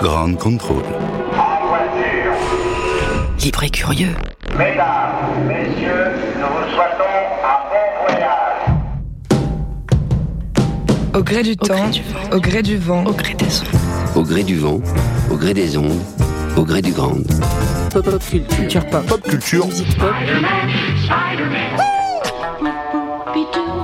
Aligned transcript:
Grande 0.00 0.38
contrôle. 0.38 0.84
Libre 3.40 3.64
et 3.64 3.70
curieux. 3.70 4.14
Mesdames, 4.56 5.46
messieurs, 5.46 6.12
nous 6.36 6.46
vous 6.46 6.70
souhaitons 6.70 7.18
un 7.42 7.58
bon 7.68 7.86
voyage. 8.06 8.62
Au 11.14 11.22
gré 11.22 11.42
du 11.42 11.56
temps, 11.56 11.90
au 12.32 12.38
gré 12.38 12.62
du 12.62 12.76
vent, 12.76 13.04
Au 13.06 13.12
gré 13.12 13.34
des 13.34 13.60
ondes. 13.60 13.66
Au 14.14 14.22
gré 14.22 14.44
du 14.44 14.56
vent, 14.56 14.80
au 15.32 15.36
gré 15.36 15.52
des 15.52 15.76
ondes, 15.76 16.00
au 16.56 16.62
gré 16.62 16.80
du 16.80 16.92
grand. 16.92 17.14
Pop, 17.92 18.04
pop 18.04 18.20
culture. 18.20 18.56
Culture 18.56 18.86
pop. 18.86 19.04
Pop 19.06 19.22
culture. 19.22 19.66
Musique 19.66 19.98
pop. 19.98 20.14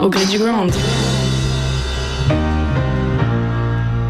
Au 0.01 0.09
gré 0.09 0.27
du 0.27 0.39
grand. 0.39 0.69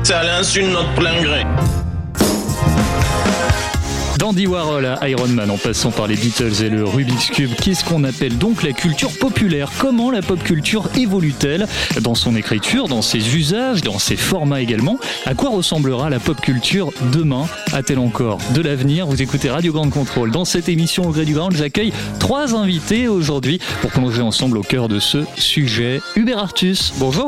C'est 0.03 0.13
à 0.13 0.23
l'insu 0.23 0.63
de 0.63 0.69
notre 0.69 0.93
plein 0.95 1.23
gré. 1.23 1.45
D'Andy 4.19 4.47
Warhol 4.47 4.87
à 4.87 5.09
Iron 5.09 5.27
Man 5.29 5.51
en 5.51 5.59
passant 5.59 5.91
par 5.91 6.07
les 6.07 6.15
Beatles 6.15 6.63
et 6.63 6.69
le 6.69 6.85
Rubik's 6.85 7.31
Cube, 7.31 7.51
qu'est-ce 7.61 7.85
qu'on 7.85 8.05
appelle 8.05 8.39
donc 8.39 8.63
la 8.63 8.73
culture 8.73 9.11
populaire 9.19 9.71
Comment 9.79 10.11
la 10.11 10.23
pop 10.23 10.43
culture 10.43 10.89
évolue-t-elle 10.97 11.67
dans 12.01 12.15
son 12.15 12.37
écriture, 12.37 12.87
dans 12.87 13.03
ses 13.03 13.37
usages, 13.37 13.83
dans 13.83 13.99
ses 13.99 14.17
formats 14.17 14.61
également? 14.61 14.99
À 15.27 15.35
quoi 15.35 15.51
ressemblera 15.51 16.11
la 16.11 16.21
pop 16.21 16.41
culture 16.41 16.93
demain 17.13 17.47
A-t-elle 17.73 17.99
encore 17.99 18.39
de 18.55 18.63
l'avenir? 18.63 19.07
Vous 19.07 19.21
écoutez 19.21 19.51
Radio 19.51 19.73
Grande 19.73 19.91
Contrôle. 19.91 20.31
Dans 20.31 20.45
cette 20.45 20.69
émission 20.69 21.09
au 21.09 21.11
gré 21.11 21.25
du 21.25 21.35
Grand, 21.35 21.51
j'accueille 21.51 21.93
trois 22.21 22.55
invités 22.55 23.09
aujourd'hui 23.09 23.59
pour 23.81 23.91
plonger 23.91 24.23
ensemble 24.23 24.59
au 24.59 24.63
cœur 24.63 24.89
de 24.89 25.01
ce 25.01 25.19
sujet. 25.37 26.01
Hubert 26.15 26.39
Artus, 26.39 26.95
bonjour. 26.99 27.27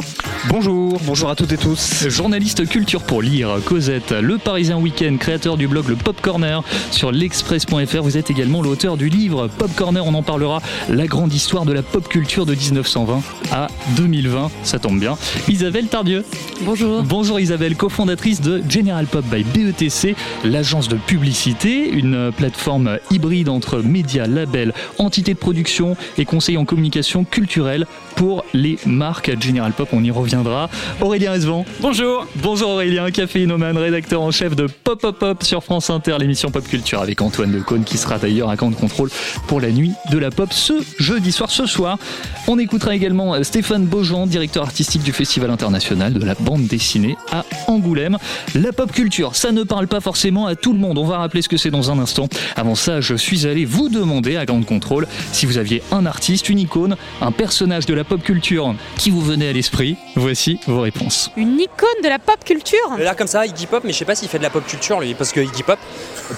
Bonjour, 0.49 1.01
bonjour 1.05 1.31
à 1.31 1.35
toutes 1.35 1.53
et 1.53 1.59
tous. 1.59 2.09
Journaliste 2.09 2.69
culture 2.69 3.03
pour 3.03 3.23
lire, 3.23 3.59
Cosette, 3.65 4.13
Le 4.13 4.39
Parisien 4.39 4.79
Week-end, 4.79 5.17
créateur 5.19 5.57
du 5.57 5.67
blog 5.67 5.89
Le 5.89 5.97
Pop 5.97 6.21
Corner 6.21 6.63
sur 6.91 7.13
l'express.fr. 7.13 8.03
Vous 8.03 8.17
êtes 8.17 8.31
également 8.31 8.63
l'auteur 8.63 8.97
du 8.97 9.09
livre 9.09 9.49
Pop 9.49 9.71
Corner, 9.75 10.05
on 10.07 10.15
en 10.15 10.23
parlera, 10.23 10.61
la 10.89 11.07
grande 11.07 11.33
histoire 11.33 11.65
de 11.65 11.73
la 11.73 11.83
pop 11.83 12.09
culture 12.09 12.47
de 12.47 12.55
1920 12.55 13.23
à 13.53 13.69
2020. 13.97 14.51
Ça 14.63 14.79
tombe 14.79 14.99
bien. 14.99 15.17
Isabelle 15.49 15.87
Tardieu. 15.87 16.25
Bonjour. 16.63 17.03
Bonjour 17.03 17.41
Isabelle, 17.41 17.77
cofondatrice 17.77 18.41
de 18.41 18.63
General 18.69 19.07
Pop 19.07 19.25
by 19.25 19.45
BETC, 19.45 20.17
l'agence 20.45 20.89
de 20.89 20.97
publicité, 20.97 21.89
une 21.89 22.33
plateforme 22.33 22.99
hybride 23.11 23.49
entre 23.49 23.79
médias, 23.79 24.27
labels, 24.27 24.73
entités 24.99 25.35
de 25.35 25.39
production 25.39 25.97
et 26.19 26.25
conseils 26.25 26.57
en 26.57 26.65
communication 26.65 27.25
culturelle 27.25 27.87
pour 28.17 28.45
les 28.55 28.79
marques 28.87 29.31
General 29.41 29.73
Pop. 29.73 29.91
On 29.93 30.03
y 30.03 30.11
reviendra. 30.11 30.69
Aurélien 31.01 31.35
Esvan. 31.35 31.65
Bonjour. 31.81 32.27
Bonjour 32.37 32.71
Aurélien, 32.71 33.11
caféinoman, 33.11 33.77
rédacteur 33.77 34.23
en 34.23 34.31
chef 34.31 34.57
de 34.57 34.67
Pop 34.67 35.01
Pop 35.01 35.19
Pop 35.19 35.45
sur 35.45 35.63
France 35.63 35.91
Inter, 35.91 36.17
l'émission 36.19 36.51
Pop 36.51 36.67
Culture 36.67 37.01
avec 37.01 37.21
Antoine 37.21 37.53
Decaune 37.53 37.85
qui 37.85 37.99
sera 37.99 38.19
d'ailleurs 38.19 38.49
à 38.49 38.57
camp 38.57 38.71
de 38.71 38.75
contrôle 38.75 39.11
pour 39.47 39.61
la 39.61 39.71
nuit 39.71 39.93
de 40.11 40.19
la 40.19 40.31
pop 40.31 40.53
ce 40.53 40.73
jeudi 40.99 41.31
soir. 41.31 41.51
Ce 41.51 41.67
soir, 41.67 41.99
on 42.49 42.59
écoutera 42.59 42.95
également 42.95 43.43
Stéphane 43.45 43.85
Beaujean, 43.85 44.27
directeur 44.27 44.65
artistique 44.65 45.03
du 45.03 45.13
Festival 45.13 45.51
international 45.51 46.15
de 46.15 46.25
la 46.25 46.35
bande 46.35 46.67
dessinée 46.67 47.17
à 47.31 47.45
Angoulême. 47.69 48.17
La 48.55 48.73
pop 48.73 48.91
culture, 48.91 49.37
ça 49.37 49.53
ne 49.53 49.63
parle 49.63 49.87
pas 49.87 50.01
forcément 50.01 50.47
à 50.47 50.55
tout 50.55 50.73
le 50.73 50.79
monde. 50.79 50.97
On 50.97 51.05
va 51.05 51.19
rappeler 51.19 51.43
ce 51.43 51.49
que 51.49 51.59
c'est 51.59 51.71
dans 51.71 51.91
un 51.91 51.99
instant. 51.99 52.29
Avant 52.57 52.75
ça, 52.75 53.03
je 53.03 53.15
suis 53.15 53.47
allé 53.47 53.67
vous 53.67 53.91
demander 53.91 54.37
à 54.37 54.47
Grande 54.47 54.65
Contrôle 54.65 55.07
si 55.33 55.45
vous 55.45 55.59
aviez 55.59 55.83
un 55.93 56.07
artiste, 56.07 56.49
une 56.49 56.59
icône, 56.59 56.97
un 57.21 57.33
personnage 57.33 57.85
de 57.85 57.93
la 57.93 58.05
pop 58.07 58.23
culture 58.23 58.75
qui 58.97 59.11
vous 59.11 59.21
venait 59.21 59.49
à 59.49 59.53
l'esprit. 59.53 59.97
Voici 60.17 60.59
vos 60.67 60.81
réponses. 60.81 61.31
Une 61.37 61.59
icône 61.61 62.03
de 62.03 62.09
la 62.09 62.19
pop 62.19 62.43
culture 62.45 62.79
Là 62.99 63.15
comme 63.15 63.27
ça, 63.27 63.45
Iggy 63.47 63.67
Pop, 63.67 63.83
mais 63.85 63.93
je 63.93 63.99
sais 63.99 64.05
pas 64.05 64.15
s'il 64.15 64.29
fait 64.29 64.39
de 64.39 64.43
la 64.43 64.51
pop 64.51 64.65
culture 64.67 65.01
lui, 65.01 65.15
parce 65.15 65.33
que 65.33 65.41
Iggy 65.41 65.63
Pop, 65.63 65.79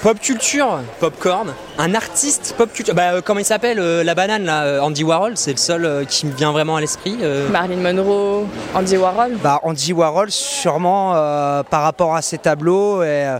pop 0.02 0.18
culture, 0.20 0.80
popcorn, 1.00 1.52
un 1.78 1.94
artiste 1.94 2.54
pop 2.56 2.72
culture, 2.72 2.94
bah 2.94 3.12
euh, 3.14 3.20
comment 3.24 3.40
il 3.40 3.44
s'appelle, 3.46 3.78
euh, 3.78 4.02
la 4.04 4.14
banane 4.14 4.44
là, 4.44 4.64
euh, 4.64 4.80
Andy 4.80 5.04
Warhol, 5.04 5.36
c'est 5.36 5.52
le 5.52 5.56
seul 5.58 5.84
euh, 5.84 6.04
qui 6.04 6.26
me 6.26 6.32
vient 6.32 6.52
vraiment 6.52 6.76
à 6.76 6.80
l'esprit. 6.80 7.16
euh. 7.22 7.48
Marilyn 7.50 7.92
Monroe, 7.92 8.46
Andy 8.74 8.96
Warhol. 8.96 9.36
Bah, 9.42 9.60
Andy 9.62 9.92
Warhol, 9.92 10.30
sûrement 10.30 11.12
euh, 11.14 11.62
par 11.62 11.82
rapport 11.82 12.14
à 12.16 12.22
ses 12.22 12.38
tableaux 12.38 13.02
et 13.02 13.06
euh, 13.06 13.38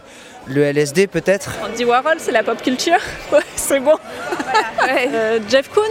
le 0.48 0.62
LSD 0.64 1.06
peut-être? 1.06 1.50
Andy 1.64 1.84
Warhol, 1.84 2.16
c'est 2.18 2.32
la 2.32 2.42
pop 2.42 2.60
culture 2.62 2.98
Ouais, 3.32 3.40
c'est 3.56 3.80
bon. 3.80 3.94
Euh, 4.88 5.38
Jeff 5.48 5.68
Koons, 5.68 5.82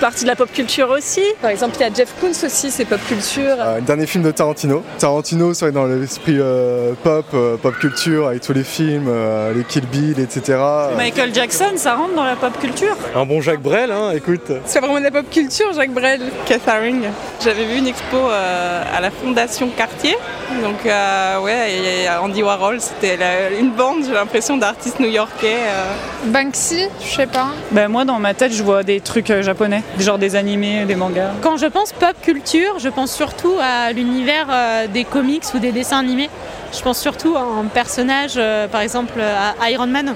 partie 0.00 0.22
de 0.24 0.28
la 0.28 0.36
pop 0.36 0.50
culture 0.50 0.88
aussi. 0.90 1.22
Par 1.42 1.50
exemple, 1.50 1.76
il 1.78 1.82
y 1.82 1.84
a 1.84 1.92
Jeff 1.92 2.14
Koons 2.20 2.30
aussi, 2.46 2.70
c'est 2.70 2.84
pop 2.86 3.00
culture. 3.06 3.56
Euh, 3.58 3.80
dernier 3.80 4.06
film 4.06 4.24
de 4.24 4.30
Tarantino. 4.30 4.82
Tarantino, 4.98 5.52
c'est 5.52 5.70
dans 5.72 5.84
l'esprit 5.84 6.38
euh, 6.38 6.94
pop, 7.02 7.26
euh, 7.34 7.56
pop 7.56 7.78
culture, 7.78 8.28
avec 8.28 8.40
tous 8.42 8.54
les 8.54 8.64
films, 8.64 9.06
euh, 9.08 9.52
les 9.52 9.64
Kill 9.64 9.86
Bill, 9.86 10.18
etc. 10.20 10.58
Michael 10.96 11.34
Jackson, 11.34 11.72
ça 11.76 11.94
rentre 11.94 12.14
dans 12.14 12.24
la 12.24 12.36
pop 12.36 12.58
culture? 12.58 12.96
Un 13.14 13.26
bon 13.26 13.40
Jacques 13.42 13.60
Brel, 13.62 13.90
hein, 13.92 14.12
écoute. 14.14 14.50
C'est 14.64 14.80
vraiment 14.80 14.98
de 14.98 15.04
la 15.04 15.10
pop 15.10 15.28
culture, 15.30 15.72
Jacques 15.74 15.92
Brel. 15.92 16.20
Catherine. 16.46 17.02
J'avais 17.44 17.64
vu 17.66 17.76
une 17.78 17.86
expo 17.88 18.16
euh, 18.16 18.82
à 18.96 19.00
la 19.00 19.10
Fondation 19.10 19.68
Cartier. 19.76 20.16
Donc, 20.62 20.86
euh, 20.86 21.40
ouais, 21.40 21.72
et 22.04 22.08
Andy 22.08 22.42
Warhol, 22.42 22.80
c'était 22.80 23.18
une 23.60 23.72
bande, 23.72 23.97
j'ai 24.04 24.12
l'impression, 24.12 24.56
d'artistes 24.56 25.00
new-yorkais. 25.00 25.56
euh. 25.68 26.30
Banksy, 26.30 26.86
je 27.04 27.14
sais 27.16 27.26
pas. 27.26 27.48
Ben, 27.70 27.88
moi, 27.88 28.04
dans 28.04 28.18
ma 28.18 28.34
tête, 28.34 28.52
je 28.52 28.62
vois 28.62 28.82
des 28.82 29.00
trucs 29.00 29.30
euh, 29.30 29.42
japonais, 29.42 29.82
genre 29.98 30.18
des 30.18 30.36
animés, 30.36 30.84
des 30.84 30.96
mangas. 30.96 31.30
Quand 31.42 31.56
je 31.56 31.66
pense 31.66 31.92
pop 31.92 32.14
culture, 32.22 32.78
je 32.78 32.88
pense 32.88 33.12
surtout 33.12 33.54
à 33.60 33.92
l'univers 33.92 34.46
euh, 34.50 34.86
des 34.86 35.04
comics 35.04 35.44
ou 35.54 35.58
des 35.58 35.72
dessins 35.72 35.98
animés. 35.98 36.30
Je 36.72 36.80
pense 36.82 36.98
surtout 36.98 37.36
à 37.36 37.40
un 37.40 37.64
personnage, 37.66 38.34
euh, 38.36 38.68
par 38.68 38.80
exemple 38.82 39.20
à 39.20 39.70
Iron 39.70 39.86
Man, 39.86 40.14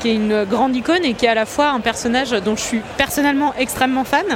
qui 0.00 0.10
est 0.10 0.14
une 0.14 0.44
grande 0.44 0.76
icône 0.76 1.04
et 1.04 1.14
qui 1.14 1.24
est 1.24 1.30
à 1.30 1.34
la 1.34 1.46
fois 1.46 1.68
un 1.68 1.80
personnage 1.80 2.30
dont 2.44 2.56
je 2.56 2.62
suis 2.62 2.80
personnellement 2.98 3.54
extrêmement 3.58 4.04
fan 4.04 4.26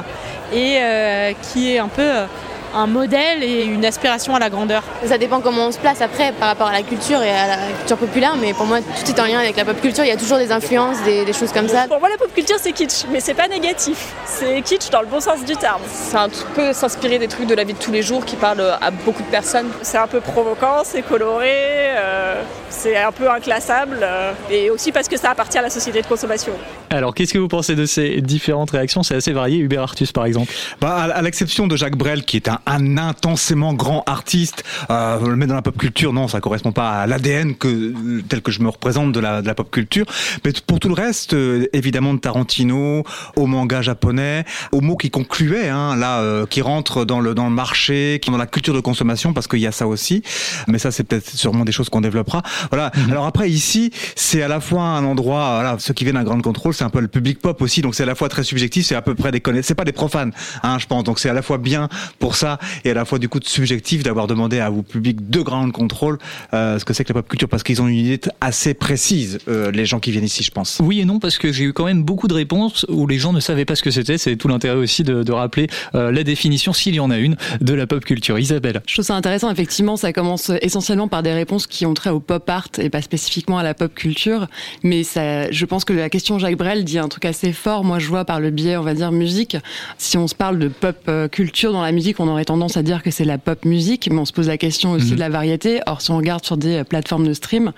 et 0.52 0.78
euh, 0.80 1.32
qui 1.42 1.74
est 1.74 1.78
un 1.78 1.88
peu 1.88 2.00
euh, 2.02 2.24
un 2.74 2.86
modèle 2.86 3.42
et 3.42 3.64
une 3.64 3.84
aspiration 3.84 4.34
à 4.34 4.38
la 4.38 4.50
grandeur. 4.50 4.82
Ça 5.04 5.18
dépend 5.18 5.40
comment 5.40 5.66
on 5.68 5.72
se 5.72 5.78
place 5.78 6.00
après 6.00 6.32
par 6.32 6.48
rapport 6.48 6.68
à 6.68 6.72
la 6.72 6.82
culture 6.82 7.22
et 7.22 7.30
à 7.30 7.46
la 7.48 7.72
culture 7.78 7.96
populaire, 7.96 8.34
mais 8.40 8.52
pour 8.54 8.66
moi 8.66 8.78
tout 8.80 9.10
est 9.10 9.20
en 9.20 9.26
lien 9.26 9.38
avec 9.38 9.56
la 9.56 9.64
pop 9.64 9.80
culture, 9.80 10.04
il 10.04 10.08
y 10.08 10.12
a 10.12 10.16
toujours 10.16 10.38
des 10.38 10.52
influences, 10.52 11.02
des, 11.04 11.24
des 11.24 11.32
choses 11.32 11.52
comme 11.52 11.68
ça. 11.68 11.86
Pour 11.88 12.00
moi, 12.00 12.08
la 12.08 12.16
pop 12.16 12.32
culture, 12.34 12.56
c'est 12.60 12.72
kitsch, 12.72 13.04
mais 13.10 13.20
c'est 13.20 13.34
pas 13.34 13.48
négatif. 13.48 14.12
C'est 14.26 14.60
kitsch 14.62 14.90
dans 14.90 15.00
le 15.00 15.06
bon 15.06 15.20
sens 15.20 15.44
du 15.44 15.56
terme. 15.56 15.80
Ça 15.90 16.22
un 16.24 16.28
peu 16.54 16.72
s'inspirer 16.72 17.18
des 17.18 17.28
trucs 17.28 17.46
de 17.46 17.54
la 17.54 17.64
vie 17.64 17.72
de 17.72 17.78
tous 17.78 17.92
les 17.92 18.02
jours 18.02 18.24
qui 18.24 18.36
parlent 18.36 18.76
à 18.80 18.90
beaucoup 18.90 19.22
de 19.22 19.28
personnes. 19.28 19.68
C'est 19.82 19.98
un 19.98 20.06
peu 20.06 20.20
provocant, 20.20 20.82
c'est 20.84 21.02
coloré, 21.02 21.48
euh, 21.50 22.42
c'est 22.68 22.96
un 22.96 23.12
peu 23.12 23.30
inclassable, 23.30 23.98
euh, 24.02 24.32
et 24.50 24.70
aussi 24.70 24.92
parce 24.92 25.08
que 25.08 25.16
ça 25.16 25.30
appartient 25.30 25.58
à 25.58 25.62
la 25.62 25.70
société 25.70 26.02
de 26.02 26.06
consommation. 26.06 26.52
Alors, 26.90 27.14
qu'est-ce 27.14 27.32
que 27.32 27.38
vous 27.38 27.48
pensez 27.48 27.74
de 27.74 27.86
ces 27.86 28.20
différentes 28.20 28.70
réactions? 28.70 29.02
C'est 29.02 29.16
assez 29.16 29.32
varié. 29.32 29.58
Hubert 29.58 29.82
Artus, 29.82 30.12
par 30.12 30.24
exemple. 30.24 30.52
Bah, 30.80 31.08
à 31.14 31.22
l'exception 31.22 31.66
de 31.66 31.76
Jacques 31.76 31.96
Brel, 31.96 32.24
qui 32.24 32.36
est 32.36 32.48
un, 32.48 32.57
un 32.66 32.98
intensément 32.98 33.74
grand 33.74 34.02
artiste, 34.06 34.64
euh, 34.90 35.18
le 35.26 35.36
mettre 35.36 35.50
dans 35.50 35.54
la 35.54 35.62
pop 35.62 35.76
culture, 35.76 36.12
non, 36.12 36.28
ça 36.28 36.40
correspond 36.40 36.72
pas 36.72 37.02
à 37.02 37.06
l'ADN 37.06 37.54
que 37.54 37.94
tel 38.28 38.42
que 38.42 38.50
je 38.50 38.60
me 38.60 38.68
représente 38.68 39.12
de 39.12 39.20
la, 39.20 39.42
de 39.42 39.46
la 39.46 39.54
pop 39.54 39.70
culture. 39.70 40.06
Mais 40.44 40.52
pour 40.66 40.80
tout 40.80 40.88
le 40.88 40.94
reste, 40.94 41.34
euh, 41.34 41.66
évidemment 41.72 42.14
de 42.14 42.18
Tarantino, 42.18 43.04
au 43.36 43.46
manga 43.46 43.82
japonais, 43.82 44.44
aux 44.72 44.80
mots 44.80 44.96
qui 44.96 45.10
concluaient, 45.10 45.68
hein, 45.68 45.96
là, 45.96 46.20
euh, 46.20 46.46
qui 46.46 46.62
rentrent 46.62 47.04
dans 47.04 47.20
le 47.20 47.34
dans 47.34 47.44
le 47.44 47.54
marché, 47.54 48.18
qui 48.22 48.30
dans 48.30 48.36
la 48.36 48.46
culture 48.46 48.74
de 48.74 48.80
consommation, 48.80 49.32
parce 49.32 49.46
qu'il 49.46 49.60
y 49.60 49.66
a 49.66 49.72
ça 49.72 49.86
aussi. 49.86 50.22
Mais 50.66 50.78
ça, 50.78 50.90
c'est 50.90 51.04
peut-être 51.04 51.30
sûrement 51.30 51.64
des 51.64 51.72
choses 51.72 51.88
qu'on 51.88 52.00
développera. 52.00 52.42
Voilà. 52.70 52.90
Alors 53.10 53.26
après, 53.26 53.50
ici, 53.50 53.90
c'est 54.16 54.42
à 54.42 54.48
la 54.48 54.60
fois 54.60 54.82
un 54.82 55.04
endroit, 55.04 55.54
voilà, 55.54 55.76
ceux 55.78 55.94
qui 55.94 56.04
viennent 56.04 56.16
à 56.16 56.24
Grande 56.24 56.42
Contrôle, 56.42 56.74
c'est 56.74 56.84
un 56.84 56.90
peu 56.90 57.00
le 57.00 57.08
public 57.08 57.40
pop 57.40 57.60
aussi, 57.62 57.82
donc 57.82 57.94
c'est 57.94 58.02
à 58.02 58.06
la 58.06 58.14
fois 58.14 58.28
très 58.28 58.44
subjectif, 58.44 58.86
c'est 58.86 58.94
à 58.94 59.02
peu 59.02 59.14
près 59.14 59.30
des 59.30 59.40
connaisseurs, 59.40 59.68
c'est 59.68 59.74
pas 59.74 59.84
des 59.84 59.92
profanes, 59.92 60.32
hein, 60.62 60.78
je 60.78 60.86
pense. 60.86 61.04
Donc 61.04 61.18
c'est 61.18 61.28
à 61.28 61.34
la 61.34 61.42
fois 61.42 61.58
bien 61.58 61.88
pour 62.18 62.36
ça 62.36 62.47
ça 62.48 62.58
et 62.84 62.90
à 62.90 62.94
la 62.94 63.04
fois 63.04 63.18
du 63.18 63.28
coup 63.28 63.40
de 63.40 63.44
subjectif 63.44 64.02
d'avoir 64.02 64.26
demandé 64.26 64.60
à 64.60 64.70
vos 64.70 64.82
publics 64.82 65.28
de 65.28 65.40
ground 65.40 65.72
control 65.72 66.18
euh, 66.54 66.78
ce 66.78 66.84
que 66.84 66.92
c'est 66.92 67.04
que 67.04 67.12
la 67.12 67.20
pop 67.20 67.28
culture 67.28 67.48
parce 67.48 67.62
qu'ils 67.62 67.82
ont 67.82 67.88
une 67.88 67.96
idée 67.96 68.20
assez 68.40 68.74
précise, 68.74 69.38
euh, 69.48 69.70
les 69.70 69.86
gens 69.86 70.00
qui 70.00 70.10
viennent 70.10 70.24
ici, 70.24 70.42
je 70.42 70.50
pense. 70.50 70.80
Oui 70.82 71.00
et 71.00 71.04
non, 71.04 71.18
parce 71.18 71.38
que 71.38 71.52
j'ai 71.52 71.64
eu 71.64 71.72
quand 71.72 71.84
même 71.84 72.02
beaucoup 72.02 72.28
de 72.28 72.34
réponses 72.34 72.86
où 72.88 73.06
les 73.06 73.18
gens 73.18 73.32
ne 73.32 73.40
savaient 73.40 73.64
pas 73.64 73.74
ce 73.74 73.82
que 73.82 73.90
c'était. 73.90 74.18
C'est 74.18 74.36
tout 74.36 74.48
l'intérêt 74.48 74.76
aussi 74.76 75.02
de, 75.02 75.22
de 75.22 75.32
rappeler 75.32 75.68
euh, 75.94 76.10
la 76.10 76.24
définition, 76.24 76.72
s'il 76.72 76.94
y 76.94 77.00
en 77.00 77.10
a 77.10 77.18
une, 77.18 77.36
de 77.60 77.74
la 77.74 77.86
pop 77.86 78.04
culture. 78.04 78.38
Isabelle. 78.38 78.82
Je 78.86 78.94
trouve 78.94 79.04
ça 79.04 79.14
intéressant, 79.14 79.50
effectivement, 79.50 79.96
ça 79.96 80.12
commence 80.12 80.50
essentiellement 80.62 81.08
par 81.08 81.22
des 81.22 81.32
réponses 81.32 81.66
qui 81.66 81.86
ont 81.86 81.94
trait 81.94 82.10
au 82.10 82.20
pop 82.20 82.48
art 82.48 82.68
et 82.78 82.90
pas 82.90 83.02
spécifiquement 83.02 83.58
à 83.58 83.62
la 83.62 83.74
pop 83.74 83.92
culture. 83.94 84.46
Mais 84.82 85.02
ça, 85.02 85.50
je 85.50 85.64
pense 85.64 85.84
que 85.84 85.92
la 85.92 86.10
question 86.10 86.38
Jacques 86.38 86.56
Brel 86.56 86.84
dit 86.84 86.98
un 86.98 87.08
truc 87.08 87.24
assez 87.24 87.52
fort. 87.52 87.84
Moi, 87.84 87.98
je 87.98 88.08
vois 88.08 88.24
par 88.24 88.40
le 88.40 88.50
biais, 88.50 88.76
on 88.76 88.82
va 88.82 88.94
dire, 88.94 89.12
musique. 89.12 89.56
Si 89.98 90.16
on 90.16 90.28
se 90.28 90.34
parle 90.34 90.58
de 90.58 90.68
pop 90.68 90.96
euh, 91.08 91.28
culture 91.28 91.72
dans 91.72 91.82
la 91.82 91.92
musique, 91.92 92.20
on 92.20 92.28
aurait 92.38 92.44
tendance 92.44 92.76
à 92.76 92.82
dire 92.82 93.02
que 93.02 93.10
c'est 93.10 93.24
la 93.24 93.36
pop 93.38 93.64
musique, 93.64 94.08
mais 94.10 94.18
on 94.18 94.24
se 94.24 94.32
pose 94.32 94.46
la 94.48 94.56
question 94.58 94.92
aussi 94.92 95.08
Mhm. 95.10 95.14
de 95.16 95.20
la 95.20 95.28
variété. 95.28 95.80
Or, 95.86 96.00
si 96.00 96.10
on 96.10 96.16
regarde 96.16 96.44
sur 96.44 96.56
des 96.56 96.76
euh, 96.78 96.84
plateformes 96.84 97.26
de 97.26 97.32
stream, 97.34 97.72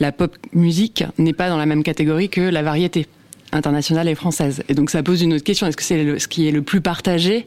la 0.00 0.12
pop 0.12 0.36
musique 0.52 1.04
n'est 1.18 1.32
pas 1.32 1.48
dans 1.48 1.56
la 1.56 1.66
même 1.66 1.82
catégorie 1.82 2.28
que 2.28 2.40
la 2.40 2.62
variété 2.62 3.06
internationale 3.52 4.08
et 4.08 4.14
française. 4.14 4.62
Et 4.68 4.74
donc 4.74 4.90
ça 4.90 5.02
pose 5.02 5.22
une 5.22 5.34
autre 5.34 5.44
question. 5.44 5.66
Est-ce 5.66 5.76
que 5.76 5.82
c'est 5.82 6.18
ce 6.18 6.26
qui 6.26 6.48
est 6.48 6.52
le 6.52 6.62
plus 6.62 6.80
partagé 6.80 7.46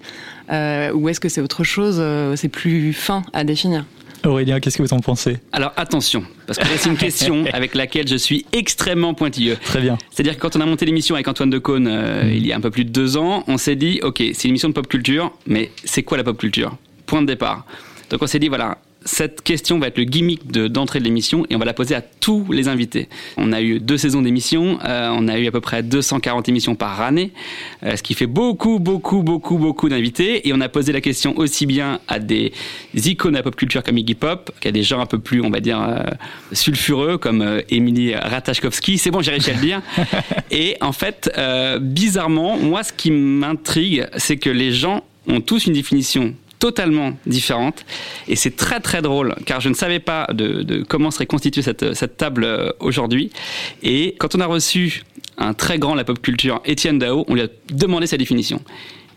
euh, 0.51 0.91
ou 0.93 1.09
est-ce 1.09 1.19
que 1.19 1.29
c'est 1.29 1.41
autre 1.41 1.63
chose, 1.63 1.97
euh, 1.99 2.35
c'est 2.35 2.47
plus 2.47 2.93
fin 2.93 3.23
à 3.33 3.43
définir? 3.43 3.85
Aurélien, 4.25 4.59
qu'est-ce 4.59 4.77
que 4.77 4.83
vous 4.83 4.93
en 4.93 4.99
pensez? 4.99 5.37
Alors 5.51 5.73
attention, 5.75 6.23
parce 6.47 6.59
que 6.59 6.65
c'est 6.77 6.89
une 6.89 6.97
question 6.97 7.45
avec 7.53 7.75
laquelle 7.75 8.07
je 8.07 8.15
suis 8.15 8.45
extrêmement 8.51 9.13
pointilleux. 9.13 9.57
Très 9.63 9.81
bien. 9.81 9.97
C'est-à-dire 10.11 10.35
que 10.35 10.41
quand 10.41 10.55
on 10.55 10.61
a 10.61 10.65
monté 10.65 10.85
l'émission 10.85 11.15
avec 11.15 11.27
Antoine 11.27 11.49
Decaune 11.49 11.87
euh, 11.87 12.23
il 12.31 12.45
y 12.45 12.53
a 12.53 12.57
un 12.57 12.61
peu 12.61 12.71
plus 12.71 12.85
de 12.85 12.89
deux 12.89 13.17
ans, 13.17 13.43
on 13.47 13.57
s'est 13.57 13.75
dit, 13.75 13.99
ok, 14.03 14.17
c'est 14.33 14.45
une 14.45 14.49
émission 14.51 14.69
de 14.69 14.73
pop 14.73 14.87
culture, 14.87 15.31
mais 15.47 15.71
c'est 15.83 16.03
quoi 16.03 16.17
la 16.17 16.23
pop 16.23 16.37
culture? 16.37 16.77
Point 17.05 17.21
de 17.21 17.27
départ. 17.27 17.65
Donc 18.09 18.21
on 18.21 18.27
s'est 18.27 18.39
dit, 18.39 18.47
voilà, 18.49 18.77
cette 19.05 19.41
question 19.43 19.79
va 19.79 19.87
être 19.87 19.97
le 19.97 20.03
gimmick 20.03 20.51
de- 20.51 20.67
d'entrée 20.67 20.99
de, 20.99 21.05
l'émission 21.05 21.45
et 21.49 21.55
on 21.55 21.59
va 21.59 21.65
la 21.65 21.73
poser 21.73 21.93
à 21.95 22.01
tous 22.01 22.51
les 22.51 22.67
invités. 22.67 23.07
On 23.37 23.53
a 23.53 23.61
eu 23.61 23.79
deux 23.79 23.97
saisons 23.97 24.23
d'émissions, 24.23 24.79
euh, 24.83 25.09
on 25.13 25.27
a 25.27 25.37
eu 25.37 25.47
à 25.47 25.51
peu 25.51 25.61
près 25.61 25.83
240 25.83 26.49
émissions 26.49 26.75
par 26.75 27.01
année, 27.01 27.31
euh, 27.83 27.95
ce 27.95 28.01
qui 28.01 28.15
fait 28.15 28.25
beaucoup, 28.25 28.79
beaucoup, 28.79 29.21
beaucoup, 29.21 29.57
beaucoup 29.59 29.89
d'invités. 29.89 30.47
Et 30.47 30.53
on 30.53 30.61
a 30.61 30.69
posé 30.69 30.91
la 30.91 31.01
question 31.01 31.37
aussi 31.37 31.65
bien 31.67 31.99
à 32.07 32.17
des 32.17 32.51
icônes 32.95 33.33
de 33.33 33.37
la 33.37 33.43
pop 33.43 33.55
culture 33.55 33.83
comme 33.83 33.97
Iggy 33.97 34.15
Pop, 34.15 34.51
qu'à 34.59 34.71
des 34.71 34.81
gens 34.83 34.99
un 34.99 35.05
peu 35.05 35.19
plus, 35.19 35.41
on 35.41 35.49
va 35.51 35.59
dire, 35.59 35.79
euh, 35.81 36.03
sulfureux 36.51 37.17
comme 37.19 37.41
euh, 37.41 37.61
Emily 37.69 38.15
Ratajkowski. 38.15 38.97
C'est 38.97 39.11
bon, 39.11 39.21
j'ai 39.21 39.31
réussi 39.31 39.51
à 39.51 39.53
le 39.53 39.59
dire. 39.59 39.81
Et 40.51 40.77
en 40.81 40.91
fait, 40.91 41.31
euh, 41.37 41.77
bizarrement, 41.79 42.57
moi, 42.57 42.83
ce 42.83 42.91
qui 42.91 43.11
m'intrigue, 43.11 44.07
c'est 44.17 44.37
que 44.37 44.49
les 44.49 44.71
gens 44.71 45.03
ont 45.27 45.41
tous 45.41 45.65
une 45.67 45.73
définition 45.73 46.33
totalement 46.59 47.17
différente 47.25 47.85
et 48.27 48.35
c'est 48.35 48.55
très 48.55 48.79
très 48.79 49.01
drôle 49.01 49.35
car 49.45 49.61
je 49.61 49.69
ne 49.69 49.73
savais 49.73 49.99
pas 49.99 50.27
de, 50.33 50.63
de 50.63 50.83
comment 50.83 51.11
serait 51.11 51.25
constituée 51.25 51.61
cette, 51.61 51.93
cette 51.93 52.17
table 52.17 52.43
euh, 52.43 52.71
aujourd'hui. 52.79 53.31
Et 53.83 54.15
quand 54.19 54.35
on 54.35 54.39
a 54.39 54.45
reçu 54.45 55.03
un 55.37 55.53
très 55.53 55.77
grand 55.79 55.93
de 55.93 55.97
la 55.97 56.03
pop 56.03 56.21
culture 56.21 56.61
Étienne 56.65 56.99
Dao 56.99 57.25
on 57.27 57.33
lui 57.35 57.41
a 57.41 57.47
demandé 57.71 58.07
sa 58.07 58.17
définition. 58.17 58.61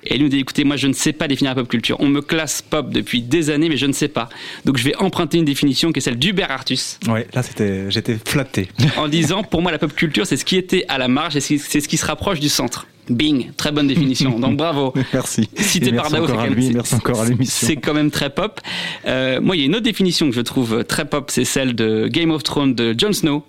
Et 0.04 0.14
il 0.14 0.22
nous 0.22 0.28
dit 0.28 0.38
écoutez 0.38 0.64
moi 0.64 0.76
je 0.76 0.86
ne 0.86 0.92
sais 0.92 1.12
pas 1.12 1.28
définir 1.28 1.50
la 1.54 1.62
pop 1.62 1.68
culture. 1.68 1.96
On 2.00 2.08
me 2.08 2.20
classe 2.20 2.62
pop 2.62 2.90
depuis 2.90 3.22
des 3.22 3.50
années 3.50 3.68
mais 3.68 3.76
je 3.76 3.86
ne 3.86 3.92
sais 3.92 4.08
pas. 4.08 4.28
Donc 4.64 4.76
je 4.76 4.84
vais 4.84 4.96
emprunter 4.96 5.38
une 5.38 5.44
définition 5.44 5.92
qui 5.92 5.98
est 5.98 6.02
celle 6.02 6.18
d'Hubert 6.18 6.50
Artus. 6.50 6.98
Ouais, 7.08 7.26
là 7.34 7.42
j'étais 7.88 8.18
flatté. 8.24 8.68
en 8.96 9.08
disant 9.08 9.42
pour 9.42 9.62
moi 9.62 9.72
la 9.72 9.78
pop 9.78 9.92
culture 9.94 10.26
c'est 10.26 10.36
ce 10.36 10.44
qui 10.44 10.56
était 10.56 10.84
à 10.88 10.98
la 10.98 11.08
marge 11.08 11.36
et 11.36 11.40
c'est 11.40 11.58
ce 11.80 11.88
qui 11.88 11.96
se 11.96 12.06
rapproche 12.06 12.40
du 12.40 12.48
centre. 12.48 12.86
Bing, 13.10 13.50
très 13.56 13.72
bonne 13.72 13.86
définition. 13.86 14.38
Donc 14.38 14.56
bravo. 14.56 14.92
Merci. 15.12 15.48
Cité 15.56 15.92
par 15.92 16.10
Dao, 16.10 16.26
c'est 16.26 16.32
quand 16.32 16.42
même- 16.42 16.54
lui, 16.54 16.66
c'est- 16.66 16.72
merci 16.74 16.94
encore 16.94 17.20
à 17.20 17.28
l'émission. 17.28 17.66
C'est 17.68 17.76
quand 17.76 17.94
même 17.94 18.10
très 18.10 18.30
pop. 18.30 18.60
Euh, 19.06 19.40
moi, 19.40 19.56
il 19.56 19.60
y 19.60 19.62
a 19.62 19.66
une 19.66 19.74
autre 19.74 19.84
définition 19.84 20.28
que 20.28 20.34
je 20.34 20.40
trouve 20.40 20.84
très 20.84 21.04
pop, 21.06 21.30
c'est 21.30 21.44
celle 21.44 21.74
de 21.74 22.08
Game 22.08 22.30
of 22.30 22.42
Thrones 22.42 22.74
de 22.74 22.94
Jon 22.98 23.12
Snow, 23.12 23.44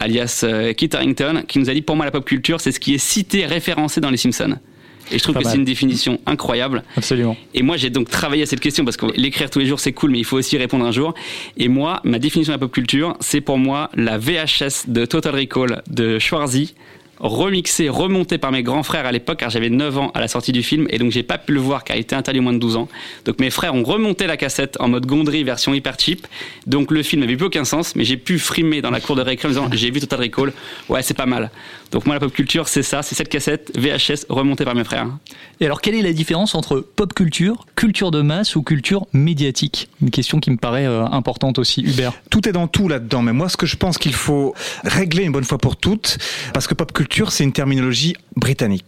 alias 0.00 0.42
euh, 0.44 0.72
Kit 0.72 0.90
Harington, 0.92 1.42
qui 1.46 1.58
nous 1.58 1.70
a 1.70 1.74
dit 1.74 1.82
pour 1.82 1.96
moi 1.96 2.04
la 2.04 2.10
pop 2.10 2.24
culture, 2.24 2.60
c'est 2.60 2.72
ce 2.72 2.80
qui 2.80 2.94
est 2.94 2.98
cité, 2.98 3.46
référencé 3.46 4.00
dans 4.00 4.10
les 4.10 4.16
Simpsons. 4.16 4.56
Et 5.12 5.18
je 5.18 5.22
trouve 5.22 5.36
Pas 5.36 5.42
que 5.42 5.48
c'est 5.50 5.56
une 5.56 5.64
définition 5.64 6.18
incroyable. 6.26 6.82
Absolument. 6.96 7.36
Et 7.54 7.62
moi, 7.62 7.76
j'ai 7.76 7.90
donc 7.90 8.10
travaillé 8.10 8.42
à 8.42 8.46
cette 8.46 8.58
question 8.58 8.84
parce 8.84 8.96
que 8.96 9.06
l'écrire 9.16 9.50
tous 9.50 9.60
les 9.60 9.66
jours, 9.66 9.78
c'est 9.78 9.92
cool, 9.92 10.10
mais 10.10 10.18
il 10.18 10.24
faut 10.24 10.36
aussi 10.36 10.58
répondre 10.58 10.84
un 10.84 10.90
jour. 10.90 11.14
Et 11.56 11.68
moi, 11.68 12.00
ma 12.02 12.18
définition 12.18 12.50
de 12.52 12.56
la 12.56 12.58
pop 12.58 12.72
culture, 12.72 13.16
c'est 13.20 13.40
pour 13.40 13.56
moi 13.56 13.88
la 13.94 14.18
VHS 14.18 14.88
de 14.88 15.04
Total 15.06 15.32
Recall 15.36 15.82
de 15.88 16.18
Schwarzy, 16.18 16.74
remixée, 17.18 17.88
remontée 17.88 18.38
par 18.38 18.52
mes 18.52 18.62
grands 18.62 18.82
frères 18.82 19.06
à 19.06 19.12
l'époque, 19.12 19.38
car 19.38 19.50
j'avais 19.50 19.70
9 19.70 19.98
ans 19.98 20.10
à 20.14 20.20
la 20.20 20.28
sortie 20.28 20.52
du 20.52 20.62
film, 20.62 20.86
et 20.90 20.98
donc 20.98 21.10
j'ai 21.10 21.22
pas 21.22 21.38
pu 21.38 21.52
le 21.52 21.60
voir 21.60 21.84
car 21.84 21.96
il 21.96 22.00
était 22.00 22.16
interdit 22.16 22.40
moins 22.40 22.52
de 22.52 22.58
12 22.58 22.76
ans. 22.76 22.88
Donc 23.24 23.38
mes 23.38 23.50
frères 23.50 23.74
ont 23.74 23.82
remonté 23.82 24.26
la 24.26 24.36
cassette 24.36 24.76
en 24.80 24.88
mode 24.88 25.06
Gondry 25.06 25.44
version 25.44 25.74
hyper 25.74 25.98
cheap. 25.98 26.26
Donc 26.66 26.90
le 26.90 27.02
film 27.02 27.22
n'avait 27.22 27.36
plus 27.36 27.46
aucun 27.46 27.64
sens, 27.64 27.96
mais 27.96 28.04
j'ai 28.04 28.16
pu 28.16 28.38
frimer 28.38 28.82
dans 28.82 28.90
la 28.90 29.00
cour 29.00 29.16
de 29.16 29.22
récré 29.22 29.48
en 29.48 29.50
disant 29.50 29.68
j'ai 29.72 29.90
vu 29.90 30.00
Total 30.00 30.20
Recall, 30.20 30.52
ouais 30.88 31.02
c'est 31.02 31.16
pas 31.16 31.26
mal. 31.26 31.50
Donc 31.90 32.06
moi 32.06 32.14
la 32.14 32.20
pop 32.20 32.32
culture 32.32 32.68
c'est 32.68 32.82
ça, 32.82 33.02
c'est 33.02 33.14
cette 33.14 33.28
cassette 33.28 33.72
VHS 33.76 34.26
remontée 34.28 34.64
par 34.64 34.74
mes 34.74 34.84
frères. 34.84 35.06
Et 35.60 35.66
alors, 35.66 35.80
quelle 35.80 35.94
est 35.94 36.02
la 36.02 36.12
différence 36.12 36.54
entre 36.54 36.80
pop 36.80 37.14
culture, 37.14 37.66
culture 37.76 38.10
de 38.10 38.22
masse 38.22 38.56
ou 38.56 38.62
culture 38.62 39.06
médiatique? 39.12 39.88
Une 40.02 40.10
question 40.10 40.40
qui 40.40 40.50
me 40.50 40.56
paraît 40.56 40.86
euh, 40.86 41.04
importante 41.06 41.58
aussi, 41.58 41.82
Hubert. 41.82 42.12
Tout 42.30 42.48
est 42.48 42.52
dans 42.52 42.68
tout 42.68 42.88
là-dedans, 42.88 43.22
mais 43.22 43.32
moi 43.32 43.48
ce 43.48 43.56
que 43.56 43.66
je 43.66 43.76
pense 43.76 43.98
qu'il 43.98 44.14
faut 44.14 44.54
régler 44.84 45.24
une 45.24 45.32
bonne 45.32 45.44
fois 45.44 45.58
pour 45.58 45.76
toutes, 45.76 46.18
parce 46.52 46.66
que 46.66 46.74
pop 46.74 46.92
culture 46.92 47.32
c'est 47.32 47.44
une 47.44 47.52
terminologie 47.52 48.14
britannique. 48.36 48.84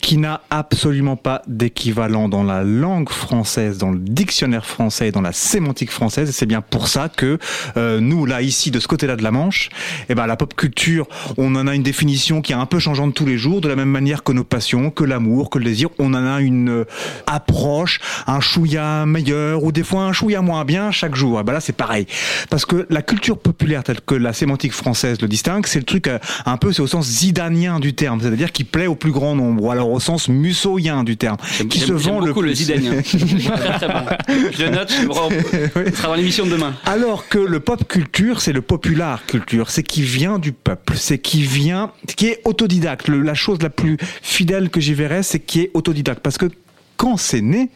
Qui 0.00 0.18
n'a 0.18 0.40
absolument 0.50 1.16
pas 1.16 1.42
d'équivalent 1.46 2.28
dans 2.28 2.42
la 2.42 2.62
langue 2.62 3.08
française, 3.08 3.78
dans 3.78 3.90
le 3.90 3.98
dictionnaire 3.98 4.66
français, 4.66 5.10
dans 5.10 5.20
la 5.20 5.32
sémantique 5.32 5.90
française. 5.90 6.28
Et 6.28 6.32
c'est 6.32 6.46
bien 6.46 6.60
pour 6.60 6.88
ça 6.88 7.08
que 7.08 7.38
euh, 7.76 8.00
nous, 8.00 8.26
là, 8.26 8.42
ici, 8.42 8.70
de 8.70 8.80
ce 8.80 8.88
côté-là 8.88 9.16
de 9.16 9.22
la 9.22 9.30
Manche, 9.30 9.70
eh 10.08 10.14
ben, 10.14 10.26
la 10.26 10.36
pop 10.36 10.54
culture, 10.54 11.06
on 11.36 11.54
en 11.56 11.66
a 11.66 11.74
une 11.74 11.82
définition 11.82 12.42
qui 12.42 12.52
est 12.52 12.56
un 12.56 12.66
peu 12.66 12.78
changeante 12.78 13.14
tous 13.14 13.26
les 13.26 13.38
jours, 13.38 13.60
de 13.60 13.68
la 13.68 13.76
même 13.76 13.88
manière 13.88 14.22
que 14.22 14.32
nos 14.32 14.44
passions, 14.44 14.90
que 14.90 15.04
l'amour, 15.04 15.50
que 15.50 15.58
le 15.58 15.64
désir. 15.64 15.88
On 15.98 16.14
en 16.14 16.26
a 16.26 16.40
une 16.40 16.70
euh, 16.70 16.84
approche, 17.26 18.00
un 18.26 18.40
chouïa 18.40 19.06
meilleur 19.06 19.64
ou 19.64 19.72
des 19.72 19.82
fois 19.82 20.02
un 20.02 20.12
chouïa 20.12 20.42
moins 20.42 20.64
bien 20.64 20.90
chaque 20.90 21.14
jour. 21.14 21.40
Et 21.40 21.44
ben 21.44 21.52
là, 21.52 21.60
c'est 21.60 21.72
pareil. 21.72 22.06
Parce 22.50 22.66
que 22.66 22.86
la 22.90 23.02
culture 23.02 23.38
populaire 23.38 23.82
telle 23.82 24.00
que 24.00 24.14
la 24.14 24.32
sémantique 24.32 24.72
française 24.72 25.20
le 25.20 25.28
distingue, 25.28 25.66
c'est 25.66 25.78
le 25.78 25.84
truc 25.84 26.08
euh, 26.08 26.18
un 26.46 26.56
peu, 26.56 26.72
c'est 26.72 26.82
au 26.82 26.86
sens 26.86 27.06
zidanien 27.06 27.80
du 27.80 27.94
terme, 27.94 28.20
c'est-à-dire 28.20 28.52
qui 28.52 28.64
plaît 28.64 28.86
au 28.86 28.94
plus 28.94 29.12
grand 29.12 29.34
nombre, 29.34 29.63
ou 29.64 29.70
alors 29.70 29.90
au 29.90 29.98
sens 29.98 30.28
mussoïen 30.28 31.04
du 31.04 31.16
terme, 31.16 31.38
qui 31.70 31.80
se 31.80 31.92
vend 31.92 32.20
le 32.20 32.28
beaucoup 32.28 32.42
le 32.42 32.48
plus. 32.48 32.56
zidanien. 32.56 33.00
très 33.02 33.72
très 33.72 33.88
bon. 33.88 34.04
Je 34.52 34.64
le 34.64 34.70
note, 34.70 34.92
je 34.92 35.90
sera 35.96 36.08
dans 36.08 36.14
l'émission 36.14 36.44
de 36.44 36.50
demain. 36.50 36.74
Alors 36.84 37.28
que 37.28 37.38
le 37.38 37.60
pop 37.60 37.88
culture, 37.88 38.42
c'est 38.42 38.52
le 38.52 38.60
popular 38.60 39.24
culture, 39.26 39.70
c'est 39.70 39.82
qui 39.82 40.02
vient 40.02 40.38
du 40.38 40.52
peuple, 40.52 40.94
c'est 40.96 41.18
qui 41.18 41.42
vient, 41.42 41.92
qui 42.16 42.26
est 42.26 42.42
autodidacte. 42.44 43.08
La 43.08 43.34
chose 43.34 43.58
la 43.62 43.70
plus 43.70 43.96
fidèle 44.22 44.68
que 44.68 44.80
j'y 44.80 44.92
verrais, 44.92 45.22
c'est 45.22 45.40
qui 45.40 45.60
est 45.60 45.70
autodidacte. 45.72 46.20
Parce 46.20 46.36
que 46.36 46.50
quand 46.98 47.16
c'est 47.16 47.40
né, 47.40 47.70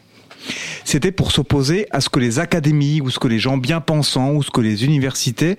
c'était 0.85 1.13
pour 1.13 1.33
s'opposer 1.33 1.87
à 1.91 2.01
ce 2.01 2.09
que 2.09 2.19
les 2.19 2.39
académies 2.39 3.01
ou 3.01 3.11
ce 3.11 3.19
que 3.19 3.29
les 3.29 3.39
gens 3.39 3.57
bien 3.57 3.81
pensants 3.81 4.33
ou 4.33 4.43
ce 4.43 4.51
que 4.51 4.61
les 4.61 4.85
universités 4.85 5.57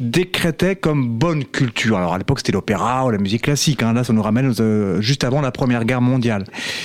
décrétaient 0.00 0.76
comme 0.76 1.08
bonne 1.08 1.44
culture. 1.44 1.98
Alors 1.98 2.14
à 2.14 2.18
l'époque 2.18 2.38
c'était 2.38 2.52
l'opéra 2.52 3.04
ou 3.06 3.10
la 3.10 3.18
musique 3.18 3.42
classique. 3.42 3.82
Hein. 3.82 3.92
Là 3.92 4.04
ça 4.04 4.12
nous 4.12 4.22
ramène 4.22 4.52
euh, 4.60 5.00
juste 5.00 5.24
avant 5.24 5.40
la 5.40 5.50
Première 5.50 5.84
Guerre 5.84 6.00
mondiale. 6.00 6.44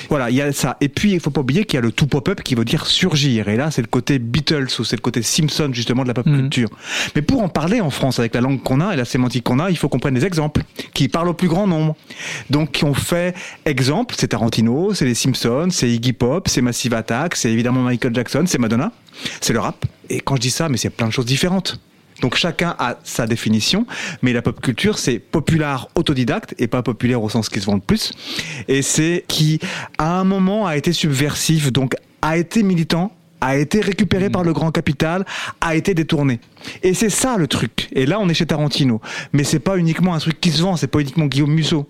Voilà, 0.09 0.29
il 0.29 0.35
y 0.35 0.41
a 0.41 0.51
ça. 0.51 0.77
Et 0.81 0.89
puis 0.89 1.13
il 1.13 1.19
faut 1.19 1.31
pas 1.31 1.41
oublier 1.41 1.65
qu'il 1.65 1.77
y 1.77 1.79
a 1.79 1.81
le 1.81 1.91
tout 1.91 2.07
pop-up 2.07 2.41
qui 2.43 2.55
veut 2.55 2.65
dire 2.65 2.85
surgir. 2.85 3.49
Et 3.49 3.55
là 3.55 3.71
c'est 3.71 3.81
le 3.81 3.87
côté 3.87 4.19
Beatles 4.19 4.67
ou 4.79 4.83
c'est 4.83 4.95
le 4.95 5.01
côté 5.01 5.21
Simpson 5.21 5.69
justement 5.71 6.03
de 6.03 6.07
la 6.07 6.13
pop 6.13 6.25
culture. 6.25 6.69
Mais 7.15 7.21
pour 7.21 7.41
en 7.41 7.49
parler 7.49 7.81
en 7.81 7.89
France 7.89 8.19
avec 8.19 8.35
la 8.35 8.41
langue 8.41 8.61
qu'on 8.61 8.81
a 8.81 8.93
et 8.93 8.97
la 8.97 9.05
sémantique 9.05 9.43
qu'on 9.43 9.59
a, 9.59 9.69
il 9.69 9.77
faut 9.77 9.89
qu'on 9.89 9.99
prenne 9.99 10.13
des 10.13 10.25
exemples 10.25 10.61
qui 10.93 11.07
parlent 11.07 11.29
au 11.29 11.33
plus 11.33 11.47
grand 11.47 11.67
nombre. 11.67 11.95
Donc 12.49 12.71
qui 12.71 12.83
ont 12.85 12.93
fait 12.93 13.35
exemple, 13.65 14.15
c'est 14.17 14.29
Tarantino, 14.29 14.93
c'est 14.93 15.05
les 15.05 15.15
Simpsons, 15.15 15.69
c'est 15.71 15.89
Iggy 15.89 16.13
Pop, 16.13 16.47
c'est 16.47 16.61
Massive 16.61 16.93
Attack, 16.93 17.35
c'est 17.37 17.51
évidemment 17.51 17.81
Michael 17.81 18.13
Jackson, 18.13 18.43
c'est 18.47 18.57
Madonna, 18.57 18.91
c'est 19.41 19.53
le 19.53 19.59
rap. 19.59 19.85
Et 20.09 20.19
quand 20.19 20.35
je 20.35 20.41
dis 20.41 20.49
ça, 20.49 20.69
mais 20.69 20.77
c'est 20.77 20.89
plein 20.89 21.07
de 21.07 21.13
choses 21.13 21.25
différentes. 21.25 21.79
Donc 22.21 22.35
chacun 22.35 22.75
a 22.79 22.97
sa 23.03 23.27
définition, 23.27 23.85
mais 24.23 24.33
la 24.33 24.41
pop 24.41 24.59
culture 24.59 24.97
c'est 24.97 25.19
populaire 25.19 25.87
autodidacte 25.93 26.55
et 26.57 26.65
pas 26.65 26.81
populaire 26.81 27.21
au 27.21 27.29
sens 27.29 27.47
qui 27.47 27.59
se 27.59 27.65
vend 27.67 27.75
le 27.75 27.79
plus. 27.79 28.11
Et 28.67 28.81
c'est 28.81 29.23
qui 29.27 29.59
à 29.99 30.19
un 30.19 30.23
moment 30.23 30.65
a 30.65 30.77
été 30.77 30.93
subversif, 30.93 31.71
donc 31.71 31.93
a 32.23 32.37
été 32.37 32.63
militant, 32.63 33.15
a 33.39 33.55
été 33.55 33.81
récupéré 33.81 34.31
par 34.31 34.43
le 34.43 34.51
grand 34.51 34.71
capital, 34.71 35.25
a 35.61 35.75
été 35.75 35.93
détourné. 35.93 36.39
Et 36.81 36.95
c'est 36.95 37.11
ça 37.11 37.37
le 37.37 37.45
truc. 37.45 37.87
Et 37.91 38.07
là 38.07 38.19
on 38.19 38.27
est 38.29 38.33
chez 38.33 38.47
Tarantino, 38.47 38.99
mais 39.31 39.43
c'est 39.43 39.59
pas 39.59 39.77
uniquement 39.77 40.15
un 40.15 40.19
truc 40.19 40.41
qui 40.41 40.49
se 40.49 40.63
vend, 40.63 40.75
c'est 40.75 40.87
pas 40.87 41.01
uniquement 41.01 41.27
Guillaume 41.27 41.53
Musso. 41.53 41.87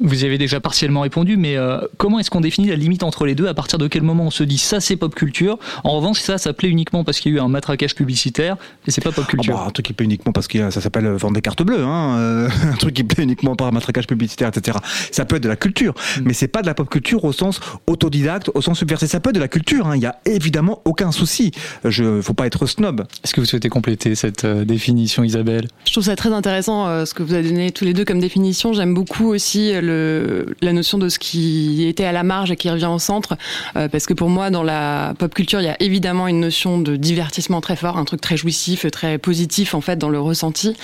Vous 0.00 0.22
y 0.22 0.26
avez 0.26 0.38
déjà 0.38 0.60
partiellement 0.60 1.02
répondu, 1.02 1.36
mais 1.36 1.56
euh, 1.56 1.78
comment 1.96 2.18
est-ce 2.18 2.30
qu'on 2.30 2.40
définit 2.40 2.68
la 2.68 2.76
limite 2.76 3.02
entre 3.02 3.26
les 3.26 3.34
deux 3.34 3.46
À 3.46 3.54
partir 3.54 3.78
de 3.78 3.88
quel 3.88 4.02
moment 4.02 4.24
on 4.24 4.30
se 4.30 4.44
dit 4.44 4.58
ça 4.58 4.80
c'est 4.80 4.96
pop 4.96 5.14
culture? 5.14 5.58
En 5.84 5.92
revanche, 5.92 6.20
ça, 6.20 6.38
ça 6.38 6.52
plaît 6.52 6.68
uniquement 6.68 7.04
parce 7.04 7.20
qu'il 7.20 7.32
y 7.32 7.34
a 7.34 7.38
eu 7.38 7.40
un 7.40 7.48
matraquage 7.48 7.94
publicitaire 7.94 8.56
et 8.86 8.90
c'est 8.90 9.02
pas 9.02 9.12
pop 9.12 9.26
culture. 9.26 9.54
Ah 9.56 9.60
bah, 9.62 9.68
un 9.68 9.70
truc 9.70 9.86
qui 9.86 9.92
plaît 9.92 10.04
uniquement 10.04 10.32
parce 10.32 10.48
que 10.48 10.70
ça 10.70 10.80
s'appelle 10.80 11.06
vendre 11.08 11.34
des 11.34 11.42
cartes 11.42 11.62
bleues, 11.62 11.82
hein, 11.84 12.16
euh, 12.18 12.48
un 12.72 12.76
truc 12.76 12.94
qui 12.94 13.04
plaît 13.04 13.24
uniquement 13.24 13.56
par 13.56 13.72
matraquage 13.72 14.06
publicitaire, 14.06 14.48
etc. 14.48 14.78
Ça 15.10 15.24
peut 15.24 15.36
être 15.36 15.42
de 15.42 15.48
la 15.48 15.56
culture, 15.56 15.94
Mm. 16.16 16.22
mais 16.24 16.32
c'est 16.32 16.48
pas 16.48 16.62
de 16.62 16.66
la 16.66 16.74
pop 16.74 16.88
culture 16.88 17.24
au 17.24 17.32
sens 17.32 17.60
autodidacte, 17.86 18.50
au 18.54 18.60
sens 18.60 18.78
subversé. 18.78 19.06
Ça 19.06 19.20
peut 19.20 19.30
être 19.30 19.36
de 19.36 19.40
la 19.40 19.48
culture, 19.48 19.86
hein, 19.86 19.96
il 19.96 20.02
y 20.02 20.06
a 20.06 20.16
évidemment 20.24 20.80
aucun 20.84 21.12
souci. 21.12 21.52
Je, 21.84 22.20
faut 22.20 22.34
pas 22.34 22.46
être 22.46 22.66
snob. 22.66 23.04
Est-ce 23.24 23.34
que 23.34 23.40
vous 23.40 23.46
souhaitez 23.46 23.68
compléter 23.68 24.14
cette 24.14 24.44
euh, 24.44 24.64
définition, 24.64 25.24
Isabelle? 25.24 25.68
Je 25.86 25.92
trouve 25.92 26.04
ça 26.04 26.16
très 26.16 26.32
intéressant 26.32 26.86
euh, 26.86 27.04
ce 27.04 27.14
que 27.14 27.22
vous 27.22 27.34
avez 27.34 27.48
donné 27.48 27.70
tous 27.70 27.84
les 27.84 27.94
deux 27.94 28.04
comme 28.04 28.20
définition. 28.20 28.72
J'aime 28.72 28.94
beaucoup 28.94 29.28
aussi 29.28 29.72
la 29.86 30.72
notion 30.72 30.98
de 30.98 31.08
ce 31.08 31.18
qui 31.18 31.86
était 31.86 32.04
à 32.04 32.12
la 32.12 32.22
marge 32.22 32.50
et 32.50 32.56
qui 32.56 32.70
revient 32.70 32.90
au 32.92 32.98
centre, 32.98 33.36
euh, 33.76 33.88
parce 33.88 34.06
que 34.06 34.14
pour 34.14 34.28
moi, 34.28 34.50
dans 34.50 34.62
la 34.62 35.14
pop 35.18 35.34
culture, 35.34 35.60
il 35.60 35.66
y 35.66 35.68
a 35.68 35.76
évidemment 35.80 36.28
une 36.28 36.40
notion 36.40 36.78
de 36.80 36.96
divertissement 36.96 37.60
très 37.60 37.76
fort, 37.76 37.98
un 37.98 38.04
truc 38.04 38.20
très 38.20 38.36
jouissif, 38.36 38.90
très 38.90 39.18
positif 39.18 39.74
en 39.74 39.80
fait 39.80 39.96
dans 39.96 40.10
le 40.10 40.20
ressenti, 40.20 40.76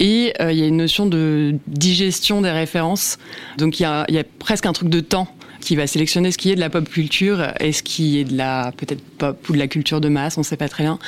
et 0.00 0.34
euh, 0.40 0.52
il 0.52 0.58
y 0.58 0.62
a 0.62 0.66
une 0.66 0.76
notion 0.76 1.06
de 1.06 1.56
digestion 1.66 2.40
des 2.42 2.50
références. 2.50 3.18
Donc 3.56 3.80
il 3.80 3.84
y 3.84 3.86
a, 3.86 4.04
il 4.08 4.14
y 4.14 4.18
a 4.18 4.24
presque 4.38 4.66
un 4.66 4.72
truc 4.72 4.88
de 4.88 5.00
temps 5.00 5.28
qui 5.60 5.76
va 5.76 5.86
sélectionner 5.86 6.30
ce 6.30 6.38
qui 6.38 6.50
est 6.50 6.54
de 6.54 6.60
la 6.60 6.70
pop 6.70 6.88
culture 6.88 7.48
et 7.60 7.72
ce 7.72 7.82
qui 7.82 8.18
est 8.18 8.24
de 8.24 8.36
la 8.36 8.72
peut-être 8.76 9.02
pop 9.18 9.48
ou 9.48 9.52
de 9.52 9.58
la 9.58 9.66
culture 9.66 10.00
de 10.00 10.08
masse, 10.08 10.38
on 10.38 10.42
sait 10.42 10.56
pas 10.56 10.68
très 10.68 10.84
bien. 10.84 10.98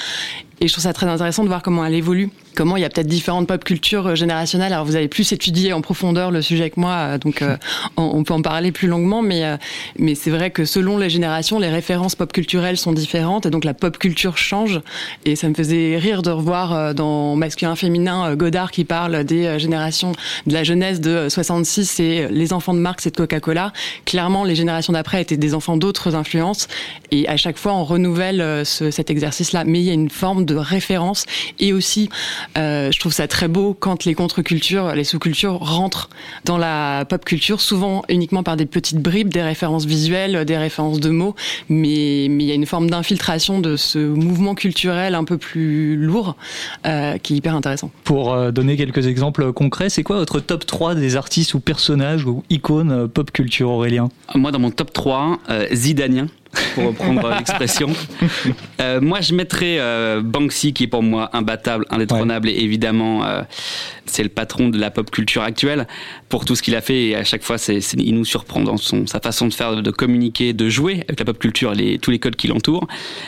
Et 0.61 0.69
je 0.69 0.73
trouve 0.73 0.83
ça 0.83 0.93
très 0.93 1.07
intéressant 1.07 1.43
de 1.43 1.49
voir 1.49 1.63
comment 1.63 1.85
elle 1.85 1.95
évolue, 1.95 2.31
comment 2.61 2.77
il 2.77 2.83
y 2.83 2.85
a 2.85 2.91
peut-être 2.91 3.07
différentes 3.07 3.49
pop 3.49 3.65
cultures 3.65 4.09
euh, 4.09 4.15
générationnelles. 4.15 4.75
Alors 4.75 4.85
vous 4.85 4.95
avez 4.95 5.09
plus 5.09 5.33
étudié 5.33 5.73
en 5.73 5.81
profondeur 5.81 6.31
le 6.31 6.43
sujet 6.43 6.69
que 6.69 6.79
moi, 6.79 6.93
euh, 6.93 7.19
donc 7.19 7.41
euh, 7.41 7.57
on, 7.97 8.03
on, 8.03 8.23
peut 8.23 8.35
en 8.35 8.43
parler 8.43 8.71
plus 8.71 8.87
longuement, 8.87 9.23
mais 9.23 9.47
euh, 9.47 9.57
mais 9.99 10.15
c'est 10.15 10.29
vrai 10.29 10.51
que 10.51 10.67
selon 10.67 10.99
les 10.99 11.09
générations, 11.09 11.59
les 11.59 11.71
références 11.71 12.17
pop 12.17 12.31
culturelles 12.31 12.77
sont 12.77 12.93
différentes 12.93 13.47
et 13.47 13.51
donc 13.51 13.65
la 13.65 13.73
pop 13.73 13.97
culture 13.97 14.37
change. 14.37 14.83
Et 15.25 15.37
ça 15.37 15.49
me 15.49 15.55
faisait 15.55 15.97
rire 15.97 16.21
de 16.21 16.29
revoir 16.29 16.95
dans 16.95 17.35
masculin 17.35 17.77
féminin 17.77 18.35
Godard 18.37 18.73
qui 18.73 18.85
parle 18.85 19.25
des 19.25 19.59
générations 19.59 20.13
de 20.47 20.53
la 20.53 20.63
jeunesse 20.63 21.01
de 21.01 21.31
66 21.31 21.99
et 22.01 22.29
les 22.29 22.53
enfants 22.53 22.75
de 22.75 22.79
Marx 22.79 23.07
et 23.07 23.11
de 23.11 23.17
Coca-Cola. 23.17 23.73
Clairement, 24.05 24.45
les 24.45 24.55
générations 24.55 24.93
d'après 24.93 25.23
étaient 25.23 25.39
des 25.39 25.55
enfants 25.55 25.79
d'autres 25.79 26.15
influences 26.15 26.69
et 27.11 27.27
à 27.27 27.39
chaque 27.39 27.57
fois 27.57 27.73
on 27.73 27.85
renouvelle 27.85 28.67
ce, 28.67 28.91
cet 28.91 29.11
exercice-là. 29.11 29.65
Mais 29.65 29.81
il 29.81 29.85
y 29.87 29.91
a 29.91 29.95
une 29.95 30.11
forme 30.11 30.45
de 30.45 30.57
référence 30.57 31.25
et 31.59 31.73
aussi 31.73 32.11
je 32.57 32.99
trouve 32.99 33.13
ça 33.13 33.29
très 33.29 33.49
beau 33.49 33.75
quand 33.79 34.05
les 34.05 34.15
contre-cultures, 34.15 34.95
les 34.95 35.05
sous-cultures 35.05 35.59
rentrent 35.59 36.11
dans 36.45 36.59
la 36.59 37.05
pop 37.09 37.25
culture, 37.25 37.61
souvent 37.61 38.03
uniquement 38.09 38.43
par 38.43 38.57
des 38.57 38.67
petites 38.67 38.99
bribes, 38.99 39.33
des 39.33 39.43
références 39.43 39.85
visuelles, 39.85 40.45
des 40.45 40.57
références 40.57 41.01
de 41.01 41.11
mots, 41.11 41.35
mais 41.69 42.29
mais 42.31 42.45
il 42.45 42.49
y 42.49 42.53
a 42.53 42.55
une 42.55 42.67
forme 42.67 42.91
d'infiltration 42.91 43.61
de 43.61 43.77
ce 43.77 43.99
mouvement 43.99 44.55
culturel 44.55 45.15
un 45.15 45.25
peu 45.25 45.39
plus 45.39 45.97
lourd 45.97 46.37
euh, 46.87 47.19
qui 47.19 47.35
est 47.35 47.37
hyper 47.37 47.55
intéressant. 47.55 47.91
Pour 48.05 48.33
euh, 48.33 48.51
donner 48.51 48.77
quelques 48.77 49.07
exemples 49.07 49.53
concrets, 49.53 49.91
c'est 49.91 50.03
quoi 50.03 50.17
votre 50.17 50.41
top 50.41 50.67
3 50.67 50.95
des 50.95 51.17
artistes 51.17 51.55
ou 51.55 51.61
personnages 51.61 52.25
ou 52.25 52.43
icônes 52.51 52.93
euh, 52.93 53.07
pop 53.09 53.31
culture, 53.31 53.71
Aurélien? 53.71 54.09
Moi, 54.35 54.53
dans 54.53 54.59
mon 54.59 54.71
top 54.71 54.93
3, 54.93 55.39
euh, 55.51 55.67
Zidanien 55.73 56.27
pour 56.75 56.87
reprendre 56.87 57.29
l'expression. 57.37 57.91
Euh, 58.81 59.01
moi, 59.01 59.21
je 59.21 59.35
mettrais 59.35 59.79
euh, 59.79 60.21
Banksy, 60.23 60.73
qui 60.73 60.85
est 60.85 60.89
pour 60.89 61.03
moi 61.03 61.31
imbattable, 61.33 61.87
indétrônable, 61.91 62.49
ouais. 62.49 62.55
et 62.55 62.65
évidemment, 62.65 63.25
euh, 63.25 63.43
c'est 64.11 64.23
le 64.23 64.29
patron 64.29 64.69
de 64.69 64.79
la 64.79 64.91
pop 64.91 65.11
culture 65.11 65.43
actuelle 65.43 65.87
pour 66.29 66.45
tout 66.45 66.57
ce 66.57 66.63
qu'il 66.63 66.75
a 66.75 66.81
fait. 66.81 67.09
Et 67.09 67.17
à 67.17 67.25
chaque 67.25 67.43
fois, 67.43 67.59
c'est, 67.59 67.81
c'est, 67.81 67.97
il 67.99 68.15
nous 68.15 68.25
surprend 68.25 68.61
dans 68.61 68.77
son, 68.77 69.07
sa 69.07 69.21
façon 69.21 69.49
de 69.49 69.55
faire, 69.55 69.83
de 69.83 69.91
communiquer, 69.91 70.53
de 70.53 70.69
jouer 70.69 71.05
avec 71.09 71.19
la 71.19 71.25
pop 71.25 71.39
culture, 71.39 71.73
les, 71.73 71.99
tous 71.99 72.11
les 72.11 72.19
codes 72.19 72.37
qui 72.37 72.49
l'entourent. 72.49 72.87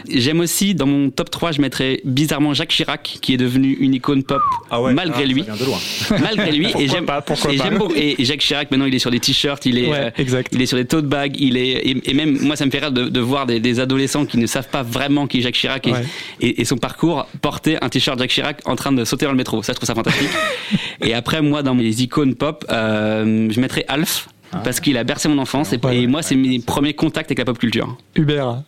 J'aime 0.08 0.40
aussi, 0.40 0.74
dans 0.74 0.86
mon 0.86 1.10
top 1.10 1.30
3, 1.30 1.52
je 1.52 1.60
mettrais 1.60 2.00
bizarrement 2.04 2.54
Jacques 2.54 2.70
Chirac, 2.70 3.18
qui 3.20 3.34
est 3.34 3.36
devenu 3.38 3.72
une 3.72 3.94
icône 3.94 4.22
pop 4.22 4.42
ah 4.70 4.80
ouais, 4.80 4.92
malgré 4.92 5.22
ah, 5.22 5.26
lui. 5.26 5.44
malgré 6.10 6.52
lui. 6.52 6.68
et 6.78 6.88
j'aime, 6.88 7.06
pas, 7.06 7.22
pourquoi 7.22 7.52
et 7.52 7.56
pas. 7.56 7.64
j'aime 7.64 7.78
beaucoup. 7.78 7.94
Et 7.94 8.24
Jacques 8.24 8.40
Chirac, 8.40 8.70
maintenant, 8.70 8.86
il 8.86 8.94
est 8.94 8.98
sur 8.98 9.10
des 9.10 9.20
t-shirts, 9.20 9.66
il 9.66 9.78
est, 9.78 9.88
ouais, 9.88 10.12
exact. 10.16 10.48
il 10.52 10.60
est 10.60 10.66
sur 10.66 10.76
des 10.76 10.84
tote 10.84 11.06
bags, 11.06 11.36
il 11.38 11.56
est, 11.56 11.70
et, 11.70 12.10
et, 12.10 12.14
même, 12.14 12.38
moi, 12.40 12.56
ça 12.56 12.66
me 12.66 12.70
fait 12.70 12.78
rire 12.78 12.92
de, 12.92 13.08
de 13.08 13.20
voir 13.20 13.46
des, 13.46 13.60
des, 13.60 13.80
adolescents 13.80 14.26
qui 14.26 14.38
ne 14.38 14.46
savent 14.46 14.68
pas 14.68 14.82
vraiment 14.82 15.26
qui 15.26 15.38
est 15.38 15.40
Jacques 15.42 15.54
Chirac 15.54 15.86
et, 15.86 15.92
ouais. 15.92 16.04
et, 16.40 16.60
et 16.60 16.64
son 16.64 16.76
parcours 16.76 17.26
porter 17.40 17.82
un 17.82 17.88
t-shirt 17.88 18.18
Jacques 18.18 18.30
Chirac 18.30 18.60
en 18.64 18.76
train 18.76 18.92
de 18.92 19.04
sauter 19.04 19.26
dans 19.26 19.32
le 19.32 19.36
métro. 19.36 19.62
Ça, 19.62 19.72
je 19.72 19.76
trouve 19.76 19.86
ça 19.86 19.94
fantastique. 19.94 20.28
et 21.00 21.14
après, 21.14 21.42
moi, 21.42 21.62
dans 21.62 21.74
mes 21.74 22.00
icônes 22.00 22.34
pop, 22.34 22.64
euh, 22.70 23.48
je 23.50 23.60
mettrais 23.60 23.84
Alf. 23.88 24.28
Parce 24.64 24.80
qu'il 24.80 24.96
a 24.98 25.04
bercé 25.04 25.28
mon 25.28 25.38
enfance 25.38 25.72
et, 25.72 25.80
ouais, 25.82 26.02
et 26.02 26.06
moi 26.06 26.22
c'est 26.22 26.34
mes 26.34 26.58
premiers 26.60 26.94
contacts 26.94 27.30
avec 27.30 27.38
la 27.38 27.44
pop 27.44 27.58
culture. 27.58 27.96
Hubert. 28.14 28.62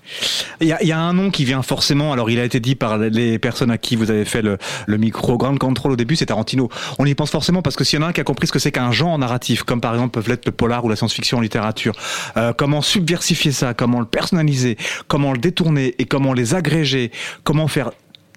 Il 0.61 0.69
y, 0.69 0.73
a, 0.73 0.83
il 0.83 0.89
y, 0.89 0.93
a, 0.93 0.99
un 0.99 1.13
nom 1.13 1.31
qui 1.31 1.45
vient 1.45 1.63
forcément. 1.63 2.13
Alors 2.13 2.31
il 2.31 2.39
a 2.39 2.45
été 2.45 2.59
dit 2.59 2.75
par 2.75 2.97
les 2.97 3.39
personnes 3.39 3.71
à 3.71 3.77
qui 3.77 3.95
vous 3.95 4.11
avez 4.11 4.25
fait 4.25 4.41
le, 4.41 4.57
le 4.87 4.97
micro 4.97 5.37
Grand 5.37 5.57
Control 5.59 5.93
au 5.93 5.97
début, 5.97 6.17
c'est 6.17 6.27
Tarantino. 6.27 6.71
On 6.99 7.05
y 7.05 7.15
pense 7.15 7.31
forcément 7.31 7.61
parce 7.61 7.77
que 7.77 7.85
s'il 7.85 7.99
y 7.99 8.03
en 8.03 8.07
a 8.07 8.09
un 8.09 8.13
qui 8.13 8.21
a 8.21 8.25
compris 8.25 8.47
ce 8.47 8.53
que 8.53 8.59
c'est 8.59 8.73
qu'un 8.73 8.93
genre 8.93 9.19
narratif, 9.19 9.63
comme 9.63 9.81
par 9.81 9.93
exemple 9.93 10.13
peuvent 10.13 10.29
l'être 10.29 10.47
le 10.47 10.53
polar 10.53 10.85
ou 10.85 10.89
la 10.89 10.97
science-fiction 10.97 11.39
en 11.39 11.41
littérature, 11.43 11.95
euh, 12.37 12.53
comment 12.55 12.81
subversifier 12.81 13.53
ça, 13.53 13.75
comment 13.75 14.01
le 14.01 14.07
personnaliser, 14.07 14.79
comment 15.07 15.33
le 15.33 15.39
détourner 15.39 15.95
et 15.99 16.07
comment 16.07 16.33
les 16.33 16.55
agréger, 16.55 17.11
comment 17.43 17.69
faire 17.69 17.91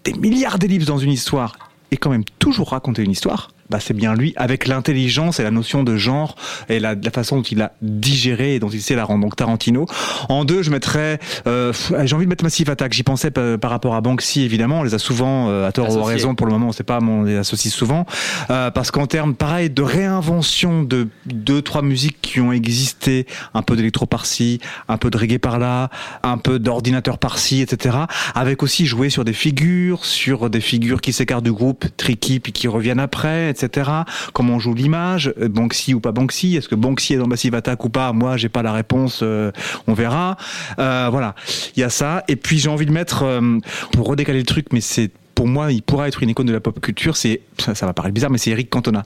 des 0.04 0.14
milliards 0.14 0.60
d'ellipses 0.60 0.86
dans 0.86 0.98
une 0.98 1.12
histoire 1.12 1.58
et 1.92 1.98
quand 1.98 2.10
même 2.10 2.26
toujours 2.40 2.72
raconter 2.72 3.04
une 3.04 3.12
histoire 3.12 3.50
bah 3.70 3.80
c'est 3.82 3.94
bien 3.94 4.16
lui, 4.16 4.34
avec 4.36 4.68
l'intelligence 4.68 5.40
et 5.40 5.44
la 5.44 5.52
notion 5.52 5.84
de 5.84 5.98
genre 5.98 6.36
et 6.70 6.80
la, 6.80 6.96
la, 6.96 7.12
façon 7.12 7.38
dont 7.38 7.44
il 7.44 7.62
a 7.62 7.74
digéré 7.82 8.56
et 8.56 8.60
dont 8.60 8.70
il 8.70 8.82
sait 8.82 8.96
la 8.96 9.04
rendre. 9.04 9.22
Donc 9.22 9.36
Tarantino. 9.36 9.86
En 10.30 10.46
deux, 10.46 10.62
je 10.64 10.72
mettrais, 10.72 11.20
euh, 11.48 11.74
j'ai 12.04 12.16
envie 12.16 12.26
de 12.26 12.30
mettre 12.30 12.44
Massive 12.44 12.70
Attack. 12.70 12.94
J'y 12.94 13.04
pensais 13.04 13.32
par 13.32 13.70
rapport 13.70 13.96
à 13.96 14.02
Banksy, 14.02 14.44
évidemment. 14.44 14.80
On 14.80 14.84
les 14.84 14.94
a 14.94 15.00
souvent, 15.00 15.50
euh, 15.50 15.68
à 15.68 15.72
tort 15.72 15.96
ou 15.96 16.00
à 16.00 16.06
raison, 16.06 16.36
pour 16.36 16.48
le 16.48 16.54
moment, 16.54 16.68
on 16.68 16.72
sait 16.72 16.84
pas, 16.84 17.00
mais 17.00 17.12
on 17.12 17.24
les 17.24 17.38
associe 17.38 17.74
souvent. 17.74 18.06
Euh, 18.50 18.72
parce 18.72 18.92
qu'en 18.92 19.08
termes, 19.08 19.36
pareil, 19.36 19.70
de 19.70 19.82
réinvention 19.82 20.84
de 20.84 21.08
deux, 21.26 21.62
trois 21.62 21.82
musiques 21.82 22.18
qui 22.22 22.40
ont 22.40 22.52
existé, 22.52 23.28
un 23.54 23.62
peu 23.62 23.76
d'électro 23.76 24.06
par-ci, 24.06 24.60
un 24.88 24.98
peu 24.98 25.10
de 25.10 25.18
reggae 25.18 25.40
par-là, 25.40 25.90
un 26.24 26.38
peu 26.38 26.60
d'ordinateur 26.60 27.18
par-ci, 27.18 27.62
etc. 27.62 27.98
Avec 28.36 28.64
aussi 28.64 28.86
jouer 28.86 29.10
sur 29.10 29.26
des 29.26 29.34
figures, 29.34 30.06
sur 30.06 30.50
des 30.50 30.62
figures 30.62 31.02
qui 31.02 31.14
s'écartent 31.14 31.44
du 31.44 31.52
groupe, 31.52 31.86
tricky, 31.98 32.40
puis 32.40 32.52
qui 32.52 32.68
reviennent 32.68 33.00
après, 33.00 33.50
etc. 33.62 33.90
Comment 34.34 34.56
on 34.56 34.60
joue 34.60 34.74
l'image, 34.74 35.34
Banksy 35.38 35.94
ou 35.94 36.00
pas 36.00 36.12
Banksy, 36.12 36.56
est-ce 36.56 36.70
que 36.70 36.76
Banksy 36.76 37.14
est 37.14 37.18
dans 37.18 37.28
Massive 37.28 37.56
Attack 37.56 37.84
ou 37.86 37.90
pas? 37.90 38.14
Moi, 38.14 38.38
j'ai 38.38 38.50
pas 38.50 38.62
la 38.62 38.74
réponse, 38.74 39.22
euh, 39.24 39.52
on 39.88 39.94
verra. 39.94 40.38
Euh, 40.80 41.10
voilà, 41.12 41.36
il 41.76 41.82
y 41.82 41.84
a 41.84 41.90
ça. 41.90 42.24
Et 42.28 42.36
puis 42.36 42.58
j'ai 42.60 42.70
envie 42.70 42.86
de 42.86 42.92
mettre, 42.92 43.24
euh, 43.24 43.60
pour 43.92 44.08
redécaler 44.08 44.40
le 44.40 44.46
truc, 44.46 44.68
mais 44.72 44.82
c'est 44.82 45.12
pour 45.38 45.48
moi, 45.48 45.72
il 45.72 45.84
pourra 45.84 46.08
être 46.08 46.24
une 46.24 46.29
icône 46.32 46.48
de 46.48 46.51
la 46.51 46.60
pop 46.60 46.79
culture. 46.82 47.15
C'est, 47.15 47.41
ça, 47.60 47.75
ça 47.75 47.86
va 47.86 47.94
paraître 47.94 48.15
bizarre, 48.15 48.32
mais 48.32 48.39
c'est 48.39 48.50
Eric 48.50 48.72
Cantona. 48.72 49.03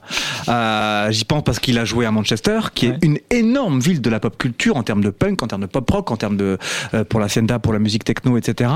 Euh, 0.48 1.10
j'y 1.10 1.26
pense 1.26 1.42
parce 1.44 1.58
qu'il 1.58 1.78
a 1.78 1.84
joué 1.84 2.06
à 2.06 2.10
Manchester, 2.10 2.58
qui 2.74 2.88
ouais. 2.88 2.94
est 2.94 3.04
une 3.04 3.18
énorme 3.28 3.80
ville 3.80 4.00
de 4.00 4.08
la 4.08 4.18
pop 4.18 4.38
culture 4.38 4.78
en 4.78 4.82
termes 4.82 5.02
de 5.02 5.10
punk, 5.10 5.42
en 5.42 5.46
termes 5.46 5.60
de 5.60 5.66
pop 5.66 5.90
rock, 5.90 6.10
en 6.10 6.16
termes 6.16 6.38
de 6.38 6.56
euh, 6.94 7.04
pour 7.04 7.20
la 7.20 7.28
sienda, 7.28 7.58
pour 7.58 7.74
la 7.74 7.78
musique 7.78 8.04
techno, 8.04 8.38
etc. 8.38 8.70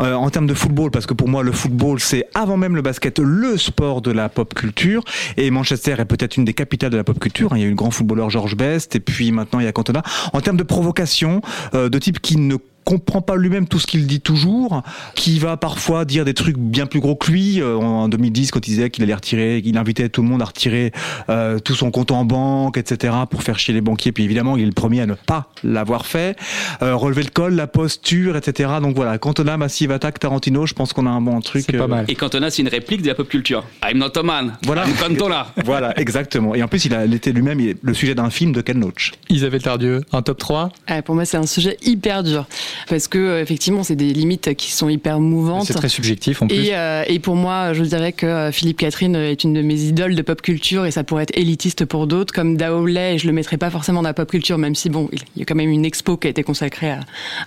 Euh, 0.00 0.14
en 0.14 0.28
termes 0.30 0.48
de 0.48 0.54
football, 0.54 0.90
parce 0.90 1.06
que 1.06 1.14
pour 1.14 1.28
moi, 1.28 1.44
le 1.44 1.52
football, 1.52 2.00
c'est 2.00 2.26
avant 2.34 2.56
même 2.56 2.74
le 2.74 2.82
basket, 2.82 3.20
le 3.20 3.56
sport 3.58 4.02
de 4.02 4.10
la 4.10 4.28
pop 4.28 4.52
culture. 4.52 5.04
Et 5.36 5.52
Manchester 5.52 5.94
est 6.00 6.04
peut-être 6.04 6.36
une 6.36 6.46
des 6.46 6.54
capitales 6.54 6.90
de 6.90 6.96
la 6.96 7.04
pop 7.04 7.20
culture. 7.20 7.50
Il 7.54 7.60
y 7.60 7.62
a 7.62 7.66
eu 7.66 7.70
le 7.70 7.76
grand 7.76 7.92
footballeur 7.92 8.28
George 8.28 8.56
Best, 8.56 8.96
et 8.96 9.00
puis 9.00 9.30
maintenant 9.30 9.60
il 9.60 9.66
y 9.66 9.68
a 9.68 9.72
Cantona. 9.72 10.02
En 10.32 10.40
termes 10.40 10.56
de 10.56 10.64
provocation, 10.64 11.42
euh, 11.74 11.88
de 11.88 11.98
type 12.00 12.20
qui 12.20 12.38
ne 12.38 12.56
comprend 12.88 13.20
pas 13.20 13.36
lui-même 13.36 13.68
tout 13.68 13.78
ce 13.78 13.86
qu'il 13.86 14.06
dit 14.06 14.22
toujours, 14.22 14.82
qui 15.14 15.38
va 15.38 15.58
parfois 15.58 16.06
dire 16.06 16.24
des 16.24 16.32
trucs 16.32 16.56
bien 16.56 16.86
plus 16.86 17.00
gros 17.00 17.16
que 17.16 17.30
lui. 17.30 17.60
Euh, 17.60 17.76
en 17.76 18.08
2010, 18.08 18.50
quand 18.50 18.66
il 18.66 18.70
disait 18.70 18.88
qu'il 18.88 19.04
allait 19.04 19.14
retirer, 19.14 19.60
qu'il 19.62 19.76
invitait 19.76 20.08
tout 20.08 20.22
le 20.22 20.28
monde 20.28 20.40
à 20.40 20.46
retirer 20.46 20.92
euh, 21.28 21.58
tout 21.58 21.74
son 21.74 21.90
compte 21.90 22.12
en 22.12 22.24
banque, 22.24 22.78
etc., 22.78 23.14
pour 23.30 23.42
faire 23.42 23.58
chier 23.58 23.74
les 23.74 23.82
banquiers. 23.82 24.12
Puis 24.12 24.24
évidemment, 24.24 24.56
il 24.56 24.62
est 24.62 24.66
le 24.66 24.72
premier 24.72 25.02
à 25.02 25.06
ne 25.06 25.12
pas 25.12 25.50
l'avoir 25.62 26.06
fait. 26.06 26.38
Euh, 26.80 26.96
relever 26.96 27.24
le 27.24 27.28
col, 27.28 27.54
la 27.54 27.66
posture, 27.66 28.38
etc. 28.38 28.70
Donc 28.80 28.96
voilà, 28.96 29.18
Cantona, 29.18 29.58
Massive 29.58 29.92
Attack, 29.92 30.18
Tarantino, 30.18 30.64
je 30.64 30.72
pense 30.72 30.94
qu'on 30.94 31.04
a 31.04 31.10
un 31.10 31.20
bon 31.20 31.38
truc. 31.42 31.64
C'est 31.66 31.76
pas 31.76 31.88
mal. 31.88 32.06
Et 32.08 32.14
Cantona, 32.14 32.50
c'est 32.50 32.62
une 32.62 32.68
réplique 32.68 33.02
de 33.02 33.08
la 33.08 33.14
pop 33.14 33.28
culture. 33.28 33.66
I'm 33.84 33.98
not 33.98 34.16
a 34.16 34.22
man. 34.22 34.56
Voilà. 34.64 34.86
I'm 34.86 34.94
Cantona. 34.94 35.48
voilà, 35.66 35.98
exactement. 36.00 36.54
Et 36.54 36.62
en 36.62 36.68
plus, 36.68 36.86
il 36.86 36.94
a 36.94 37.04
été 37.04 37.32
lui-même 37.32 37.60
le 37.82 37.94
sujet 37.94 38.14
d'un 38.14 38.30
film 38.30 38.52
de 38.52 38.62
Ken 38.62 38.80
Loach. 38.80 39.12
Isabelle 39.28 39.62
Tardieu, 39.62 40.00
un 40.10 40.22
top 40.22 40.38
3 40.38 40.70
Pour 41.04 41.14
moi, 41.14 41.26
c'est 41.26 41.36
un 41.36 41.46
sujet 41.46 41.76
hyper 41.82 42.22
dur. 42.22 42.46
Parce 42.88 43.08
que 43.08 43.18
euh, 43.18 43.42
effectivement, 43.42 43.82
c'est 43.82 43.96
des 43.96 44.12
limites 44.12 44.54
qui 44.54 44.72
sont 44.72 44.88
hyper 44.88 45.20
mouvantes. 45.20 45.66
C'est 45.66 45.74
très 45.74 45.88
subjectif 45.88 46.42
en 46.42 46.46
plus. 46.46 46.56
Et, 46.56 46.74
euh, 46.74 47.02
et 47.06 47.18
pour 47.18 47.36
moi, 47.36 47.72
je 47.72 47.82
dirais 47.82 48.12
que 48.12 48.26
euh, 48.26 48.52
Philippe 48.52 48.78
Catherine 48.78 49.16
est 49.16 49.44
une 49.44 49.54
de 49.54 49.62
mes 49.62 49.80
idoles 49.82 50.14
de 50.14 50.22
pop 50.22 50.40
culture 50.42 50.86
et 50.86 50.90
ça 50.90 51.04
pourrait 51.04 51.24
être 51.24 51.36
élitiste 51.36 51.84
pour 51.84 52.06
d'autres, 52.06 52.32
comme 52.32 52.56
Daoley, 52.56 53.14
et 53.14 53.18
je 53.18 53.26
le 53.26 53.32
mettrais 53.32 53.56
pas 53.56 53.70
forcément 53.70 54.02
dans 54.02 54.08
la 54.08 54.14
pop 54.14 54.30
culture, 54.30 54.58
même 54.58 54.74
si 54.74 54.88
bon, 54.90 55.08
il 55.12 55.20
y 55.36 55.42
a 55.42 55.44
quand 55.44 55.54
même 55.54 55.70
une 55.70 55.84
expo 55.84 56.16
qui 56.16 56.26
a 56.26 56.30
été 56.30 56.42
consacrée 56.42 56.90
à, 56.90 57.00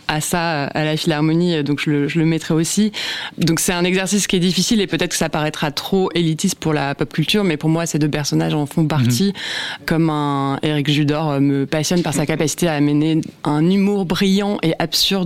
à 0.08 0.22
ça, 0.22 0.64
à 0.64 0.84
la 0.84 0.98
Philharmonie, 0.98 1.64
donc 1.64 1.80
je 1.84 1.90
le, 1.90 2.08
je 2.08 2.20
le 2.20 2.26
mettrais 2.26 2.54
aussi. 2.54 2.92
Donc 3.38 3.60
c'est 3.60 3.74
un 3.74 3.84
exercice 3.84 4.28
qui 4.28 4.36
est 4.36 4.40
difficile 4.40 4.82
et 4.82 4.88
peut-être 4.88 5.12
que 5.12 5.18
ça 5.18 5.30
paraîtra 5.30 5.72
trop 5.72 6.10
élitiste 6.16 6.56
pour 6.56 6.74
la 6.74 6.96
pop 6.96 7.12
culture, 7.12 7.44
mais 7.44 7.58
pour 7.58 7.70
moi, 7.70 7.86
ces 7.86 8.00
deux 8.00 8.10
personnages 8.10 8.54
en 8.54 8.66
font 8.66 8.86
partie. 8.86 9.34
Comme 9.86 10.10
un 10.10 10.60
Eric 10.64 10.90
Judor 10.90 11.40
me 11.40 11.66
passionne 11.66 12.02
par 12.02 12.14
sa 12.14 12.26
capacité 12.26 12.68
à 12.68 12.74
amener 12.74 13.22
un 13.44 13.70
humour 13.70 14.06
brillant 14.06 14.58
et 14.64 14.74
absurde 14.80 15.21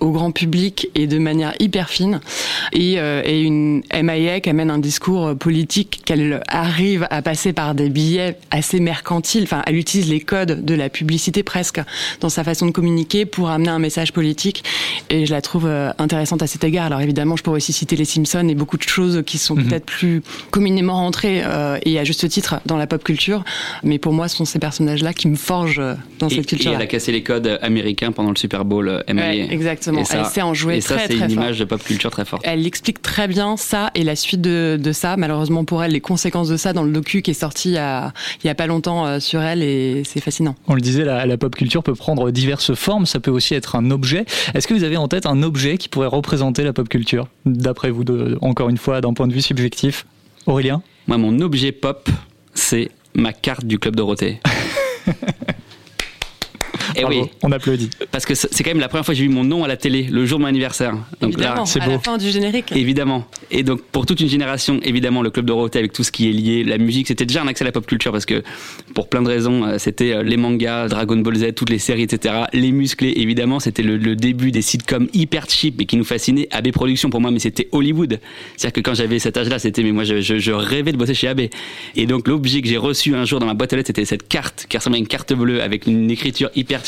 au 0.00 0.10
grand 0.10 0.30
public 0.30 0.88
et 0.94 1.06
de 1.06 1.18
manière 1.18 1.54
hyper 1.60 1.88
fine. 1.90 2.20
Et, 2.72 2.94
euh, 2.98 3.22
et 3.24 3.42
une 3.42 3.82
MIA 3.92 4.40
qui 4.40 4.50
amène 4.50 4.70
un 4.70 4.78
discours 4.78 5.26
euh, 5.28 5.34
politique 5.34 6.02
qu'elle 6.04 6.42
arrive 6.48 7.06
à 7.10 7.22
passer 7.22 7.52
par 7.52 7.74
des 7.74 7.88
billets 7.88 8.38
assez 8.50 8.80
mercantiles. 8.80 9.44
Enfin, 9.44 9.62
elle 9.66 9.76
utilise 9.76 10.08
les 10.08 10.20
codes 10.20 10.64
de 10.64 10.74
la 10.74 10.88
publicité 10.88 11.42
presque 11.42 11.80
dans 12.20 12.28
sa 12.28 12.44
façon 12.44 12.66
de 12.66 12.70
communiquer 12.70 13.26
pour 13.26 13.50
amener 13.50 13.70
un 13.70 13.78
message 13.78 14.12
politique. 14.12 14.64
Et 15.10 15.26
je 15.26 15.32
la 15.32 15.40
trouve 15.42 15.66
euh, 15.66 15.90
intéressante 15.98 16.42
à 16.42 16.46
cet 16.46 16.64
égard. 16.64 16.86
Alors 16.86 17.00
évidemment, 17.00 17.36
je 17.36 17.42
pourrais 17.42 17.56
aussi 17.56 17.72
citer 17.72 17.96
les 17.96 18.04
Simpsons 18.04 18.48
et 18.48 18.54
beaucoup 18.54 18.76
de 18.76 18.82
choses 18.82 19.22
qui 19.26 19.38
sont 19.38 19.56
Mhm. 19.56 19.68
peut-être 19.68 19.86
plus 19.86 20.22
communément 20.50 20.94
rentrées 20.94 21.42
euh, 21.44 21.78
et 21.84 21.98
à 21.98 22.04
juste 22.04 22.28
titre 22.28 22.60
dans 22.66 22.76
la 22.76 22.86
pop 22.86 23.02
culture. 23.02 23.44
Mais 23.82 23.98
pour 23.98 24.12
moi, 24.12 24.28
ce 24.28 24.36
sont 24.36 24.44
ces 24.44 24.58
personnages-là 24.58 25.14
qui 25.14 25.28
me 25.28 25.36
forgent 25.36 25.82
dans 26.18 26.28
Et, 26.28 26.36
cette 26.36 26.44
et 26.44 26.46
culture. 26.56 26.72
elle 26.74 26.82
a 26.82 26.86
cassé 26.86 27.12
les 27.12 27.22
codes 27.22 27.58
américains 27.62 28.12
pendant 28.12 28.30
le 28.30 28.36
Super 28.36 28.64
Bowl 28.64 28.88
euh, 28.88 29.00
MLA. 29.08 29.22
Ouais, 29.28 29.48
exactement. 29.52 30.00
Et 30.00 30.04
ça- 30.04 30.18
Elle 30.20 30.24
sait 30.26 30.42
en 30.42 30.54
jouer 30.54 30.76
Et 30.76 30.80
ça, 30.80 30.94
très, 30.96 31.06
c'est 31.08 31.14
très 31.16 31.24
une 31.26 31.34
fort. 31.34 31.44
image 31.44 31.58
de 31.58 31.64
pop 31.64 31.82
culture 31.82 32.10
très 32.10 32.24
forte. 32.24 32.42
Elle 32.44 32.66
explique 32.66 33.02
très 33.02 33.28
bien 33.28 33.56
ça 33.56 33.90
et 33.94 34.04
la 34.04 34.16
suite 34.16 34.40
de, 34.40 34.78
de 34.80 34.92
ça. 34.92 35.16
Malheureusement 35.16 35.64
pour 35.64 35.82
elle, 35.84 35.92
les 35.92 36.00
conséquences 36.00 36.48
de 36.48 36.56
ça 36.56 36.72
dans 36.72 36.82
le 36.84 36.92
docu 36.92 37.22
qui 37.22 37.30
est 37.30 37.34
sorti 37.34 37.70
il 37.70 37.74
y 37.74 37.78
a, 37.78 38.12
il 38.42 38.46
y 38.46 38.50
a 38.50 38.54
pas 38.54 38.66
longtemps 38.66 39.06
euh, 39.06 39.20
sur 39.20 39.40
elle 39.42 39.62
et 39.62 40.02
c'est 40.04 40.20
fascinant. 40.20 40.54
On 40.68 40.74
le 40.74 40.80
disait, 40.80 41.04
la, 41.04 41.26
la 41.26 41.36
pop 41.36 41.54
culture 41.54 41.82
peut 41.82 41.94
prendre 41.94 42.30
diverses 42.30 42.74
formes, 42.74 43.06
ça 43.06 43.20
peut 43.20 43.30
aussi 43.30 43.54
être 43.54 43.76
un 43.76 43.90
objet. 43.90 44.24
Est-ce 44.54 44.66
que 44.66 44.74
vous 44.74 44.84
avez 44.84 44.96
en 44.96 45.08
tête 45.08 45.26
un 45.26 45.42
objet 45.42 45.76
qui 45.78 45.88
pourrait 45.88 46.06
représenter 46.08 46.62
la 46.64 46.72
pop 46.72 46.88
culture, 46.88 47.28
d'après 47.44 47.90
vous, 47.90 48.04
de- 48.04 48.38
encore 48.42 48.68
une 48.68 48.78
fois, 48.78 49.00
d'un 49.00 49.12
point 49.14 49.26
de 49.26 49.32
vue 49.32 49.42
subjectif? 49.42 50.06
Aurélien? 50.46 50.82
Moi, 51.08 51.18
mon 51.18 51.40
objet 51.40 51.72
pop, 51.72 52.08
c'est 52.54 52.90
ma 53.14 53.32
carte 53.32 53.64
du 53.64 53.78
Club 53.78 53.96
Dorothée. 53.96 54.40
Et 56.96 57.02
Bravo, 57.02 57.22
oui. 57.22 57.30
On 57.42 57.52
applaudit. 57.52 57.90
Parce 58.10 58.24
que 58.24 58.34
c'est 58.34 58.46
c'est 58.56 58.64
quand 58.64 58.70
même 58.70 58.80
la 58.80 58.88
première 58.88 59.04
fois 59.04 59.12
que 59.14 59.18
j'ai 59.18 59.26
vu 59.26 59.32
mon 59.32 59.44
nom 59.44 59.64
à 59.64 59.68
la 59.68 59.76
télé, 59.76 60.04
le 60.04 60.24
jour 60.24 60.38
de 60.38 60.44
mon 60.44 60.48
anniversaire. 60.48 60.92
Donc 61.20 61.34
Évidemment, 61.34 61.64
là, 61.64 61.84
à 61.84 61.88
la 61.88 61.98
fin 61.98 62.16
du 62.16 62.30
générique. 62.30 62.72
Évidemment. 62.72 63.26
Et 63.50 63.62
donc, 63.62 63.82
pour 63.82 64.06
toute 64.06 64.20
une 64.20 64.28
génération, 64.28 64.80
évidemment, 64.82 65.20
le 65.20 65.28
Club 65.30 65.44
Dorothée 65.44 65.78
avec 65.78 65.92
tout 65.92 66.02
ce 66.02 66.10
qui 66.10 66.28
est 66.28 66.32
lié, 66.32 66.64
la 66.64 66.78
musique, 66.78 67.06
c'était 67.08 67.26
déjà 67.26 67.42
un 67.42 67.48
accès 67.48 67.64
à 67.64 67.66
la 67.66 67.72
pop 67.72 67.84
culture 67.84 68.12
parce 68.12 68.24
que, 68.24 68.42
pour 68.94 69.08
plein 69.10 69.20
de 69.20 69.28
raisons, 69.28 69.64
euh, 69.64 69.76
c'était 69.78 70.14
euh, 70.14 70.22
les 70.22 70.38
mangas, 70.38 70.88
Dragon 70.88 71.16
Ball 71.18 71.36
Z, 71.36 71.54
toutes 71.54 71.68
les 71.68 71.78
séries, 71.78 72.02
etc. 72.04 72.44
Les 72.54 72.72
musclés, 72.72 73.12
évidemment, 73.16 73.60
c'était 73.60 73.82
le, 73.82 73.98
le 73.98 74.16
début 74.16 74.50
des 74.50 74.62
sitcoms 74.62 75.08
hyper 75.12 75.50
cheap 75.50 75.74
mais 75.78 75.84
qui 75.84 75.98
nous 75.98 76.04
fascinaient. 76.04 76.48
AB 76.50 76.70
Productions, 76.70 77.10
pour 77.10 77.20
moi, 77.20 77.30
mais 77.30 77.40
c'était 77.40 77.68
Hollywood. 77.72 78.20
C'est-à-dire 78.56 78.72
que 78.72 78.80
quand 78.80 78.94
j'avais 78.94 79.18
cet 79.18 79.36
âge-là, 79.36 79.58
c'était, 79.58 79.82
mais 79.82 79.92
moi, 79.92 80.04
je, 80.04 80.22
je, 80.22 80.38
je 80.38 80.52
rêvais 80.52 80.92
de 80.92 80.96
bosser 80.96 81.14
chez 81.14 81.28
AB. 81.28 81.42
Et 81.94 82.06
donc, 82.06 82.26
l'objet 82.26 82.62
que 82.62 82.68
j'ai 82.68 82.78
reçu 82.78 83.14
un 83.14 83.26
jour 83.26 83.38
dans 83.38 83.46
ma 83.46 83.54
boîte 83.54 83.74
aux 83.74 83.76
lettres, 83.76 83.88
c'était 83.88 84.06
cette 84.06 84.28
carte 84.28 84.66
qui 84.68 84.78
ressemblait 84.78 84.96
à 84.98 85.00
une 85.00 85.06
carte 85.06 85.34
bleue 85.34 85.62
avec 85.62 85.86
une 85.86 86.10
écriture 86.10 86.48
hyper 86.54 86.85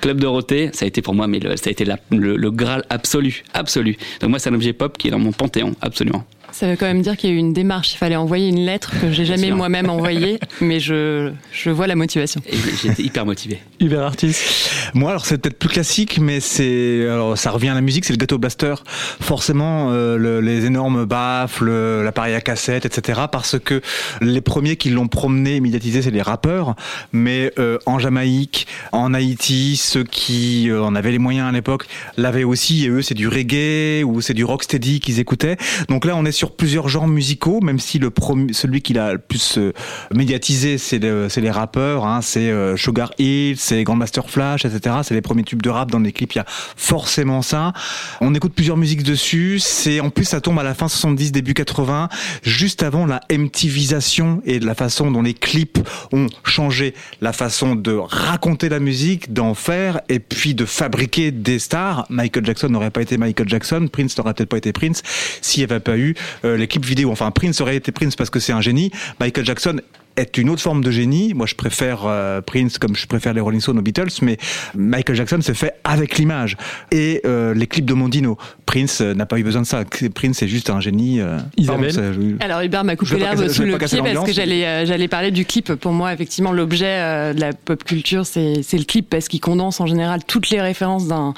Club 0.00 0.20
Dorothée, 0.20 0.70
ça 0.72 0.84
a 0.84 0.88
été 0.88 1.02
pour 1.02 1.14
moi, 1.14 1.26
mais 1.26 1.40
ça 1.56 1.68
a 1.68 1.70
été 1.70 1.84
le, 1.84 2.36
le 2.36 2.50
Graal 2.50 2.84
absolu, 2.90 3.44
absolu. 3.52 3.96
Donc 4.20 4.30
moi, 4.30 4.38
c'est 4.38 4.50
un 4.50 4.54
objet 4.54 4.72
pop 4.72 4.96
qui 4.98 5.08
est 5.08 5.10
dans 5.10 5.18
mon 5.18 5.32
panthéon, 5.32 5.74
absolument. 5.80 6.24
Ça 6.56 6.68
veut 6.68 6.76
quand 6.76 6.86
même 6.86 7.02
dire 7.02 7.16
qu'il 7.16 7.30
y 7.30 7.32
a 7.32 7.36
eu 7.36 7.38
une 7.38 7.52
démarche. 7.52 7.94
Il 7.94 7.96
fallait 7.96 8.14
envoyer 8.14 8.48
une 8.48 8.64
lettre 8.64 8.92
que 9.00 9.10
j'ai 9.10 9.24
jamais 9.24 9.50
moi-même 9.50 9.90
envoyée, 9.90 10.38
mais 10.60 10.78
je, 10.78 11.32
je 11.50 11.68
vois 11.70 11.88
la 11.88 11.96
motivation. 11.96 12.40
J'étais 12.80 13.02
hyper 13.02 13.26
motivé. 13.26 13.58
Hubert 13.80 14.02
Artiste 14.02 14.70
Moi, 14.94 15.10
alors 15.10 15.26
c'est 15.26 15.38
peut-être 15.38 15.58
plus 15.58 15.68
classique, 15.68 16.18
mais 16.20 16.38
c'est 16.38 17.08
alors 17.08 17.36
ça 17.36 17.50
revient 17.50 17.70
à 17.70 17.74
la 17.74 17.80
musique, 17.80 18.04
c'est 18.04 18.12
le 18.12 18.18
gâteau 18.18 18.38
blaster. 18.38 18.74
Forcément, 19.20 19.90
euh, 19.90 20.16
le- 20.16 20.40
les 20.40 20.64
énormes 20.64 21.04
baffles, 21.06 21.64
le- 21.64 22.02
l'appareil 22.04 22.34
à 22.34 22.40
cassette, 22.40 22.86
etc. 22.86 23.22
Parce 23.32 23.58
que 23.58 23.82
les 24.20 24.40
premiers 24.40 24.76
qui 24.76 24.90
l'ont 24.90 25.08
promené, 25.08 25.58
médiatisé, 25.58 26.02
c'est 26.02 26.12
les 26.12 26.22
rappeurs. 26.22 26.76
Mais 27.12 27.52
euh, 27.58 27.78
en 27.84 27.98
Jamaïque, 27.98 28.68
en 28.92 29.12
Haïti, 29.12 29.74
ceux 29.76 30.04
qui 30.04 30.70
euh, 30.70 30.84
en 30.84 30.94
avaient 30.94 31.10
les 31.10 31.18
moyens 31.18 31.48
à 31.48 31.52
l'époque 31.52 31.86
l'avaient 32.16 32.44
aussi. 32.44 32.84
Et 32.84 32.88
eux, 32.90 33.02
c'est 33.02 33.14
du 33.14 33.26
reggae 33.26 34.04
ou 34.04 34.20
c'est 34.20 34.34
du 34.34 34.44
rocksteady 34.44 35.00
qu'ils 35.00 35.18
écoutaient. 35.18 35.56
Donc 35.88 36.04
là, 36.04 36.14
on 36.16 36.24
est 36.24 36.30
sur 36.32 36.43
plusieurs 36.52 36.88
genres 36.88 37.06
musicaux, 37.08 37.60
même 37.60 37.78
si 37.78 37.98
le 37.98 38.10
celui 38.52 38.82
qui 38.82 38.92
l'a 38.92 39.12
le 39.12 39.18
plus 39.18 39.58
euh, 39.58 39.72
médiatisé, 40.14 40.78
c'est 40.78 40.98
le- 40.98 41.28
les 41.36 41.50
rappeurs. 41.50 42.06
Hein, 42.06 42.20
c'est 42.22 42.50
euh, 42.50 42.76
Sugar 42.76 43.12
Hill, 43.18 43.56
c'est 43.58 43.82
Grandmaster 43.84 44.28
Flash, 44.30 44.64
etc. 44.64 44.96
C'est 45.02 45.14
les 45.14 45.20
premiers 45.22 45.42
tubes 45.44 45.62
de 45.62 45.70
rap 45.70 45.90
dans 45.90 45.98
les 45.98 46.12
clips. 46.12 46.32
Il 46.34 46.38
y 46.38 46.40
a 46.40 46.46
forcément 46.48 47.42
ça. 47.42 47.72
On 48.20 48.34
écoute 48.34 48.52
plusieurs 48.54 48.76
musiques 48.76 49.02
dessus. 49.02 49.58
C'est 49.60 50.00
en 50.00 50.10
plus 50.10 50.24
ça 50.24 50.40
tombe 50.40 50.58
à 50.58 50.62
la 50.62 50.74
fin 50.74 50.88
70, 50.88 51.32
début 51.32 51.54
80, 51.54 52.08
juste 52.42 52.82
avant 52.82 53.06
la 53.06 53.20
MTVisation 53.30 54.42
et 54.44 54.58
de 54.60 54.66
la 54.66 54.74
façon 54.74 55.10
dont 55.10 55.22
les 55.22 55.34
clips 55.34 55.78
ont 56.12 56.26
changé 56.44 56.94
la 57.20 57.32
façon 57.32 57.74
de 57.74 57.92
raconter 57.92 58.68
la 58.68 58.78
musique, 58.80 59.32
d'en 59.32 59.54
faire 59.54 60.00
et 60.08 60.18
puis 60.18 60.54
de 60.54 60.64
fabriquer 60.64 61.30
des 61.30 61.58
stars. 61.58 62.06
Michael 62.10 62.44
Jackson 62.44 62.68
n'aurait 62.68 62.90
pas 62.90 63.02
été 63.02 63.16
Michael 63.16 63.48
Jackson, 63.48 63.88
Prince 63.90 64.16
n'aurait 64.18 64.34
peut-être 64.34 64.48
pas 64.48 64.58
été 64.58 64.72
Prince 64.72 65.02
s'il 65.40 65.60
n'y 65.64 65.70
avait 65.70 65.80
pas 65.80 65.96
eu 65.96 66.14
euh, 66.44 66.56
clips 66.66 66.84
vidéo. 66.84 67.10
Enfin, 67.10 67.30
Prince 67.30 67.60
aurait 67.60 67.76
été 67.76 67.92
Prince 67.92 68.16
parce 68.16 68.30
que 68.30 68.40
c'est 68.40 68.52
un 68.52 68.60
génie. 68.60 68.90
Michael 69.20 69.44
Jackson 69.44 69.80
est 70.16 70.38
une 70.38 70.50
autre 70.50 70.62
forme 70.62 70.82
de 70.82 70.90
génie. 70.90 71.34
Moi, 71.34 71.46
je 71.46 71.54
préfère 71.54 72.02
euh, 72.06 72.40
Prince 72.40 72.78
comme 72.78 72.94
je 72.96 73.06
préfère 73.06 73.32
les 73.34 73.40
Rolling 73.40 73.60
Stones 73.60 73.78
aux 73.78 73.82
Beatles, 73.82 74.08
mais 74.22 74.36
Michael 74.74 75.16
Jackson 75.16 75.40
se 75.40 75.52
fait 75.52 75.72
avec 75.84 76.18
l'image 76.18 76.56
et 76.92 77.20
euh, 77.26 77.54
les 77.54 77.66
clips 77.66 77.84
de 77.86 77.94
Mondino. 77.94 78.38
Prince 78.66 79.00
euh, 79.00 79.14
n'a 79.14 79.26
pas 79.26 79.38
eu 79.38 79.42
besoin 79.44 79.62
de 79.62 79.66
ça. 79.66 79.82
Prince 80.14 80.42
est 80.42 80.48
juste 80.48 80.70
un 80.70 80.80
génie. 80.80 81.20
euh, 81.20 81.38
Isabelle 81.56 81.94
pardon, 81.94 82.36
ça- 82.38 82.44
Alors 82.44 82.60
Hubert 82.62 82.84
m'a 82.84 82.96
coupé 82.96 83.16
l'herbe 83.18 83.48
sous 83.48 83.62
le 83.62 83.76
pied 83.78 84.00
parce 84.02 84.24
que 84.26 84.32
j'allais 84.32 84.64
euh, 84.66 84.86
j'allais 84.86 85.08
parler 85.08 85.30
du 85.30 85.44
clip. 85.44 85.72
Pour 85.74 85.92
moi, 85.92 86.12
effectivement, 86.12 86.52
l'objet 86.52 86.86
euh, 86.88 87.32
de 87.34 87.40
la 87.40 87.52
pop 87.52 87.82
culture, 87.84 88.24
c'est 88.26 88.54
le 88.72 88.84
clip 88.84 89.08
parce 89.10 89.28
qu'il 89.28 89.40
condense 89.40 89.80
en 89.80 89.86
général 89.86 90.20
toutes 90.26 90.50
les 90.50 90.60
références 90.60 91.06
d'un 91.08 91.34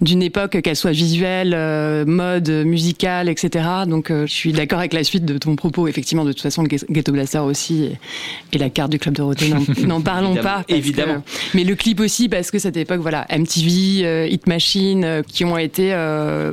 d'une 0.00 0.22
époque, 0.22 0.60
qu'elle 0.60 0.76
soit 0.76 0.90
visuelle, 0.92 1.54
euh, 1.54 2.04
mode, 2.04 2.50
musicale, 2.50 3.28
etc. 3.30 3.64
Donc, 3.86 4.10
euh, 4.10 4.26
je 4.26 4.32
suis 4.32 4.52
d'accord 4.52 4.78
avec 4.78 4.92
la 4.92 5.04
suite 5.04 5.24
de 5.24 5.38
ton 5.38 5.56
propos. 5.56 5.88
Effectivement, 5.88 6.24
de 6.24 6.32
toute 6.32 6.42
façon, 6.42 6.62
le 6.62 6.68
Ghetto 6.68 7.12
Blaster 7.12 7.38
aussi 7.38 7.84
et, 7.84 7.98
et 8.52 8.58
la 8.58 8.70
carte 8.70 8.90
du 8.92 8.98
club 8.98 9.14
de 9.14 9.22
Rotten, 9.22 9.58
n'en- 9.86 10.00
parlons 10.00 10.32
Évidemment, 10.32 10.42
pas. 10.56 10.64
évidemment. 10.68 11.20
que- 11.20 11.56
mais 11.56 11.64
le 11.64 11.74
clip 11.74 12.00
aussi 12.00 12.28
parce 12.28 12.50
que 12.50 12.58
cette 12.58 12.76
époque, 12.76 13.00
voilà, 13.00 13.26
MTV, 13.30 14.04
euh, 14.04 14.26
Hit 14.28 14.46
Machine, 14.46 15.04
euh, 15.04 15.22
qui 15.22 15.44
ont 15.44 15.58
été 15.58 15.92
euh, 15.92 16.52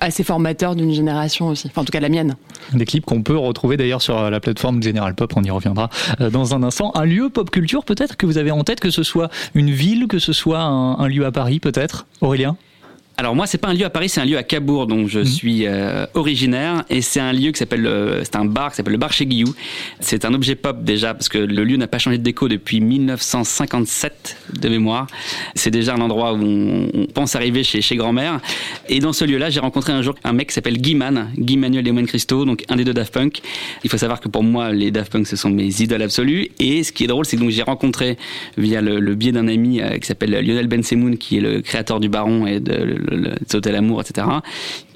assez 0.00 0.22
formateurs 0.22 0.76
d'une 0.76 0.92
génération 0.92 1.48
aussi. 1.48 1.66
Enfin, 1.68 1.82
en 1.82 1.84
tout 1.84 1.90
cas, 1.90 2.00
la 2.00 2.08
mienne. 2.08 2.36
Des 2.72 2.84
clips 2.84 3.04
qu'on 3.04 3.22
peut 3.22 3.36
retrouver 3.36 3.76
d'ailleurs 3.76 4.02
sur 4.02 4.30
la 4.30 4.40
plateforme 4.40 4.82
General 4.82 5.14
Pop, 5.14 5.32
on 5.36 5.42
y 5.42 5.50
reviendra 5.50 5.90
euh, 6.20 6.30
dans 6.30 6.54
un 6.54 6.62
instant. 6.62 6.92
Un 6.94 7.04
lieu 7.04 7.30
pop 7.30 7.50
culture 7.50 7.84
peut-être 7.84 8.16
que 8.16 8.26
vous 8.26 8.38
avez 8.38 8.50
en 8.50 8.62
tête, 8.62 8.78
que 8.80 8.90
ce 8.90 9.02
soit 9.02 9.28
une 9.54 9.70
ville, 9.70 10.06
que 10.06 10.18
ce 10.18 10.32
soit 10.32 10.60
un, 10.60 10.98
un 10.98 11.08
lieu 11.08 11.24
à 11.26 11.32
Paris 11.32 11.58
peut-être 11.60 12.06
Aurélien? 12.20 12.56
Alors 13.20 13.34
moi, 13.34 13.48
c'est 13.48 13.58
pas 13.58 13.66
un 13.66 13.74
lieu 13.74 13.84
à 13.84 13.90
Paris, 13.90 14.08
c'est 14.08 14.20
un 14.20 14.24
lieu 14.24 14.36
à 14.36 14.44
Cabourg 14.44 14.86
dont 14.86 15.08
je 15.08 15.18
suis 15.18 15.66
euh, 15.66 16.06
originaire 16.14 16.84
et 16.88 17.02
c'est 17.02 17.18
un 17.18 17.32
lieu 17.32 17.50
qui 17.50 17.58
s'appelle, 17.58 17.84
euh, 17.84 18.22
c'est 18.22 18.36
un 18.36 18.44
bar 18.44 18.70
qui 18.70 18.76
s'appelle 18.76 18.92
le 18.92 18.98
bar 18.98 19.12
chez 19.12 19.26
Guillou. 19.26 19.52
C'est 19.98 20.24
un 20.24 20.32
objet 20.34 20.54
pop 20.54 20.84
déjà 20.84 21.14
parce 21.14 21.28
que 21.28 21.38
le 21.38 21.64
lieu 21.64 21.76
n'a 21.76 21.88
pas 21.88 21.98
changé 21.98 22.18
de 22.18 22.22
déco 22.22 22.46
depuis 22.46 22.80
1957 22.80 24.36
de 24.60 24.68
mémoire. 24.68 25.08
C'est 25.56 25.72
déjà 25.72 25.94
un 25.96 26.00
endroit 26.00 26.32
où 26.34 26.44
on, 26.44 26.90
on 26.94 27.06
pense 27.06 27.34
arriver 27.34 27.64
chez 27.64 27.80
chez 27.80 27.96
grand-mère. 27.96 28.40
Et 28.88 29.00
dans 29.00 29.12
ce 29.12 29.24
lieu-là, 29.24 29.50
j'ai 29.50 29.58
rencontré 29.58 29.92
un 29.92 30.00
jour 30.00 30.14
un 30.22 30.32
mec 30.32 30.50
qui 30.50 30.54
s'appelle 30.54 30.78
Guy 30.78 30.94
Mann, 30.94 31.32
Guy 31.36 31.56
Manuel 31.56 31.84
Lemoine 31.84 32.06
Christo, 32.06 32.44
donc 32.44 32.62
un 32.68 32.76
des 32.76 32.84
deux 32.84 32.94
Daft 32.94 33.12
Punk. 33.12 33.40
Il 33.82 33.90
faut 33.90 33.98
savoir 33.98 34.20
que 34.20 34.28
pour 34.28 34.44
moi, 34.44 34.70
les 34.70 34.92
Daft 34.92 35.10
Punk, 35.10 35.26
ce 35.26 35.34
sont 35.34 35.50
mes 35.50 35.82
idoles 35.82 36.02
absolues. 36.02 36.50
Et 36.60 36.84
ce 36.84 36.92
qui 36.92 37.02
est 37.02 37.08
drôle, 37.08 37.26
c'est 37.26 37.36
que 37.36 37.42
donc 37.42 37.50
j'ai 37.50 37.64
rencontré 37.64 38.16
via 38.56 38.80
le, 38.80 39.00
le 39.00 39.16
biais 39.16 39.32
d'un 39.32 39.48
ami 39.48 39.80
euh, 39.80 39.98
qui 39.98 40.06
s'appelle 40.06 40.30
Lionel 40.30 40.68
Ben 40.68 40.84
Semoun, 40.84 41.18
qui 41.18 41.38
est 41.38 41.40
le 41.40 41.62
créateur 41.62 41.98
du 41.98 42.08
Baron 42.08 42.46
et 42.46 42.60
de, 42.60 43.07
le- 43.10 43.34
Hôtel 43.54 43.74
Amour, 43.76 44.00
etc. 44.02 44.26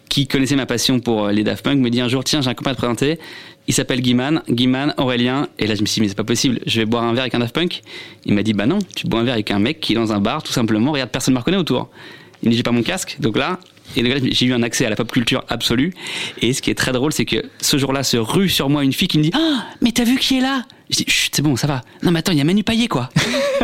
Qui 0.09 0.27
connaissait 0.27 0.57
ma 0.57 0.66
passion 0.66 1.01
pour 1.01 1.27
euh, 1.27 1.33
les 1.33 1.42
Daft 1.44 1.64
Punk, 1.64 1.79
me 1.79 1.88
dit 1.88 2.01
un 2.01 2.09
jour, 2.09 2.22
tiens, 2.25 2.42
j'ai 2.42 2.51
un 2.51 2.55
copain 2.55 2.72
à 2.72 2.75
te 2.75 2.79
présenter. 2.79 3.18
Il 3.68 3.72
s'appelle 3.75 4.01
Guiman, 4.03 4.42
Guiman, 4.51 4.92
Aurélien. 4.98 5.48
Et 5.59 5.66
là, 5.66 5.75
je 5.75 5.81
me 5.81 5.87
suis 5.87 5.94
dit, 5.94 6.01
mais 6.03 6.09
c'est 6.09 6.16
pas 6.16 6.25
possible. 6.25 6.59
Je 6.66 6.81
vais 6.81 6.85
boire 6.85 7.05
un 7.05 7.12
verre 7.12 7.22
avec 7.22 7.35
un 7.35 7.38
Daft 7.38 7.55
Punk. 7.55 7.83
Il 8.27 8.35
m'a 8.35 8.42
dit, 8.42 8.53
bah 8.53 8.66
non, 8.66 8.79
tu 8.94 9.07
bois 9.07 9.20
un 9.20 9.25
verre 9.25 9.35
avec 9.35 9.51
un 9.51 9.59
mec 9.59 9.81
qui 9.81 9.92
est 9.92 9.96
dans 9.96 10.12
un 10.12 10.18
bar, 10.20 10.42
tout 10.42 10.53
simplement. 10.53 10.92
Regarde, 10.92 11.11
personne 11.11 11.33
ne 11.33 11.37
me 11.37 11.40
reconnaît 11.40 11.57
autour. 11.57 11.88
Il 12.42 12.46
me 12.46 12.51
dit, 12.51 12.57
j'ai 12.57 12.62
pas 12.64 12.72
mon 12.72 12.83
casque. 12.83 13.16
Donc 13.20 13.37
là, 13.38 13.59
Et 13.96 14.02
donc 14.02 14.12
là, 14.12 14.28
j'ai 14.31 14.46
eu 14.46 14.52
un 14.52 14.62
accès 14.62 14.87
à 14.87 14.90
la 14.90 14.96
pop 14.96 15.11
culture 15.11 15.44
absolue. 15.48 15.92
Et 16.40 16.52
ce 16.52 16.62
qui 16.62 16.70
est 16.70 16.74
très 16.74 16.92
drôle, 16.92 17.12
c'est 17.12 17.24
que 17.24 17.44
ce 17.61 17.76
jour-là 17.76 18.02
se 18.02 18.16
rue 18.16 18.48
sur 18.48 18.68
moi 18.68 18.85
une 18.85 18.92
fille 18.92 19.09
qui 19.09 19.18
me 19.18 19.24
dit 19.24 19.31
Ah, 19.35 19.66
mais 19.81 19.92
t'as 19.92 20.05
vu 20.05 20.18
qui 20.18 20.38
est 20.38 20.40
là? 20.40 20.64
Je 20.90 20.98
dis 20.98 21.05
Chut, 21.09 21.35
c'est 21.35 21.42
bon, 21.42 21.57
ça 21.57 21.66
va. 21.66 21.83
Non, 22.02 22.11
mais 22.11 22.18
attends, 22.18 22.33
il 22.33 22.38
y 22.38 22.40
a 22.40 22.44
Manu 22.44 22.64
Payet, 22.64 22.88
quoi. 22.88 23.09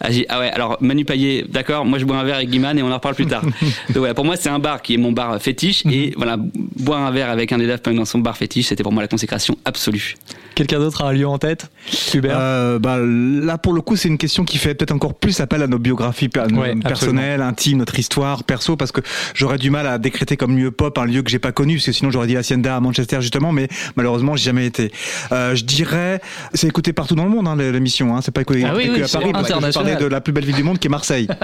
ah, 0.00 0.10
j'ai 0.10 0.26
ah 0.28 0.40
ouais, 0.40 0.50
alors 0.50 0.78
Manu 0.80 1.04
Payet, 1.04 1.44
d'accord, 1.48 1.84
moi 1.84 1.98
je 1.98 2.04
bois 2.04 2.16
un 2.16 2.24
verre 2.24 2.36
avec 2.36 2.50
Guiman 2.50 2.76
et 2.78 2.82
on 2.82 2.90
en 2.90 2.94
reparle 2.94 3.14
plus 3.14 3.26
tard. 3.26 3.42
donc 3.88 3.96
voilà, 3.96 4.14
pour 4.14 4.24
moi, 4.24 4.36
c'est 4.36 4.48
un 4.48 4.58
bar 4.58 4.82
qui 4.82 4.94
est 4.94 4.98
mon 4.98 5.12
bar 5.12 5.40
fétiche. 5.40 5.84
Et 5.86 6.12
voilà, 6.16 6.36
boire 6.38 7.02
un 7.02 7.10
verre 7.10 7.30
avec 7.30 7.52
un 7.52 7.58
des 7.58 7.66
Daft 7.66 7.84
Punk 7.84 7.96
dans 7.96 8.04
son 8.04 8.18
bar 8.18 8.36
fétiche, 8.36 8.66
c'était 8.66 8.82
pour 8.82 8.92
moi 8.92 9.02
la 9.02 9.08
consécration 9.08 9.56
absolue. 9.64 10.16
Quelqu'un 10.56 10.78
d'autre 10.78 11.04
a 11.04 11.08
un 11.08 11.12
lieu 11.12 11.28
en 11.28 11.36
tête 11.36 11.70
Hubert 12.14 12.38
Euh, 12.40 12.78
bah, 12.78 12.96
là, 12.98 13.58
pour 13.58 13.74
le 13.74 13.82
coup, 13.82 13.94
c'est 13.94 14.08
une 14.08 14.16
question 14.16 14.46
qui 14.46 14.56
fait 14.56 14.74
peut-être 14.74 14.90
encore 14.92 15.12
plus 15.12 15.40
appel 15.40 15.62
à 15.62 15.66
nos 15.66 15.78
biographies 15.78 16.30
Ouais, 16.34 16.74
personnelles, 16.76 17.42
intimes, 17.42 17.76
notre 17.76 17.98
histoire 17.98 18.42
perso, 18.42 18.74
parce 18.74 18.90
que 18.90 19.02
j'aurais 19.34 19.58
du 19.58 19.68
mal 19.68 19.86
à 19.86 19.98
décréter 19.98 20.38
comme 20.38 20.56
lieu 20.56 20.70
pop 20.70 20.96
un 20.96 21.04
lieu 21.04 21.22
que 21.22 21.30
j'ai 21.30 21.38
pas 21.38 21.52
connu, 21.52 21.74
parce 21.74 21.84
que 21.84 21.92
sinon 21.92 22.10
j'aurais 22.10 22.26
dit 22.26 22.38
Hacienda 22.38 22.74
à 22.74 22.80
Manchester 22.80 23.20
justement, 23.20 23.52
mais 23.52 23.68
malheureusement 23.96 24.34
j'ai 24.34 24.44
jamais 24.44 24.64
été. 24.64 24.92
Euh, 25.30 25.54
je 25.54 25.64
dirais, 25.64 26.22
c'est 26.54 26.66
écouté 26.66 26.94
partout 26.94 27.16
dans 27.16 27.24
le 27.24 27.30
monde 27.30 27.46
hein, 27.46 27.56
l'émission, 27.56 28.16
hein, 28.16 28.20
c'est 28.22 28.32
pas 28.32 28.40
écouté 28.40 28.64
Ah 28.64 28.72
oui, 28.74 28.84
écouté 28.84 29.02
oui, 29.02 29.04
à 29.04 29.08
Paris, 29.08 29.32
parce 29.32 29.48
que 29.48 29.66
je 29.66 29.72
parlais 29.74 29.96
de 29.96 30.06
la 30.06 30.22
plus 30.22 30.32
belle 30.32 30.46
ville 30.46 30.56
du 30.56 30.62
monde 30.62 30.78
qui 30.78 30.86
est 30.86 30.90
Marseille. 30.90 31.28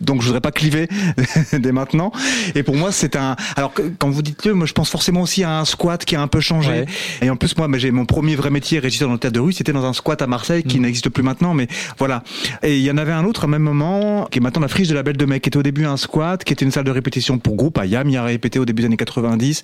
Donc 0.00 0.20
je 0.20 0.26
voudrais 0.26 0.40
pas 0.40 0.52
cliver 0.52 0.88
dès 1.52 1.72
maintenant. 1.72 2.12
Et 2.54 2.62
pour 2.62 2.76
moi 2.76 2.92
c'est 2.92 3.16
un. 3.16 3.36
Alors 3.56 3.72
quand 3.98 4.10
vous 4.10 4.22
dites 4.22 4.44
lieu, 4.44 4.54
moi 4.54 4.66
je 4.66 4.72
pense 4.72 4.90
forcément 4.90 5.22
aussi 5.22 5.44
à 5.44 5.58
un 5.60 5.64
squat 5.64 6.04
qui 6.04 6.16
a 6.16 6.20
un 6.20 6.28
peu 6.28 6.40
changé. 6.40 6.70
Ouais. 6.70 6.86
Et 7.22 7.30
en 7.30 7.36
plus 7.36 7.56
moi, 7.56 7.68
j'ai 7.78 7.90
mon 7.90 8.06
premier 8.06 8.36
vrai 8.36 8.50
métier 8.50 8.78
régisseur 8.78 9.08
dans 9.08 9.14
le 9.14 9.20
théâtre 9.20 9.34
de 9.34 9.40
rue, 9.40 9.52
c'était 9.52 9.72
dans 9.72 9.84
un 9.84 9.92
squat 9.92 10.20
à 10.22 10.26
Marseille 10.26 10.62
Mm. 10.64 10.68
qui 10.68 10.80
n'existe 10.80 11.08
plus 11.08 11.22
maintenant, 11.22 11.54
mais 11.54 11.68
voilà. 11.98 12.22
Et 12.62 12.76
il 12.78 12.82
y 12.82 12.90
en 12.90 12.96
avait 12.98 13.12
un 13.12 13.24
autre 13.24 13.44
au 13.44 13.46
même 13.46 13.62
moment 13.62 14.26
qui 14.30 14.38
est 14.38 14.40
maintenant 14.40 14.62
la 14.62 14.68
friche 14.68 14.88
de 14.88 14.94
la 14.94 15.02
Belle 15.02 15.16
de 15.16 15.24
Mai, 15.24 15.40
qui 15.40 15.48
était 15.48 15.58
au 15.58 15.62
début 15.62 15.84
un 15.84 15.96
squat, 15.96 16.42
qui 16.44 16.52
était 16.52 16.64
une 16.64 16.70
salle 16.70 16.84
de 16.84 16.90
répétition 16.90 17.38
pour 17.38 17.56
groupe. 17.56 17.78
Ayam 17.78 18.08
y 18.08 18.16
a 18.16 18.22
répété 18.22 18.58
au 18.58 18.64
début 18.64 18.82
des 18.82 18.86
années 18.86 18.96
90. 18.96 19.62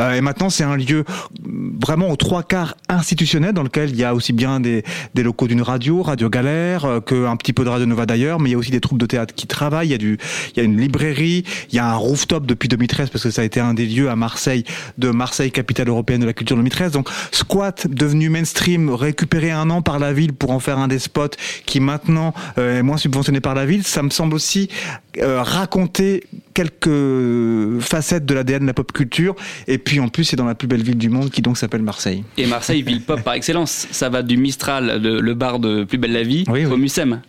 Euh, 0.00 0.14
et 0.14 0.20
maintenant 0.20 0.50
c'est 0.50 0.64
un 0.64 0.76
lieu 0.76 1.04
vraiment 1.80 2.08
aux 2.10 2.16
trois 2.16 2.42
quarts 2.42 2.76
institutionnel 2.88 3.52
dans 3.52 3.62
lequel 3.62 3.90
il 3.90 3.96
y 3.96 4.04
a 4.04 4.14
aussi 4.14 4.32
bien 4.32 4.60
des, 4.60 4.84
des 5.14 5.22
locaux 5.22 5.46
d'une 5.48 5.62
radio, 5.62 6.02
Radio 6.02 6.28
Galère, 6.28 6.84
euh, 6.84 7.00
que 7.00 7.26
un 7.26 7.36
petit 7.36 7.52
peu 7.52 7.64
de 7.64 7.68
Radio 7.68 7.86
Nova 7.86 8.06
d'ailleurs, 8.06 8.40
mais 8.40 8.50
il 8.50 8.52
y 8.52 8.54
a 8.54 8.58
aussi 8.58 8.70
des 8.70 8.80
troupes 8.80 8.98
de 8.98 9.06
théâtre 9.06 9.34
qui 9.34 9.46
travaillent. 9.46 9.71
Il 9.80 9.90
y 9.90 9.94
a 9.94 9.98
du, 9.98 10.18
il 10.52 10.56
y 10.58 10.60
a 10.60 10.62
une 10.62 10.80
librairie, 10.80 11.44
il 11.70 11.76
y 11.76 11.78
a 11.78 11.86
un 11.86 11.96
rooftop 11.96 12.46
depuis 12.46 12.68
2013 12.68 13.10
parce 13.10 13.24
que 13.24 13.30
ça 13.30 13.42
a 13.42 13.44
été 13.44 13.60
un 13.60 13.74
des 13.74 13.86
lieux 13.86 14.10
à 14.10 14.16
Marseille 14.16 14.64
de 14.98 15.10
Marseille 15.10 15.50
capitale 15.50 15.88
européenne 15.88 16.20
de 16.20 16.26
la 16.26 16.32
culture 16.32 16.56
2013. 16.56 16.92
Donc 16.92 17.08
squat 17.30 17.86
devenu 17.88 18.28
mainstream, 18.28 18.90
récupéré 18.90 19.50
un 19.50 19.70
an 19.70 19.82
par 19.82 19.98
la 19.98 20.12
ville 20.12 20.32
pour 20.32 20.50
en 20.50 20.60
faire 20.60 20.78
un 20.78 20.88
des 20.88 20.98
spots 20.98 21.36
qui 21.66 21.80
maintenant 21.80 22.34
euh, 22.58 22.78
est 22.78 22.82
moins 22.82 22.96
subventionné 22.96 23.40
par 23.40 23.54
la 23.54 23.66
ville, 23.66 23.84
ça 23.84 24.02
me 24.02 24.10
semble 24.10 24.34
aussi 24.34 24.68
euh, 25.18 25.42
raconter 25.42 26.24
quelques 26.54 27.80
facettes 27.80 28.24
de 28.24 28.34
l'ADN 28.34 28.62
de 28.62 28.66
la 28.66 28.74
pop 28.74 28.92
culture. 28.92 29.34
Et 29.66 29.78
puis 29.78 30.00
en 30.00 30.08
plus, 30.08 30.24
c'est 30.24 30.36
dans 30.36 30.44
la 30.44 30.54
plus 30.54 30.68
belle 30.68 30.82
ville 30.82 30.98
du 30.98 31.08
monde 31.08 31.30
qui 31.30 31.42
donc 31.42 31.58
s'appelle 31.58 31.82
Marseille. 31.82 32.24
Et 32.36 32.46
Marseille, 32.46 32.82
ville 32.82 33.02
pop 33.02 33.22
par 33.22 33.34
excellence. 33.34 33.86
Ça 33.90 34.08
va 34.08 34.22
du 34.22 34.36
Mistral, 34.36 35.00
le, 35.02 35.20
le 35.20 35.34
bar 35.34 35.58
de 35.58 35.84
Plus 35.84 35.98
Belle 35.98 36.12
la 36.12 36.22
Vie, 36.22 36.44
au 36.48 36.76
Mucem. 36.76 37.20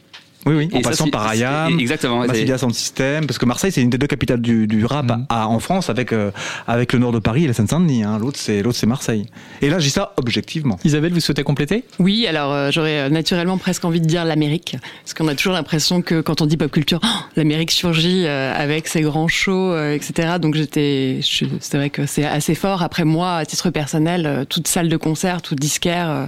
Oui, 0.45 0.55
oui, 0.55 0.69
en 0.73 0.79
Et 0.79 0.81
passant 0.81 1.07
par 1.07 1.27
Ayam, 1.27 1.79
Exactement. 1.79 2.25
Massilia 2.25 2.57
Sound 2.57 2.73
System, 2.73 3.25
parce 3.25 3.37
que 3.37 3.45
Marseille 3.45 3.71
c'est 3.71 3.81
une 3.81 3.89
des 3.89 3.97
deux 3.97 4.07
capitales 4.07 4.41
du, 4.41 4.67
du 4.67 4.85
rap 4.85 5.05
Mhm. 5.05 5.25
à- 5.29 5.47
en 5.47 5.59
France 5.59 5.89
avec 5.89 6.11
euh, 6.13 6.31
avec 6.67 6.93
le 6.93 6.99
nord 6.99 7.11
de 7.11 7.19
Paris 7.19 7.45
et 7.45 7.47
la 7.47 7.53
Seine-Saint-Denis. 7.53 8.03
Hein. 8.03 8.17
L'autre 8.19 8.37
c'est 8.39 8.61
l'autre 8.61 8.77
c'est 8.77 8.87
Marseille. 8.87 9.25
Et 9.61 9.69
là, 9.69 9.79
je 9.79 9.85
dis 9.85 9.89
ça 9.91 10.13
objectivement. 10.17 10.77
Isabelle, 10.83 11.13
vous 11.13 11.19
souhaitez 11.19 11.43
compléter? 11.43 11.83
Oui, 11.99 12.27
alors 12.27 12.51
euh, 12.51 12.71
j'aurais 12.71 12.99
euh, 13.01 13.09
naturellement 13.09 13.57
presque 13.57 13.85
envie 13.85 14.01
de 14.01 14.05
dire 14.05 14.25
l'Amérique, 14.25 14.75
parce 15.03 15.13
qu'on 15.13 15.27
a 15.27 15.35
toujours 15.35 15.53
l'impression 15.53 16.01
que 16.01 16.21
quand 16.21 16.41
on 16.41 16.45
dit 16.45 16.57
pop 16.57 16.71
culture, 16.71 16.99
oh, 17.03 17.07
l'Amérique 17.35 17.71
surgit 17.71 18.25
euh, 18.25 18.53
avec 18.55 18.87
ses 18.87 19.01
grands 19.01 19.27
shows, 19.27 19.71
euh, 19.71 19.93
etc. 19.93 20.33
Donc 20.41 20.55
j'étais, 20.55 21.19
je- 21.21 21.45
c'est 21.59 21.77
vrai 21.77 21.89
que 21.89 22.05
c'est 22.05 22.25
assez 22.25 22.55
fort. 22.55 22.83
Après 22.83 23.05
moi, 23.05 23.37
à 23.37 23.45
titre 23.45 23.69
personnel, 23.69 24.25
euh, 24.25 24.45
toute 24.45 24.67
salle 24.67 24.89
de 24.89 24.97
concert, 24.97 25.41
tout 25.41 25.55
disquaire, 25.55 26.09
euh, 26.09 26.25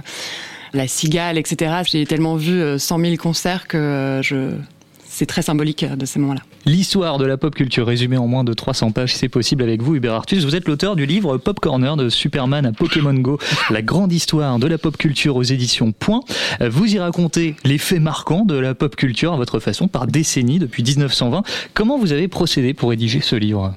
la 0.76 0.86
Cigale, 0.88 1.38
etc. 1.38 1.82
J'ai 1.84 2.06
tellement 2.06 2.36
vu 2.36 2.60
euh, 2.60 2.78
100 2.78 3.00
000 3.00 3.16
concerts 3.16 3.66
que 3.66 3.76
euh, 3.76 4.22
je, 4.22 4.50
c'est 5.16 5.24
très 5.24 5.40
symbolique 5.40 5.82
euh, 5.82 5.96
de 5.96 6.04
ces 6.04 6.18
moments-là. 6.18 6.42
L'histoire 6.66 7.16
de 7.16 7.24
la 7.24 7.38
pop 7.38 7.54
culture 7.54 7.86
résumée 7.86 8.18
en 8.18 8.26
moins 8.26 8.44
de 8.44 8.52
300 8.52 8.90
pages, 8.90 9.14
si 9.14 9.18
c'est 9.18 9.30
possible 9.30 9.62
avec 9.62 9.80
vous, 9.80 9.94
Hubert 9.94 10.12
Artus. 10.12 10.44
Vous 10.44 10.54
êtes 10.54 10.68
l'auteur 10.68 10.94
du 10.94 11.06
livre 11.06 11.38
Pop 11.38 11.58
Corner 11.58 11.96
de 11.96 12.10
Superman 12.10 12.66
à 12.66 12.72
Pokémon 12.72 13.14
Go, 13.14 13.38
la 13.70 13.80
grande 13.80 14.12
histoire 14.12 14.58
de 14.58 14.66
la 14.66 14.76
pop 14.76 14.94
culture 14.98 15.36
aux 15.36 15.42
éditions 15.42 15.92
Point. 15.92 16.20
Euh, 16.60 16.68
Vous 16.68 16.94
y 16.94 16.98
racontez 16.98 17.56
les 17.64 17.78
faits 17.78 18.00
marquants 18.00 18.44
de 18.44 18.56
la 18.56 18.74
pop 18.74 18.94
culture 18.94 19.32
à 19.32 19.36
votre 19.36 19.58
façon, 19.58 19.88
par 19.88 20.06
décennie, 20.06 20.58
depuis 20.58 20.82
1920. 20.82 21.44
Comment 21.72 21.98
vous 21.98 22.12
avez 22.12 22.28
procédé 22.28 22.74
pour 22.74 22.90
rédiger 22.90 23.22
ce 23.22 23.36
livre? 23.36 23.74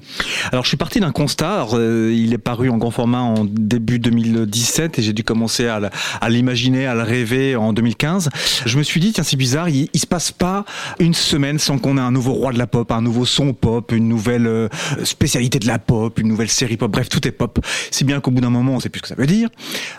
Alors 0.52 0.64
je 0.64 0.68
suis 0.68 0.76
parti 0.76 1.00
d'un 1.00 1.12
constat. 1.12 1.54
Alors, 1.54 1.70
euh, 1.74 2.12
il 2.14 2.34
est 2.34 2.38
paru 2.38 2.68
en 2.68 2.76
grand 2.76 2.90
format 2.90 3.22
en 3.22 3.46
début 3.46 3.98
2017 3.98 4.98
et 4.98 5.02
j'ai 5.02 5.14
dû 5.14 5.24
commencer 5.24 5.68
à, 5.68 5.80
l'imaginer, 6.28 6.86
à 6.86 6.94
le 6.94 7.02
rêver 7.02 7.56
en 7.56 7.72
2015. 7.72 8.28
Je 8.66 8.76
me 8.76 8.82
suis 8.82 9.00
dit 9.00 9.12
tiens 9.12 9.24
c'est 9.24 9.36
bizarre, 9.38 9.70
il, 9.70 9.88
il 9.94 10.00
se 10.00 10.06
passe 10.06 10.32
pas 10.32 10.66
une 10.98 11.14
semaine 11.30 11.60
sans 11.60 11.78
qu'on 11.78 11.96
ait 11.96 12.00
un 12.00 12.10
nouveau 12.10 12.32
roi 12.32 12.52
de 12.52 12.58
la 12.58 12.66
pop, 12.66 12.90
un 12.90 13.00
nouveau 13.00 13.24
son 13.24 13.52
pop, 13.52 13.92
une 13.92 14.08
nouvelle 14.08 14.48
euh, 14.48 14.68
spécialité 15.04 15.60
de 15.60 15.66
la 15.68 15.78
pop, 15.78 16.18
une 16.18 16.26
nouvelle 16.26 16.48
série 16.48 16.76
pop. 16.76 16.90
Bref 16.90 17.08
tout 17.08 17.26
est 17.26 17.30
pop. 17.30 17.64
Si 17.92 18.02
bien 18.02 18.20
qu'au 18.20 18.32
bout 18.32 18.40
d'un 18.40 18.50
moment 18.50 18.72
on 18.72 18.80
sait 18.80 18.88
plus 18.88 18.98
ce 18.98 19.02
que 19.02 19.08
ça 19.08 19.14
veut 19.14 19.28
dire. 19.28 19.48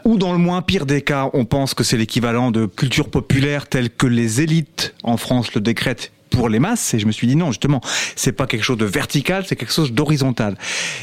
Ou 0.04 0.17
dans 0.17 0.34
le 0.34 0.38
moins 0.38 0.62
pire 0.62 0.86
des 0.86 1.02
cas, 1.02 1.30
on 1.34 1.46
pense 1.46 1.74
que 1.74 1.86
c'est 1.86 1.96
l'équivalent 1.96 2.52
de 2.52 2.65
culture 2.65 3.10
populaire 3.10 3.67
telle 3.67 3.89
que 3.89 4.08
les 4.08 4.41
élites 4.41 4.94
en 5.04 5.15
France 5.15 5.54
le 5.54 5.62
décrètent 5.62 6.12
pour 6.32 6.50
les 6.50 6.60
masses 6.60 6.94
et 6.96 7.00
je 7.00 7.06
me 7.06 7.12
suis 7.12 7.28
dit 7.28 7.36
non 7.36 7.48
justement 7.48 7.82
c'est 8.15 8.32
pas 8.32 8.48
quelque 8.48 8.63
chose 8.63 8.78
de 8.78 8.86
vertical 8.86 9.44
c'est 9.46 9.56
quelque 9.56 9.74
chose 9.74 9.91
d'horizontal. 9.91 10.58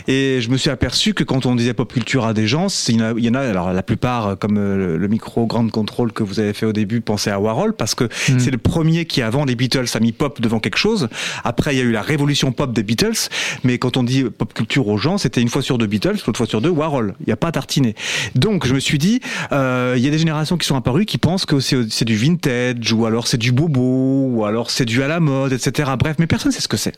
Et 0.09 0.41
je 0.41 0.49
me 0.51 0.57
suis 0.57 0.71
aperçu 0.71 1.15
que 1.15 1.23
quand 1.23 1.47
on 1.47 1.55
disait 1.55 1.75
pop 1.75 1.93
culture 1.93 2.25
à 2.25 2.35
des 2.35 2.49
gens 2.49 2.67
il 2.89 3.25
y 3.25 3.29
en 3.29 3.35
a, 3.35 3.41
alors 3.41 3.73
la 3.73 3.83
plupart 3.83 4.27
euh, 4.27 4.35
comme 4.35 4.59
euh, 4.59 4.97
le, 4.97 5.09
micro 5.09 5.47
grande 5.47 5.71
contrôle 5.71 6.13
que 6.13 6.23
vous 6.23 6.41
avez 6.41 6.53
fait 6.53 6.67
au 6.67 6.73
début 6.73 7.01
pensaient 7.01 7.31
à 7.31 7.41
Warhol 7.41 7.75
parce 7.75 7.95
que 7.95 8.09
c'est 8.39 8.51
le 8.51 8.59
premier 8.59 9.05
qui 9.05 9.23
avant 9.23 9.45
les 9.45 9.55
Beatles 9.55 9.87
a 9.95 10.01
mis 10.01 10.13
pop 10.13 10.41
devant 10.41 10.61
quelque 10.61 10.77
chose. 10.77 11.09
Après 11.45 11.75
il 11.75 11.79
y 11.79 11.81
a 11.81 11.85
eu 11.85 11.93
la 11.93 12.03
révolution 12.03 12.53
pop 12.53 12.73
des 12.73 12.83
Beatles 12.83 13.29
mais 13.65 13.79
quand 13.79 13.97
on 13.97 14.03
dit 14.03 14.25
pop 14.25 14.53
culture 14.53 14.89
aux 14.89 14.99
gens 14.99 15.19
c'était 15.19 15.41
une 15.41 15.49
fois 15.49 15.63
sur 15.63 15.79
deux 15.79 15.87
Beatles 15.87 16.17
l'autre 16.27 16.37
fois 16.37 16.47
sur 16.47 16.61
deux 16.61 16.71
Warhol. 16.71 17.15
Il 17.21 17.27
n'y 17.27 17.33
a 17.33 17.37
pas 17.37 17.49
à 17.49 17.53
tartiner. 17.53 17.95
Donc 18.35 18.67
je 18.67 18.75
me 18.75 18.81
suis 18.81 18.99
dit 18.99 19.21
euh, 19.53 19.95
il 19.97 20.05
y 20.05 20.09
a 20.09 20.11
des 20.11 20.19
générations 20.19 20.57
qui 20.57 20.67
sont 20.67 20.77
apparues 20.77 21.05
qui 21.05 21.19
pensent 21.19 21.47
que 21.47 21.61
c'est 21.61 21.91
c'est 21.91 22.05
du 22.05 22.17
vintage 22.17 22.93
ou 22.93 23.07
alors 23.07 23.27
c'est 23.27 23.39
du 23.39 23.53
bobo 23.53 24.29
ou 24.31 24.45
alors 24.45 24.71
c'est 24.71 24.85
du 24.85 25.03
à 25.03 25.09
la 25.09 25.18
mode 25.21 25.53
etc 25.53 25.91
bref 25.99 26.17
mais 26.19 26.27
personne 26.27 26.53
sait 26.53 26.61
ce 26.61 26.69
que 26.69 26.77
c'est. 26.77 26.95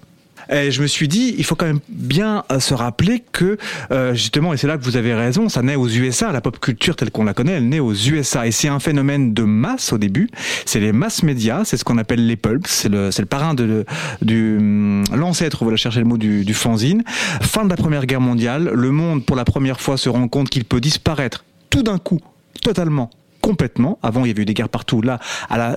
Et 0.50 0.70
je 0.70 0.83
me 0.83 0.87
suis 0.87 1.06
dit, 1.06 1.35
il 1.38 1.44
faut 1.44 1.54
quand 1.54 1.66
même 1.66 1.80
bien 1.88 2.44
euh, 2.50 2.59
se 2.61 2.74
rappeler 2.74 3.22
que, 3.33 3.56
euh, 3.92 4.14
justement, 4.14 4.52
et 4.52 4.56
c'est 4.56 4.66
là 4.66 4.78
que 4.78 4.83
vous 4.83 4.96
avez 4.96 5.14
raison, 5.14 5.48
ça 5.48 5.62
naît 5.62 5.76
aux 5.76 5.88
USA, 5.88 6.33
la 6.33 6.40
pop 6.40 6.59
culture 6.59 6.96
telle 6.96 7.11
qu'on 7.11 7.24
la 7.24 7.35
connaît, 7.35 7.52
elle 7.52 7.68
naît 7.68 7.80
aux 7.80 7.94
USA. 7.94 8.46
Et 8.46 8.50
c'est 8.50 8.68
un 8.68 8.80
phénomène 8.80 9.33
de 9.33 9.42
masse 9.42 9.92
au 9.92 9.98
début, 9.98 10.28
c'est 10.66 10.80
les 10.80 10.92
mass 10.92 11.22
médias, 11.22 11.64
c'est 11.64 11.76
ce 11.76 11.85
qu'on 11.85 11.98
appelle 11.98 12.26
les 12.26 12.37
pulps, 12.37 12.68
c'est 12.68 12.88
le, 12.88 13.11
le 13.16 13.26
parrain 13.26 13.54
de, 13.54 13.85
du, 14.22 14.56
hum, 14.56 15.04
l'ancêtre, 15.14 15.62
voilà, 15.62 15.76
chercher 15.76 16.00
le 16.00 16.06
mot 16.06 16.18
du, 16.18 16.44
du 16.44 16.54
fanzine. 16.54 17.02
Fin 17.42 17.64
de 17.64 17.70
la 17.70 17.76
Première 17.76 18.06
Guerre 18.06 18.20
mondiale, 18.20 18.70
le 18.74 18.90
monde, 18.90 19.24
pour 19.24 19.37
la 19.37 19.44
première 19.44 19.80
fois, 19.80 19.96
se 19.96 20.09
rend 20.09 20.26
compte 20.26 20.48
qu'il 20.50 20.64
peut 20.64 20.80
disparaître 20.80 21.44
tout 21.68 21.83
d'un 21.83 21.98
coup, 21.98 22.20
totalement, 22.62 23.11
complètement. 23.40 23.98
Avant, 24.03 24.24
il 24.24 24.29
y 24.29 24.31
avait 24.31 24.42
eu 24.42 24.46
des 24.46 24.55
guerres 24.55 24.68
partout. 24.68 25.03
Là, 25.03 25.18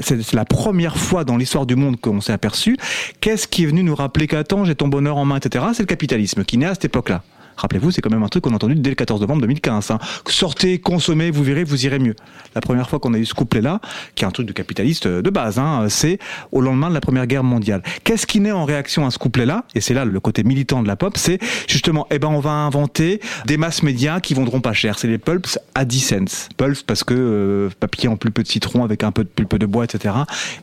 c'est 0.02 0.34
la 0.34 0.46
première 0.46 0.98
fois 0.98 1.24
dans 1.24 1.38
l'histoire 1.38 1.66
du 1.66 1.76
monde 1.76 2.00
qu'on 2.00 2.22
s'est 2.22 2.34
aperçu. 2.34 2.78
Qu'est-ce 3.22 3.48
qui 3.48 3.64
est 3.64 3.68
venu 3.68 3.84
nous 3.84 3.96
rappeler 3.96 4.28
qu'attends, 4.28 4.66
j'ai 4.66 4.76
ton 4.76 4.88
bonheur 4.88 5.18
en 5.18 5.26
main, 5.26 5.38
etc. 5.38 5.66
C'est 5.74 5.84
le 5.84 5.88
capitalisme 5.88 6.44
qui 6.44 6.58
naît 6.58 6.68
à 6.68 6.74
cette 6.74 6.86
époque-là. 6.86 7.24
Rappelez-vous, 7.58 7.92
c'est 7.92 8.02
quand 8.02 8.12
même 8.12 8.24
un 8.24 8.28
truc 8.28 8.44
qu'on 8.44 8.52
a 8.52 8.56
entendu 8.56 8.76
dès 8.76 8.90
le 8.90 8.96
14 8.96 9.22
novembre 9.22 9.42
2015. 9.42 9.92
hein. 9.92 10.00
Sortez, 10.28 10.80
consommez, 10.80 11.32
vous 11.32 11.44
verrez, 11.44 11.64
vous 11.64 11.86
irez 11.86 12.00
mieux. 12.00 12.16
La 12.56 12.62
première 12.62 12.90
fois 12.90 13.00
qu'on 13.00 13.14
a 13.14 13.18
eu 13.18 13.26
ce 13.26 13.34
couplet-là, 13.34 13.80
qui 14.16 14.24
est 14.24 14.28
un 14.28 14.32
truc 14.32 14.48
de 14.48 14.54
capitaliste 14.54 15.06
euh, 15.06 15.22
de 15.22 15.30
base, 15.30 15.60
hein, 15.60 15.88
c'est 15.90 16.20
au 16.52 16.62
lendemain 16.62 16.90
de 16.90 16.94
la 16.94 17.02
Première 17.02 17.28
Guerre 17.28 17.44
mondiale. 17.44 17.82
Qu'est-ce 18.04 18.26
qui 18.26 18.40
naît 18.40 18.52
en 18.52 18.66
réaction 18.66 19.06
à 19.06 19.12
ce 19.12 19.18
couplet-là? 19.18 19.66
Et 19.76 19.82
c'est 19.82 19.94
là 19.94 20.06
le 20.06 20.20
côté 20.20 20.44
militant 20.44 20.84
de 20.84 20.88
la 20.88 20.96
pop, 20.96 21.18
c'est 21.18 21.40
justement, 21.68 22.08
eh 22.12 22.20
ben, 22.20 22.30
on 22.30 22.40
va 22.40 22.52
inventer 22.52 23.20
des 23.46 23.58
masses 23.58 23.84
médias 23.84 24.20
qui 24.20 24.34
vendront 24.34 24.62
pas 24.62 24.74
cher. 24.74 24.98
C'est 25.00 25.08
les 25.08 25.18
pulps 25.18 25.60
à 25.76 25.86
10 25.86 26.00
cents. 26.00 26.48
Pulps 26.58 26.84
parce 26.84 27.04
que 27.04 27.14
euh, 27.14 27.70
papier 27.80 28.10
en 28.10 28.18
pulpe 28.18 28.42
de 28.42 28.48
citron 28.48 28.84
avec 28.84 29.04
un 29.04 29.12
peu 29.12 29.24
de 29.24 29.30
pulpe 29.30 29.56
de 29.58 29.66
bois, 29.66 29.86
etc. 29.86 30.16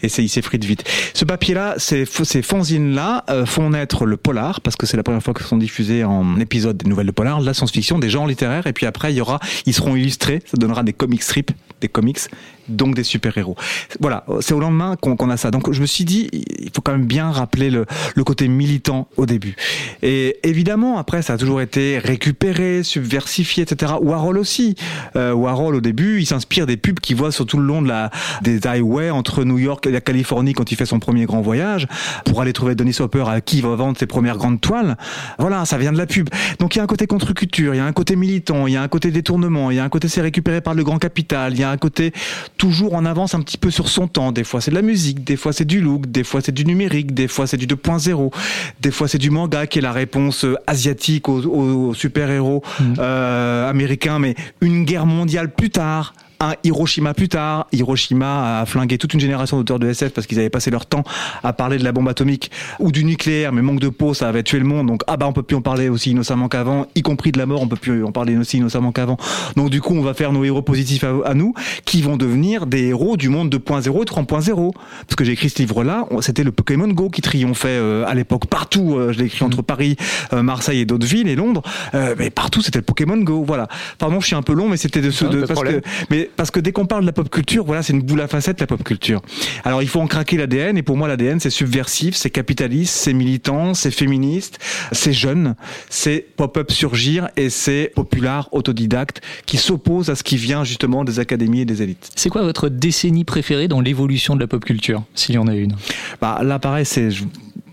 Et 0.02 0.08
c'est, 0.08 0.22
il 0.22 0.28
s'effrite 0.28 0.64
vite. 0.64 0.84
Ce 1.14 1.24
papier-là, 1.24 1.74
ces, 1.78 2.04
ces 2.04 2.42
fanzines-là 2.42 3.24
euh, 3.30 3.46
font 3.46 3.70
naître 3.70 4.06
le 4.06 4.16
polar 4.16 4.60
parce 4.60 4.76
que 4.76 4.86
c'est 4.86 4.96
la 4.96 5.02
première 5.02 5.22
fois 5.22 5.34
que 5.34 5.42
sont 5.42 5.56
diffusés 5.56 6.04
en 6.04 6.38
épisode 6.38 6.79
des 6.82 6.88
nouvelles 6.88 7.06
de 7.06 7.12
polar, 7.12 7.40
de 7.40 7.46
la 7.46 7.54
science-fiction, 7.54 7.98
des 7.98 8.10
genres 8.10 8.26
littéraires. 8.26 8.66
Et 8.66 8.72
puis 8.72 8.86
après, 8.86 9.12
y 9.12 9.20
aura, 9.20 9.40
ils 9.66 9.74
seront 9.74 9.96
illustrés. 9.96 10.42
Ça 10.46 10.56
donnera 10.56 10.82
des 10.82 10.92
comic 10.92 11.22
strips 11.22 11.52
des 11.80 11.88
comics, 11.88 12.20
donc 12.68 12.94
des 12.94 13.04
super-héros. 13.04 13.56
Voilà, 14.00 14.24
c'est 14.40 14.54
au 14.54 14.60
lendemain 14.60 14.96
qu'on 14.96 15.30
a 15.30 15.36
ça. 15.36 15.50
Donc 15.50 15.72
je 15.72 15.80
me 15.80 15.86
suis 15.86 16.04
dit, 16.04 16.28
il 16.32 16.70
faut 16.74 16.82
quand 16.82 16.92
même 16.92 17.06
bien 17.06 17.30
rappeler 17.30 17.70
le, 17.70 17.86
le 18.14 18.24
côté 18.24 18.48
militant 18.48 19.08
au 19.16 19.26
début. 19.26 19.56
Et 20.02 20.38
évidemment, 20.42 20.98
après, 20.98 21.22
ça 21.22 21.34
a 21.34 21.38
toujours 21.38 21.60
été 21.60 21.98
récupéré, 21.98 22.82
subversifié, 22.82 23.64
etc. 23.64 23.94
Warhol 24.00 24.38
aussi. 24.38 24.76
Euh, 25.16 25.32
Warhol, 25.32 25.74
au 25.74 25.80
début, 25.80 26.20
il 26.20 26.26
s'inspire 26.26 26.66
des 26.66 26.76
pubs 26.76 27.00
qu'il 27.00 27.16
voit 27.16 27.32
sur 27.32 27.46
tout 27.46 27.58
le 27.58 27.64
long 27.64 27.82
de 27.82 27.88
la, 27.88 28.10
des 28.42 28.66
highways 28.66 29.10
entre 29.10 29.44
New 29.44 29.58
York 29.58 29.86
et 29.86 29.90
la 29.90 30.00
Californie 30.00 30.52
quand 30.52 30.72
il 30.72 30.76
fait 30.76 30.86
son 30.86 31.00
premier 31.00 31.26
grand 31.26 31.40
voyage 31.40 31.86
pour 32.24 32.40
aller 32.40 32.52
trouver 32.52 32.74
Dennis 32.74 32.96
Hopper 33.00 33.24
à 33.26 33.40
qui 33.40 33.58
il 33.58 33.62
va 33.62 33.74
vendre 33.74 33.98
ses 33.98 34.06
premières 34.06 34.36
grandes 34.38 34.60
toiles. 34.60 34.96
Voilà, 35.38 35.64
ça 35.64 35.76
vient 35.78 35.92
de 35.92 35.98
la 35.98 36.06
pub. 36.06 36.28
Donc 36.58 36.74
il 36.74 36.78
y 36.78 36.80
a 36.80 36.84
un 36.84 36.86
côté 36.86 37.06
contre-culture, 37.06 37.74
il 37.74 37.78
y 37.78 37.80
a 37.80 37.84
un 37.84 37.92
côté 37.92 38.16
militant, 38.16 38.66
il 38.66 38.72
y 38.72 38.76
a 38.76 38.82
un 38.82 38.88
côté 38.88 39.10
détournement, 39.10 39.70
il 39.70 39.76
y 39.76 39.80
a 39.80 39.84
un 39.84 39.88
côté 39.88 40.08
c'est 40.08 40.20
récupéré 40.20 40.60
par 40.60 40.74
le 40.74 40.82
grand 40.82 40.98
capital, 40.98 41.52
il 41.52 41.60
y 41.60 41.64
a 41.64 41.69
un 41.70 41.76
côté 41.76 42.12
toujours 42.56 42.94
en 42.94 43.04
avance 43.04 43.34
un 43.34 43.40
petit 43.40 43.58
peu 43.58 43.70
sur 43.70 43.88
son 43.88 44.08
temps. 44.08 44.32
Des 44.32 44.44
fois 44.44 44.60
c'est 44.60 44.70
de 44.70 44.76
la 44.76 44.82
musique, 44.82 45.24
des 45.24 45.36
fois 45.36 45.52
c'est 45.52 45.64
du 45.64 45.80
look, 45.80 46.10
des 46.10 46.24
fois 46.24 46.40
c'est 46.40 46.52
du 46.52 46.64
numérique, 46.64 47.14
des 47.14 47.28
fois 47.28 47.46
c'est 47.46 47.56
du 47.56 47.66
2.0, 47.66 48.32
des 48.80 48.90
fois 48.90 49.08
c'est 49.08 49.18
du 49.18 49.30
manga 49.30 49.66
qui 49.66 49.78
est 49.78 49.82
la 49.82 49.92
réponse 49.92 50.44
euh, 50.44 50.56
asiatique 50.66 51.28
aux, 51.28 51.42
aux 51.44 51.94
super-héros 51.94 52.62
euh, 52.98 53.68
américains, 53.68 54.18
mais 54.18 54.34
une 54.60 54.84
guerre 54.84 55.06
mondiale 55.06 55.52
plus 55.52 55.70
tard. 55.70 56.14
Un 56.42 56.54
Hiroshima 56.64 57.12
plus 57.12 57.28
tard, 57.28 57.66
Hiroshima 57.70 58.60
a 58.60 58.64
flingué 58.64 58.96
toute 58.96 59.12
une 59.12 59.20
génération 59.20 59.58
d'auteurs 59.58 59.78
de 59.78 59.86
SF 59.86 60.14
parce 60.14 60.26
qu'ils 60.26 60.38
avaient 60.38 60.48
passé 60.48 60.70
leur 60.70 60.86
temps 60.86 61.04
à 61.42 61.52
parler 61.52 61.76
de 61.76 61.84
la 61.84 61.92
bombe 61.92 62.08
atomique 62.08 62.50
ou 62.78 62.92
du 62.92 63.04
nucléaire, 63.04 63.52
mais 63.52 63.60
manque 63.60 63.78
de 63.78 63.90
peau, 63.90 64.14
ça 64.14 64.26
avait 64.26 64.42
tué 64.42 64.58
le 64.58 64.64
monde. 64.64 64.86
Donc 64.86 65.02
ah 65.06 65.18
bah 65.18 65.26
on 65.26 65.34
peut 65.34 65.42
plus 65.42 65.54
en 65.54 65.60
parler 65.60 65.90
aussi 65.90 66.12
innocemment 66.12 66.48
qu'avant, 66.48 66.86
y 66.94 67.02
compris 67.02 67.30
de 67.30 67.36
la 67.36 67.44
mort, 67.44 67.60
on 67.60 67.68
peut 67.68 67.76
plus 67.76 68.02
en 68.04 68.10
parler 68.10 68.38
aussi 68.38 68.56
innocemment 68.56 68.90
qu'avant. 68.90 69.18
Donc 69.56 69.68
du 69.68 69.82
coup 69.82 69.94
on 69.94 70.00
va 70.00 70.14
faire 70.14 70.32
nos 70.32 70.42
héros 70.42 70.62
positifs 70.62 71.04
à, 71.04 71.12
à 71.26 71.34
nous, 71.34 71.52
qui 71.84 72.00
vont 72.00 72.16
devenir 72.16 72.64
des 72.66 72.84
héros 72.86 73.18
du 73.18 73.28
monde 73.28 73.54
2.0 73.54 74.02
et 74.02 74.04
3.0. 74.06 74.72
Parce 74.72 75.16
que 75.16 75.24
j'ai 75.24 75.32
écrit 75.32 75.50
ce 75.50 75.58
livre-là, 75.58 76.06
c'était 76.22 76.42
le 76.42 76.52
Pokémon 76.52 76.88
Go 76.88 77.10
qui 77.10 77.20
triomphait 77.20 77.68
euh, 77.68 78.06
à 78.06 78.14
l'époque 78.14 78.46
partout. 78.46 78.96
Euh, 78.96 79.12
je 79.12 79.18
l'ai 79.18 79.26
écrit 79.26 79.44
entre 79.44 79.60
Paris, 79.60 79.96
euh, 80.32 80.42
Marseille 80.42 80.80
et 80.80 80.84
d'autres 80.86 81.06
villes 81.06 81.28
et 81.28 81.36
Londres, 81.36 81.60
mais 81.92 82.30
partout 82.30 82.62
c'était 82.62 82.78
le 82.78 82.84
Pokémon 82.84 83.18
Go. 83.18 83.44
Voilà. 83.46 83.68
Pardon, 83.98 84.20
je 84.20 84.26
suis 84.26 84.36
un 84.36 84.42
peu 84.42 84.54
long, 84.54 84.70
mais 84.70 84.78
c'était 84.78 85.02
de 85.02 85.10
ce, 85.10 85.26
de, 85.26 85.44
parce 85.44 85.60
que 85.62 85.82
mais 86.08 86.29
parce 86.36 86.50
que 86.50 86.60
dès 86.60 86.72
qu'on 86.72 86.86
parle 86.86 87.02
de 87.02 87.06
la 87.06 87.12
pop 87.12 87.28
culture, 87.28 87.64
voilà, 87.64 87.82
c'est 87.82 87.92
une 87.92 88.02
boule 88.02 88.20
à 88.20 88.28
facettes 88.28 88.60
la 88.60 88.66
pop 88.66 88.82
culture. 88.82 89.22
Alors 89.64 89.82
il 89.82 89.88
faut 89.88 90.00
en 90.00 90.06
craquer 90.06 90.36
l'ADN 90.36 90.76
et 90.76 90.82
pour 90.82 90.96
moi 90.96 91.08
l'ADN 91.08 91.40
c'est 91.40 91.50
subversif, 91.50 92.14
c'est 92.14 92.30
capitaliste, 92.30 92.94
c'est 92.94 93.12
militant, 93.12 93.74
c'est 93.74 93.90
féministe, 93.90 94.58
c'est 94.92 95.12
jeune, 95.12 95.54
c'est 95.88 96.26
pop-up 96.36 96.70
surgir 96.70 97.28
et 97.36 97.50
c'est 97.50 97.92
populaire, 97.94 98.48
autodidacte 98.52 99.20
qui 99.46 99.56
s'oppose 99.56 100.10
à 100.10 100.14
ce 100.14 100.22
qui 100.22 100.36
vient 100.36 100.64
justement 100.64 101.04
des 101.04 101.18
académies 101.18 101.62
et 101.62 101.64
des 101.64 101.82
élites. 101.82 102.10
C'est 102.16 102.30
quoi 102.30 102.42
votre 102.42 102.68
décennie 102.68 103.24
préférée 103.24 103.68
dans 103.68 103.80
l'évolution 103.80 104.34
de 104.34 104.40
la 104.40 104.46
pop 104.46 104.64
culture, 104.64 105.02
s'il 105.14 105.34
y 105.34 105.38
en 105.38 105.46
a 105.46 105.54
une? 105.54 105.76
Bah 106.20 106.40
là 106.42 106.58
pareil 106.58 106.86
c'est 106.86 107.08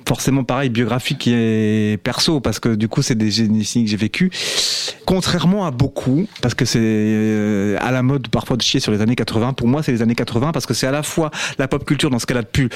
forcément 0.08 0.46
pareil 0.46 0.70
biographique 0.70 1.28
et 1.28 2.00
perso 2.02 2.40
parce 2.40 2.60
que 2.60 2.76
du 2.76 2.88
coup 2.88 3.02
c'est 3.02 3.16
des 3.16 3.26
décennies 3.26 3.86
que 3.86 3.92
j'ai 3.92 3.98
vécu. 3.98 4.32
Contrairement 5.06 5.66
à 5.66 5.72
beaucoup 5.72 6.28
parce 6.42 6.54
que 6.54 6.64
c'est 6.64 6.80
euh, 6.82 7.78
à 7.82 7.92
la 7.92 8.04
mode 8.04 8.30
parfois 8.30 8.56
de 8.56 8.62
chier 8.62 8.80
sur 8.80 8.94
les 8.94 9.02
années 9.02 9.16
80 9.16 9.54
pour 9.54 9.68
moi 9.68 9.84
c'est 9.84 9.92
les 9.92 10.02
années 10.02 10.16
80 10.16 10.54
parce 10.54 10.66
que 10.66 10.74
c'est 10.74 10.88
à 10.88 10.92
la 10.92 11.04
fois 11.04 11.30
la 11.60 11.68
pop 11.68 11.84
culture 11.84 12.10
dans 12.10 12.20
ce 12.20 12.26
qu'elle 12.26 12.38
a 12.38 12.42
de 12.42 12.48
plus 12.48 12.70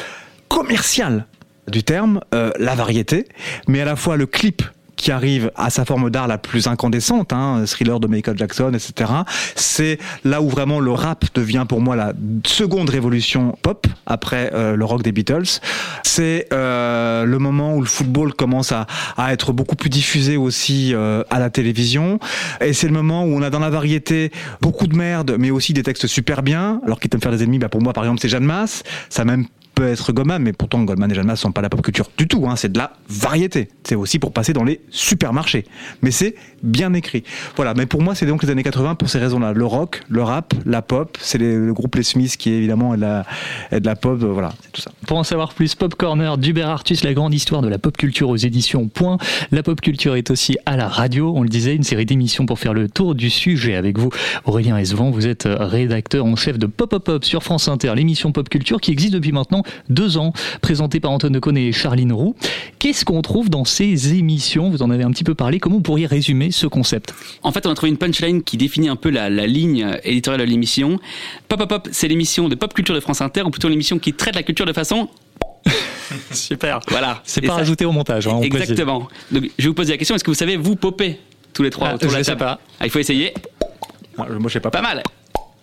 commercial 0.49 1.25
du 1.69 1.83
terme 1.83 2.19
euh, 2.35 2.51
la 2.59 2.75
variété 2.75 3.27
mais 3.67 3.79
à 3.79 3.85
la 3.85 3.95
fois 3.95 4.17
le 4.17 4.25
clip 4.25 4.63
qui 5.01 5.11
arrive 5.11 5.51
à 5.55 5.71
sa 5.71 5.83
forme 5.83 6.11
d'art 6.11 6.27
la 6.27 6.37
plus 6.37 6.67
incandescente, 6.67 7.33
hein, 7.33 7.63
thriller 7.65 7.99
de 7.99 8.05
Michael 8.05 8.37
Jackson, 8.37 8.71
etc. 8.71 9.11
C'est 9.55 9.97
là 10.23 10.43
où 10.43 10.49
vraiment 10.49 10.79
le 10.79 10.91
rap 10.91 11.25
devient 11.33 11.65
pour 11.67 11.81
moi 11.81 11.95
la 11.95 12.13
seconde 12.45 12.91
révolution 12.91 13.57
pop 13.63 13.87
après 14.05 14.51
euh, 14.53 14.75
le 14.75 14.85
rock 14.85 15.01
des 15.01 15.11
Beatles. 15.11 15.59
C'est 16.03 16.47
euh, 16.53 17.25
le 17.25 17.39
moment 17.39 17.75
où 17.75 17.81
le 17.81 17.87
football 17.87 18.35
commence 18.35 18.71
à, 18.71 18.85
à 19.17 19.33
être 19.33 19.53
beaucoup 19.53 19.75
plus 19.75 19.89
diffusé 19.89 20.37
aussi 20.37 20.93
euh, 20.93 21.23
à 21.31 21.39
la 21.39 21.49
télévision. 21.49 22.19
Et 22.59 22.73
c'est 22.73 22.87
le 22.87 22.93
moment 22.93 23.23
où 23.23 23.29
on 23.29 23.41
a 23.41 23.49
dans 23.49 23.59
la 23.59 23.71
variété 23.71 24.31
beaucoup 24.61 24.85
de 24.85 24.95
merde, 24.95 25.35
mais 25.39 25.49
aussi 25.49 25.73
des 25.73 25.81
textes 25.81 26.05
super 26.05 26.43
bien. 26.43 26.79
Alors 26.85 26.99
qui 26.99 27.09
me 27.11 27.19
faire 27.19 27.31
des 27.31 27.41
ennemis, 27.41 27.57
bah 27.57 27.69
pour 27.69 27.81
moi 27.81 27.93
par 27.93 28.03
exemple 28.03 28.19
c'est 28.21 28.29
Jeanne 28.29 28.45
Masse. 28.45 28.83
Ça 29.09 29.25
même 29.25 29.47
peut 29.75 29.87
être 29.87 30.11
Goldman, 30.11 30.41
mais 30.41 30.53
pourtant 30.53 30.83
Goldman 30.83 31.11
et 31.11 31.15
Jeanne 31.15 31.35
sont 31.35 31.51
pas 31.51 31.61
la 31.61 31.69
pop 31.69 31.81
culture 31.81 32.09
du 32.17 32.27
tout. 32.27 32.45
Hein, 32.47 32.55
c'est 32.55 32.71
de 32.71 32.77
la 32.77 32.93
variété. 33.09 33.69
C'est 33.83 33.95
aussi 33.95 34.19
pour 34.19 34.33
passer 34.33 34.53
dans 34.53 34.63
les 34.63 34.81
supermarchés. 34.89 35.65
Mais 36.01 36.11
c'est 36.11 36.35
bien 36.63 36.93
écrit. 36.93 37.23
Voilà. 37.55 37.73
Mais 37.73 37.85
pour 37.85 38.01
moi, 38.01 38.15
c'est 38.15 38.25
donc 38.25 38.43
les 38.43 38.49
années 38.49 38.63
80 38.63 38.95
pour 38.95 39.09
ces 39.09 39.19
raisons-là. 39.19 39.53
Le 39.53 39.65
rock, 39.65 40.01
le 40.09 40.23
rap, 40.23 40.53
la 40.65 40.81
pop. 40.81 41.17
C'est 41.21 41.37
le 41.37 41.73
groupe 41.73 41.95
Les 41.95 42.03
Smiths 42.03 42.37
qui 42.37 42.51
évidemment 42.51 42.93
est 42.93 42.97
de 42.97 43.01
la, 43.01 43.25
de 43.71 43.85
la 43.85 43.95
pop. 43.95 44.21
euh, 44.21 44.27
Voilà, 44.27 44.53
c'est 44.61 44.71
tout 44.71 44.81
ça. 44.81 44.91
Pour 45.07 45.17
en 45.17 45.23
savoir 45.23 45.53
plus, 45.53 45.75
Pop 45.75 45.95
Corner 45.95 46.37
d'Hubert 46.37 46.69
Artus, 46.69 47.03
la 47.03 47.13
grande 47.13 47.33
histoire 47.33 47.61
de 47.61 47.67
la 47.67 47.79
pop 47.79 47.95
culture 47.97 48.29
aux 48.29 48.37
éditions 48.37 48.87
Point. 48.87 49.17
La 49.51 49.63
pop 49.63 49.79
culture 49.81 50.15
est 50.15 50.29
aussi 50.31 50.57
à 50.65 50.77
la 50.77 50.87
radio, 50.87 51.33
on 51.35 51.43
le 51.43 51.49
disait, 51.49 51.75
une 51.75 51.83
série 51.83 52.05
d'émissions 52.05 52.45
pour 52.45 52.59
faire 52.59 52.73
le 52.73 52.89
tour 52.89 53.15
du 53.15 53.29
sujet 53.29 53.75
avec 53.75 53.97
vous. 53.97 54.09
Aurélien 54.45 54.77
Esvan, 54.77 55.11
vous 55.11 55.27
êtes 55.27 55.47
rédacteur 55.47 56.25
en 56.25 56.35
chef 56.35 56.57
de 56.57 56.65
Pop 56.67 56.89
Pop 56.89 57.03
Pop 57.03 57.23
sur 57.25 57.43
France 57.43 57.67
Inter, 57.67 57.93
l'émission 57.95 58.31
pop 58.31 58.47
culture 58.49 58.79
qui 58.81 58.91
existe 58.91 59.13
depuis 59.13 59.31
maintenant 59.31 59.60
deux 59.89 60.17
ans, 60.17 60.33
présentée 60.61 60.99
par 60.99 61.11
Antoine 61.11 61.33
Decaune 61.33 61.57
et 61.57 61.71
Charline 61.71 62.13
Roux. 62.13 62.35
Qu'est-ce 62.79 63.05
qu'on 63.05 63.21
trouve 63.21 63.49
dans 63.49 63.65
ces 63.65 64.13
émissions? 64.13 64.69
Vous 64.69 64.81
en 64.81 64.89
avez 64.89 65.03
un 65.03 65.11
petit 65.11 65.23
peu 65.23 65.35
parlé. 65.35 65.59
Comment 65.59 65.75
vous 65.77 65.81
pourriez 65.81 66.05
résumer 66.07 66.51
ce 66.51 66.67
concept? 66.67 67.13
En 67.43 67.51
fait, 67.51 67.65
on 67.65 67.71
a 67.71 67.73
trouvé 67.75 67.89
une 67.89 67.97
punchline 67.97 68.43
qui 68.43 68.57
définit 68.57 68.89
un 68.89 68.95
peu 68.95 69.09
la, 69.09 69.29
la 69.29 69.47
ligne 69.47 69.97
éditoriale 70.03 70.41
de 70.45 70.49
l'émission. 70.49 70.99
Pop 71.47 71.59
Pop 71.59 71.69
Pop, 71.69 71.87
c'est 71.91 72.07
l'émission 72.07 72.49
de 72.49 72.55
pop 72.55 72.73
culture 72.73 72.95
de 72.95 72.99
France 72.99 73.21
Inter, 73.21 73.41
ou 73.43 73.49
plutôt 73.49 73.69
l'émission 73.69 73.99
qui 73.99 74.13
traite 74.13 74.35
la 74.35 74.43
culture 74.43 74.65
de 74.65 74.73
façon. 74.73 75.07
Super. 76.31 76.79
Voilà. 76.89 77.21
C'est 77.23 77.41
pas 77.41 77.47
ça- 77.47 77.53
rajouté 77.55 77.85
au 77.85 77.91
montage. 77.91 78.27
hein. 78.27 78.39
Exactement. 78.41 79.07
Donc, 79.31 79.43
je 79.57 79.63
vais 79.63 79.67
vous 79.69 79.73
poser 79.73 79.91
la 79.93 79.97
question 79.97 80.15
est-ce 80.15 80.23
que 80.23 80.31
vous 80.31 80.35
savez 80.35 80.57
vous 80.57 80.75
popper 80.75 81.19
tous 81.53 81.63
les 81.63 81.69
trois 81.69 81.89
Ah, 81.89 81.95
autour 81.95 82.09
de 82.09 82.13
la 82.15 82.23
sais 82.23 82.31
table? 82.31 82.39
pas. 82.39 82.59
Ah, 82.79 82.85
il 82.85 82.89
faut 82.89 82.99
essayer. 82.99 83.33
Moi, 84.17 84.27
je 84.47 84.49
sais 84.53 84.59
pas. 84.59 84.71
Pas 84.71 84.81
mal. 84.81 85.03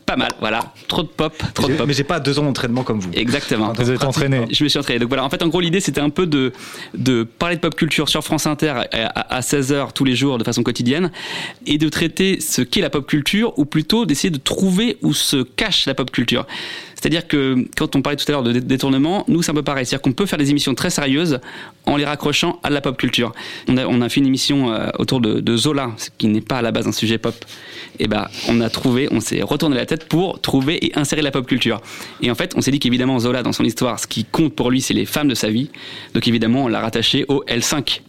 Pas 0.08 0.16
mal. 0.16 0.30
Voilà. 0.40 0.72
Trop 0.86 1.02
de 1.02 1.08
pop. 1.08 1.34
Trop 1.52 1.68
de 1.68 1.74
pop. 1.74 1.86
Mais 1.86 1.92
j'ai 1.92 2.02
pas 2.02 2.18
deux 2.18 2.38
ans 2.38 2.44
d'entraînement 2.44 2.82
comme 2.82 2.98
vous. 2.98 3.10
Exactement. 3.12 3.74
Vous 3.74 3.90
êtes 3.90 4.04
entraîné. 4.04 4.46
Je 4.50 4.64
me 4.64 4.68
suis 4.70 4.78
entraîné. 4.78 4.98
Donc 5.00 5.08
voilà, 5.08 5.22
en 5.22 5.28
fait, 5.28 5.42
en 5.42 5.48
gros, 5.48 5.60
l'idée, 5.60 5.80
c'était 5.80 6.00
un 6.00 6.08
peu 6.08 6.26
de, 6.26 6.54
de 6.94 7.24
parler 7.24 7.56
de 7.56 7.60
pop 7.60 7.74
culture 7.74 8.08
sur 8.08 8.24
France 8.24 8.46
Inter 8.46 8.72
à, 8.90 9.36
à 9.36 9.40
16h 9.40 9.92
tous 9.92 10.04
les 10.04 10.16
jours 10.16 10.38
de 10.38 10.44
façon 10.44 10.62
quotidienne 10.62 11.10
et 11.66 11.76
de 11.76 11.90
traiter 11.90 12.40
ce 12.40 12.62
qu'est 12.62 12.80
la 12.80 12.88
pop 12.88 13.06
culture 13.06 13.52
ou 13.58 13.66
plutôt 13.66 14.06
d'essayer 14.06 14.30
de 14.30 14.38
trouver 14.38 14.96
où 15.02 15.12
se 15.12 15.42
cache 15.42 15.84
la 15.84 15.92
pop 15.94 16.10
culture. 16.10 16.46
C'est-à-dire 17.00 17.28
que 17.28 17.64
quand 17.76 17.94
on 17.94 18.02
parlait 18.02 18.16
tout 18.16 18.24
à 18.28 18.32
l'heure 18.32 18.42
de 18.42 18.50
dé- 18.52 18.60
détournement, 18.60 19.24
nous, 19.28 19.40
c'est 19.42 19.52
un 19.52 19.54
peu 19.54 19.62
pareil. 19.62 19.86
C'est-à-dire 19.86 20.02
qu'on 20.02 20.12
peut 20.12 20.26
faire 20.26 20.38
des 20.38 20.50
émissions 20.50 20.74
très 20.74 20.90
sérieuses 20.90 21.38
en 21.86 21.96
les 21.96 22.04
raccrochant 22.04 22.58
à 22.64 22.70
la 22.70 22.80
pop 22.80 22.96
culture. 22.96 23.32
On 23.68 23.76
a, 23.76 23.86
on 23.86 24.00
a 24.00 24.08
fait 24.08 24.18
une 24.18 24.26
émission 24.26 24.72
euh, 24.72 24.88
autour 24.98 25.20
de, 25.20 25.38
de 25.40 25.56
Zola, 25.56 25.90
ce 25.96 26.08
qui 26.18 26.26
n'est 26.26 26.40
pas 26.40 26.56
à 26.58 26.62
la 26.62 26.72
base 26.72 26.88
un 26.88 26.92
sujet 26.92 27.18
pop. 27.18 27.36
Et 28.00 28.08
ben, 28.08 28.26
on 28.48 28.60
a 28.60 28.68
trouvé, 28.68 29.06
on 29.12 29.20
s'est 29.20 29.42
retourné 29.42 29.76
la 29.76 29.86
tête 29.86 30.08
pour 30.08 30.40
trouver 30.40 30.84
et 30.86 30.98
insérer 30.98 31.22
la 31.22 31.30
pop 31.30 31.46
culture. 31.46 31.80
Et 32.20 32.30
en 32.30 32.34
fait, 32.34 32.54
on 32.56 32.60
s'est 32.60 32.70
dit 32.72 32.80
qu'évidemment, 32.80 33.18
Zola, 33.20 33.42
dans 33.44 33.52
son 33.52 33.64
histoire, 33.64 34.00
ce 34.00 34.08
qui 34.08 34.24
compte 34.24 34.54
pour 34.56 34.70
lui, 34.70 34.80
c'est 34.80 34.94
les 34.94 35.06
femmes 35.06 35.28
de 35.28 35.34
sa 35.36 35.50
vie. 35.50 35.70
Donc 36.14 36.26
évidemment, 36.26 36.64
on 36.64 36.68
l'a 36.68 36.80
rattaché 36.80 37.24
au 37.28 37.44
L5 37.46 38.00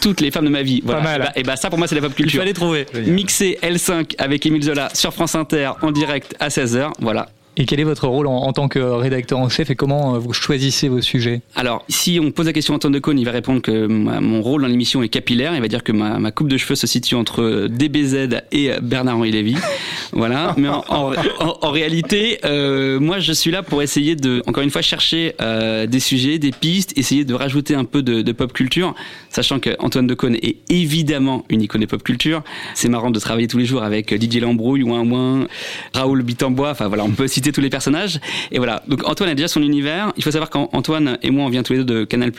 toutes 0.00 0.20
les 0.20 0.30
femmes 0.30 0.44
de 0.44 0.50
ma 0.50 0.62
vie. 0.62 0.82
Voilà. 0.84 1.00
Pas 1.00 1.04
mal. 1.06 1.20
Et 1.20 1.24
bah, 1.24 1.32
et 1.36 1.42
bah, 1.42 1.56
ça 1.56 1.70
pour 1.70 1.78
moi 1.78 1.88
c'est 1.88 1.94
la 1.94 2.02
pop 2.02 2.14
culture. 2.14 2.34
Il 2.36 2.38
fallait 2.38 2.52
trouver. 2.52 2.86
Mixer 3.06 3.58
L5 3.62 4.14
avec 4.18 4.44
Émile 4.44 4.62
Zola 4.62 4.90
sur 4.94 5.12
France 5.14 5.34
Inter 5.34 5.70
en 5.80 5.90
direct 5.92 6.34
à 6.40 6.48
16h. 6.48 6.92
Voilà. 7.00 7.30
Et 7.56 7.66
quel 7.66 7.78
est 7.78 7.84
votre 7.84 8.08
rôle 8.08 8.26
en, 8.26 8.52
tant 8.52 8.66
que 8.66 8.80
rédacteur 8.80 9.38
en 9.38 9.48
chef 9.48 9.70
et 9.70 9.76
comment 9.76 10.14
euh, 10.14 10.18
vous 10.18 10.32
choisissez 10.32 10.88
vos 10.88 11.00
sujets? 11.00 11.40
Alors, 11.54 11.84
si 11.88 12.18
on 12.20 12.32
pose 12.32 12.46
la 12.46 12.52
question 12.52 12.74
à 12.74 12.76
Antoine 12.76 12.92
Decaune, 12.92 13.18
il 13.18 13.24
va 13.24 13.30
répondre 13.30 13.62
que 13.62 13.86
mon 13.86 14.42
rôle 14.42 14.62
dans 14.62 14.68
l'émission 14.68 15.02
est 15.04 15.08
capillaire. 15.08 15.54
Il 15.54 15.60
va 15.60 15.68
dire 15.68 15.84
que 15.84 15.92
ma, 15.92 16.30
coupe 16.32 16.48
de 16.48 16.56
cheveux 16.56 16.74
se 16.74 16.88
situe 16.88 17.14
entre 17.14 17.68
DBZ 17.68 18.40
et 18.50 18.70
Bernard-Henri 18.82 19.30
Lévy. 19.30 19.56
Voilà. 20.12 20.54
Mais 20.56 20.68
en, 20.68 21.70
réalité, 21.70 22.38
euh, 22.44 23.00
moi, 23.00 23.18
je 23.18 23.32
suis 23.32 23.50
là 23.50 23.64
pour 23.64 23.82
essayer 23.82 24.14
de, 24.14 24.44
encore 24.46 24.62
une 24.62 24.70
fois, 24.70 24.80
chercher 24.80 25.34
euh, 25.40 25.86
des 25.86 25.98
sujets, 25.98 26.38
des 26.38 26.52
pistes, 26.52 26.96
essayer 26.96 27.24
de 27.24 27.34
rajouter 27.34 27.74
un 27.74 27.84
peu 27.84 28.00
de, 28.00 28.22
de 28.22 28.32
pop 28.32 28.52
culture, 28.52 28.94
sachant 29.28 29.58
que 29.58 29.70
Antoine 29.80 30.06
Decaune 30.06 30.36
est 30.36 30.58
évidemment 30.68 31.44
une 31.48 31.62
icône 31.62 31.80
de 31.80 31.86
pop 31.86 32.02
culture. 32.02 32.44
C'est 32.74 32.88
marrant 32.88 33.10
de 33.10 33.18
travailler 33.18 33.48
tous 33.48 33.58
les 33.58 33.64
jours 33.64 33.82
avec 33.82 34.14
Didier 34.14 34.40
Lambrouille, 34.40 34.84
Ouin 34.84 35.04
Ouin, 35.04 35.48
Raoul 35.94 36.22
Bitambois. 36.22 36.70
Enfin 36.70 36.86
voilà, 36.86 37.02
on 37.02 37.10
peut 37.10 37.26
citer 37.26 37.43
tous 37.52 37.60
les 37.60 37.70
personnages. 37.70 38.20
Et 38.52 38.58
voilà. 38.58 38.82
Donc 38.88 39.06
Antoine 39.08 39.30
a 39.30 39.34
déjà 39.34 39.48
son 39.48 39.62
univers. 39.62 40.12
Il 40.16 40.22
faut 40.22 40.30
savoir 40.30 40.50
qu'Antoine 40.50 41.18
et 41.22 41.30
moi, 41.30 41.44
on 41.44 41.48
vient 41.48 41.62
tous 41.62 41.72
les 41.74 41.80
deux 41.80 42.00
de 42.00 42.04
Canal+. 42.04 42.32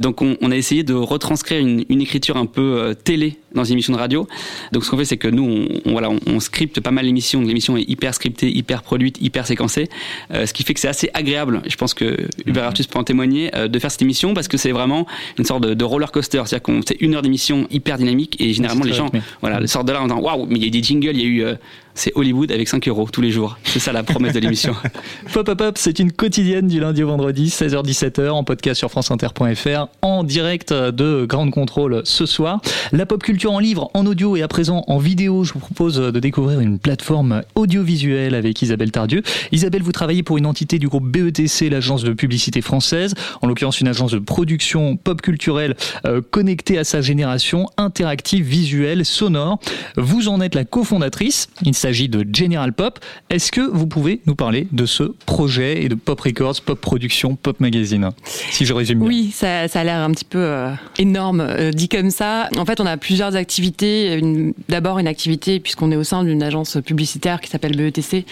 Donc 0.00 0.22
on, 0.22 0.36
on 0.40 0.50
a 0.50 0.56
essayé 0.56 0.82
de 0.82 0.94
retranscrire 0.94 1.60
une, 1.60 1.84
une 1.88 2.00
écriture 2.00 2.36
un 2.36 2.46
peu 2.46 2.62
euh, 2.78 2.94
télé 2.94 3.38
dans 3.54 3.64
une 3.64 3.72
émission 3.74 3.92
de 3.94 3.98
radio. 3.98 4.26
Donc 4.72 4.84
ce 4.84 4.90
qu'on 4.90 4.98
fait, 4.98 5.04
c'est 5.06 5.16
que 5.16 5.28
nous, 5.28 5.44
on, 5.44 5.88
on- 5.88 5.92
voilà, 5.92 6.10
on, 6.10 6.18
on 6.26 6.40
scripte 6.40 6.80
pas 6.80 6.90
mal 6.90 7.06
l'émission. 7.06 7.40
L'émission 7.42 7.76
est 7.76 7.88
hyper 7.88 8.14
scriptée, 8.14 8.50
hyper 8.54 8.82
produite, 8.82 9.18
hyper 9.20 9.46
séquencée. 9.46 9.88
Euh, 10.32 10.46
ce 10.46 10.52
qui 10.52 10.62
fait 10.62 10.74
que 10.74 10.80
c'est 10.80 10.88
assez 10.88 11.10
agréable. 11.14 11.62
Je 11.66 11.76
pense 11.76 11.94
que 11.94 12.16
Hubert 12.44 12.64
Artus 12.64 12.86
peut 12.86 12.98
en 12.98 13.04
témoigner 13.04 13.50
euh, 13.54 13.68
de 13.68 13.78
faire 13.78 13.90
cette 13.90 14.02
émission 14.02 14.34
parce 14.34 14.48
que 14.48 14.56
c'est 14.56 14.72
vraiment 14.72 15.06
une 15.38 15.44
sorte 15.44 15.62
de, 15.62 15.74
de 15.74 15.84
roller 15.84 16.12
coaster. 16.12 16.42
C'est-à-dire 16.44 16.62
qu'on 16.62 16.80
c'est 16.86 17.00
une 17.00 17.14
heure 17.14 17.22
d'émission 17.22 17.66
hyper 17.70 17.98
dynamique 17.98 18.36
et 18.40 18.52
généralement 18.52 18.84
les 18.84 18.92
gens, 18.92 19.04
rythmé. 19.04 19.22
voilà, 19.40 19.66
sortent 19.66 19.88
de 19.88 19.92
là 19.92 20.00
en 20.02 20.06
disant 20.06 20.20
waouh, 20.20 20.46
mais 20.46 20.56
il 20.56 20.62
y 20.62 20.64
a 20.64 20.68
eu 20.68 20.70
des 20.70 20.82
jingles, 20.82 21.12
il 21.16 21.20
y 21.20 21.44
a 21.44 21.48
eu 21.50 21.54
c'est 21.96 22.12
Hollywood 22.14 22.52
avec 22.52 22.68
5 22.68 22.86
euros 22.86 23.08
tous 23.10 23.20
les 23.20 23.32
jours. 23.32 23.58
C'est 23.64 23.80
ça 23.80 23.92
la 23.92 24.04
promesse 24.04 24.34
de 24.34 24.38
l'émission. 24.38 24.76
Pop 25.32 25.48
Up 25.48 25.60
Up, 25.60 25.74
c'est 25.78 25.98
une 25.98 26.12
quotidienne 26.12 26.68
du 26.68 26.78
lundi 26.78 27.02
au 27.02 27.08
vendredi, 27.08 27.48
16h-17h, 27.48 28.30
en 28.30 28.44
podcast 28.44 28.78
sur 28.78 28.90
franceinter.fr, 28.90 29.86
en 30.02 30.22
direct 30.22 30.72
de 30.72 31.24
Grande 31.24 31.50
Contrôle 31.50 32.02
ce 32.04 32.26
soir. 32.26 32.60
La 32.92 33.06
pop 33.06 33.22
culture 33.22 33.52
en 33.52 33.58
livre, 33.58 33.90
en 33.94 34.06
audio 34.06 34.36
et 34.36 34.42
à 34.42 34.48
présent 34.48 34.84
en 34.86 34.98
vidéo, 34.98 35.42
je 35.42 35.54
vous 35.54 35.58
propose 35.58 35.96
de 35.96 36.20
découvrir 36.20 36.60
une 36.60 36.78
plateforme 36.78 37.42
audiovisuelle 37.54 38.34
avec 38.34 38.60
Isabelle 38.62 38.92
Tardieu. 38.92 39.22
Isabelle, 39.50 39.82
vous 39.82 39.92
travaillez 39.92 40.22
pour 40.22 40.38
une 40.38 40.46
entité 40.46 40.78
du 40.78 40.88
groupe 40.88 41.10
BETC, 41.10 41.70
l'agence 41.70 42.04
de 42.04 42.12
publicité 42.12 42.60
française, 42.60 43.14
en 43.40 43.46
l'occurrence 43.46 43.80
une 43.80 43.88
agence 43.88 44.12
de 44.12 44.18
production 44.18 44.96
pop 44.96 45.22
culturelle 45.22 45.74
euh, 46.04 46.20
connectée 46.30 46.78
à 46.78 46.84
sa 46.84 47.00
génération, 47.00 47.66
interactive, 47.78 48.44
visuelle, 48.44 49.04
sonore. 49.04 49.58
Vous 49.96 50.28
en 50.28 50.40
êtes 50.40 50.54
la 50.54 50.64
cofondatrice. 50.64 51.48
S'agit 51.86 52.08
de 52.08 52.26
General 52.32 52.72
Pop. 52.72 52.98
Est-ce 53.30 53.52
que 53.52 53.60
vous 53.60 53.86
pouvez 53.86 54.20
nous 54.26 54.34
parler 54.34 54.66
de 54.72 54.86
ce 54.86 55.04
projet 55.24 55.84
et 55.84 55.88
de 55.88 55.94
Pop 55.94 56.20
Records, 56.20 56.60
Pop 56.62 56.80
Production, 56.80 57.36
Pop 57.36 57.60
Magazine 57.60 58.10
Si 58.24 58.64
je 58.64 58.74
résume. 58.74 59.02
Oui, 59.02 59.30
ça, 59.32 59.68
ça 59.68 59.80
a 59.80 59.84
l'air 59.84 59.98
un 59.98 60.10
petit 60.10 60.24
peu 60.24 60.40
euh, 60.40 60.72
énorme 60.98 61.40
euh, 61.40 61.70
dit 61.70 61.88
comme 61.88 62.10
ça. 62.10 62.48
En 62.58 62.64
fait, 62.64 62.80
on 62.80 62.86
a 62.86 62.96
plusieurs 62.96 63.36
activités. 63.36 64.20
D'abord 64.68 64.98
une 64.98 65.06
activité, 65.06 65.60
puisqu'on 65.60 65.92
est 65.92 65.96
au 65.96 66.02
sein 66.02 66.24
d'une 66.24 66.42
agence 66.42 66.76
publicitaire 66.84 67.40
qui 67.40 67.50
s'appelle 67.50 67.76
BETC, 67.76 68.26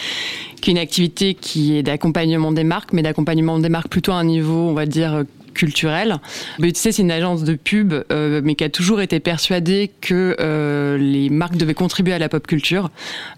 qui 0.61 0.71
est 0.71 0.73
une 0.73 0.79
activité 0.79 1.35
qui 1.35 1.77
est 1.77 1.85
d'accompagnement 1.85 2.51
des 2.51 2.65
marques, 2.65 2.93
mais 2.93 3.03
d'accompagnement 3.03 3.61
des 3.61 3.69
marques 3.69 3.89
plutôt 3.89 4.11
à 4.11 4.17
un 4.17 4.25
niveau, 4.25 4.69
on 4.69 4.75
va 4.75 4.87
dire, 4.87 5.23
culturel. 5.55 6.17
BETC, 6.59 6.93
c'est 6.93 7.03
une 7.03 7.11
agence 7.11 7.45
de 7.45 7.55
pub, 7.55 7.95
euh, 8.13 8.41
mais 8.45 8.55
qui 8.55 8.65
a 8.65 8.69
toujours 8.69 9.01
été 9.01 9.21
persuadée 9.21 9.91
que 10.01 10.37
euh, 10.41 10.99
les 10.99 11.31
marques 11.31 11.57
devaient 11.57 11.75
contribuer 11.75 12.13
à 12.13 12.19
la 12.19 12.29
pop 12.29 12.47
culture, 12.47 12.91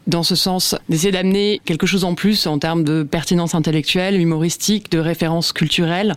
dans 0.06 0.22
ce 0.22 0.34
sens 0.34 0.74
d'essayer 0.88 1.12
d'amener 1.12 1.60
quelque 1.64 1.86
chose 1.86 2.04
en 2.04 2.14
plus 2.14 2.46
en 2.46 2.58
termes 2.58 2.84
de 2.84 3.02
pertinence 3.02 3.54
intellectuelle, 3.54 4.20
humoristique, 4.20 4.90
de 4.90 4.98
référence 4.98 5.52
culturelle, 5.52 6.14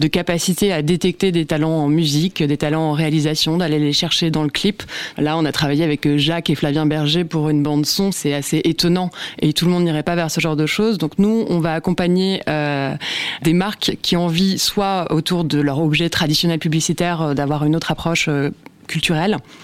de 0.00 0.06
capacité 0.06 0.72
à 0.72 0.82
détecter 0.82 1.32
des 1.32 1.46
talents 1.46 1.84
en 1.84 1.88
musique, 1.88 2.42
des 2.42 2.56
talents 2.56 2.90
en 2.90 2.92
réalisation, 2.92 3.58
d'aller 3.58 3.78
les 3.78 3.92
chercher 3.92 4.30
dans 4.30 4.42
le 4.42 4.50
clip. 4.50 4.82
Là, 5.18 5.36
on 5.36 5.44
a 5.44 5.52
travaillé 5.52 5.84
avec 5.84 6.16
Jacques 6.16 6.50
et 6.50 6.54
Flavien 6.54 6.86
Berger 6.86 7.24
pour 7.24 7.48
une 7.48 7.62
bande 7.62 7.86
son, 7.86 8.12
c'est 8.12 8.34
assez 8.34 8.60
étonnant 8.64 9.10
et 9.40 9.52
tout 9.52 9.64
le 9.64 9.70
monde 9.70 9.84
n'irait 9.84 10.02
pas 10.02 10.14
vers 10.14 10.30
ce 10.30 10.40
genre 10.40 10.56
de 10.56 10.66
choses. 10.66 10.98
Donc 10.98 11.18
nous, 11.18 11.44
on 11.48 11.60
va 11.60 11.74
accompagner 11.74 12.42
euh, 12.48 12.94
des 13.42 13.52
marques 13.52 13.98
qui 14.02 14.16
ont 14.16 14.26
envie 14.26 14.58
soit 14.58 15.12
autour 15.12 15.41
de 15.44 15.60
leur 15.60 15.78
objet 15.78 16.08
traditionnel 16.10 16.58
publicitaire, 16.58 17.22
euh, 17.22 17.34
d'avoir 17.34 17.64
une 17.64 17.76
autre 17.76 17.90
approche 17.90 18.26
euh, 18.28 18.50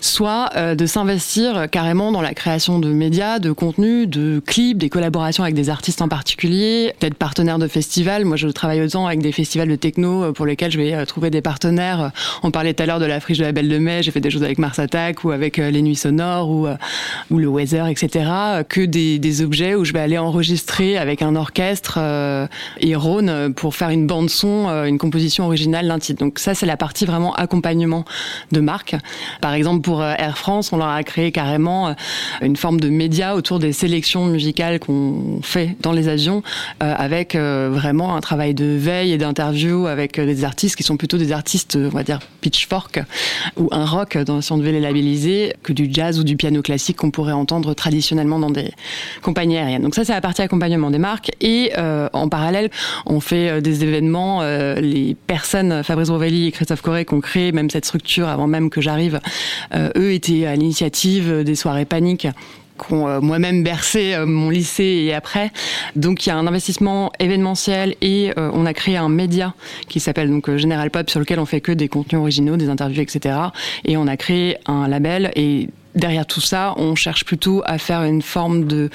soit 0.01 0.51
euh, 0.57 0.75
de 0.75 0.87
s'investir 0.87 1.69
carrément 1.71 2.13
dans 2.13 2.21
la 2.21 2.35
création 2.35 2.79
de 2.79 2.91
médias, 2.91 3.39
de 3.39 3.53
contenus, 3.53 4.09
de 4.09 4.41
clips, 4.45 4.79
des 4.79 4.89
collaborations 4.89 5.43
avec 5.43 5.55
des 5.55 5.71
artistes 5.71 6.03
en 6.03 6.09
particulier, 6.09 6.93
d'être 7.01 7.15
partenaire 7.15 7.59
de 7.59 7.69
festivals. 7.69 8.25
Moi, 8.25 8.37
je 8.37 8.49
travaille 8.49 8.81
autant 8.83 9.07
avec 9.07 9.21
des 9.21 9.33
festivals 9.33 9.69
de 9.69 9.77
techno 9.77 10.25
euh, 10.25 10.33
pour 10.33 10.47
lesquels 10.47 10.71
je 10.71 10.79
vais 10.79 10.95
euh, 10.95 11.05
trouver 11.05 11.31
des 11.31 11.43
partenaires. 11.43 12.13
On 12.43 12.51
parlait 12.51 12.75
tout 12.75 12.83
à 12.83 12.87
l'heure 12.87 13.01
de 13.01 13.07
la 13.07 13.21
friche 13.21 13.39
de 13.39 13.45
la 13.45 13.53
Belle 13.53 13.69
de 13.69 13.79
Mai, 13.79 14.03
j'ai 14.03 14.11
fait 14.11 14.21
des 14.21 14.31
choses 14.31 14.43
avec 14.45 14.59
Mars 14.59 14.79
Attack 14.79 15.25
ou 15.25 15.31
avec 15.31 15.57
les 15.57 15.83
Nuits 15.83 15.97
Sonores 15.97 16.51
ou, 16.51 16.69
ou 17.31 17.39
le 17.39 17.49
Weather, 17.49 17.87
etc. 17.87 18.31
Que 18.69 18.81
des, 18.83 19.19
des, 19.19 19.43
objets 19.43 19.75
où 19.75 19.85
je 19.85 19.93
vais 19.93 20.01
aller 20.01 20.19
enregistrer 20.19 20.99
avec 20.99 21.23
un 21.23 21.37
orchestre 21.37 21.99
et 22.81 22.95
Rhône 22.95 23.53
pour 23.55 23.75
faire 23.75 23.91
une 23.91 24.07
bande 24.07 24.31
son, 24.31 24.69
une 24.85 24.99
composition 24.99 25.47
originale 25.47 25.89
d'un 25.89 25.99
titre. 25.99 26.21
Donc 26.21 26.39
ça, 26.39 26.55
c'est 26.55 26.67
la 26.67 26.77
partie 26.77 27.07
vraiment 27.07 27.35
accompagnement 27.35 28.05
de 28.53 28.61
marque. 28.61 28.97
Par 29.41 29.55
exemple, 29.55 29.83
pour 29.83 30.03
euh, 30.03 30.15
Air 30.19 30.39
France, 30.39 30.73
on 30.73 30.77
leur 30.77 30.89
a 30.89 31.03
créé 31.03 31.33
carrément 31.33 31.89
euh, 31.89 31.93
une 32.43 32.57
forme 32.57 32.81
de 32.81 32.89
média 32.89 33.35
autour 33.35 33.59
des 33.59 33.73
sélections 33.73 34.27
musicales 34.27 34.79
qu'on 34.79 35.41
fait 35.43 35.77
dans 35.81 35.93
les 35.93 36.09
avions, 36.09 36.43
euh, 36.83 36.95
avec 36.97 37.37
vraiment 37.37 38.17
un 38.17 38.21
travail 38.21 38.55
de 38.55 38.65
veille 38.65 39.13
et 39.13 39.19
d'interview 39.19 39.87
avec 39.87 40.21
des 40.21 40.45
artistes 40.45 40.77
qui 40.77 40.83
sont 40.83 40.97
plutôt 40.97 41.19
des 41.19 41.33
artistes, 41.33 41.77
on 41.77 41.95
va 41.95 42.03
dire 42.03 42.21
pitchfork 42.41 43.01
ou 43.57 43.69
un 43.73 43.85
rock, 43.85 44.19
si 44.41 44.53
on 44.53 44.59
devait 44.59 44.73
les 44.73 44.81
labelliser, 44.81 45.55
que 45.63 45.73
du 45.73 45.89
jazz 45.91 46.19
ou 46.19 46.25
du 46.25 46.37
piano 46.37 46.63
classique 46.63 46.97
qu'on 46.97 47.11
pourrait 47.11 47.33
entendre 47.33 47.75
traditionnellement 47.75 48.39
dans 48.39 48.51
des 48.51 48.71
compagnies 49.23 49.59
aériennes. 49.59 49.83
Donc 49.83 49.95
ça, 49.95 50.05
c'est 50.05 50.13
la 50.13 50.21
partie 50.21 50.43
accompagnement 50.43 50.91
des 50.91 50.99
marques. 50.99 51.31
Et 51.41 51.73
en 51.77 52.29
parallèle, 52.29 52.71
on 53.07 53.21
fait 53.21 53.61
des 53.61 53.85
événements. 53.85 54.43
les 54.43 55.17
personnes, 55.27 55.83
Fabrice 55.83 56.11
Rovelli 56.11 56.49
et 56.49 56.53
Christophe 56.53 56.83
Corré, 56.83 57.05
qui 57.05 57.15
ont 57.15 57.21
créé 57.21 57.53
même 57.53 57.71
cette 57.71 57.85
structure 57.85 58.29
avant 58.29 58.47
même 58.47 58.71
que 58.71 58.81
j'arrive 58.81 59.08
euh, 59.75 59.91
eux 59.97 60.13
étaient 60.13 60.47
à 60.47 60.55
l'initiative 60.55 61.45
des 61.45 61.55
soirées 61.55 61.85
paniques 61.85 62.29
qu'ont 62.77 63.09
euh, 63.09 63.21
moi-même 63.21 63.65
bercé 63.65 64.15
euh, 64.15 64.27
mon 64.27 64.51
lycée 64.51 65.05
et 65.07 65.15
après. 65.15 65.51
Donc 65.97 66.25
il 66.25 66.29
y 66.29 66.33
a 66.33 66.37
un 66.37 66.47
investissement 66.47 67.11
événementiel 67.19 67.97
et 68.01 68.33
on 68.37 68.67
a 68.67 68.75
créé 68.75 68.97
un 68.97 69.09
média 69.09 69.55
qui 69.89 70.01
s'appelle 70.01 70.31
donc 70.31 70.55
General 70.57 70.91
Pop 70.91 71.11
sur 71.11 71.21
lequel 71.21 71.41
on 71.41 71.47
fait 71.47 71.61
que 71.61 71.73
des 71.73 71.89
contenus 71.89 72.21
originaux, 72.21 72.57
des 72.57 72.69
interviews, 72.69 73.03
etc. 73.03 73.37
Et 73.85 73.97
on 73.97 74.07
a 74.07 74.17
créé 74.17 74.57
un 74.67 74.89
label 74.89 75.33
et 75.35 75.69
derrière 75.95 76.27
tout 76.27 76.41
ça, 76.41 76.75
on 76.77 76.95
cherche 76.95 77.25
plutôt 77.25 77.63
à 77.65 77.79
faire 77.79 78.03
une 78.05 78.23
forme 78.23 78.67
de 78.67 78.91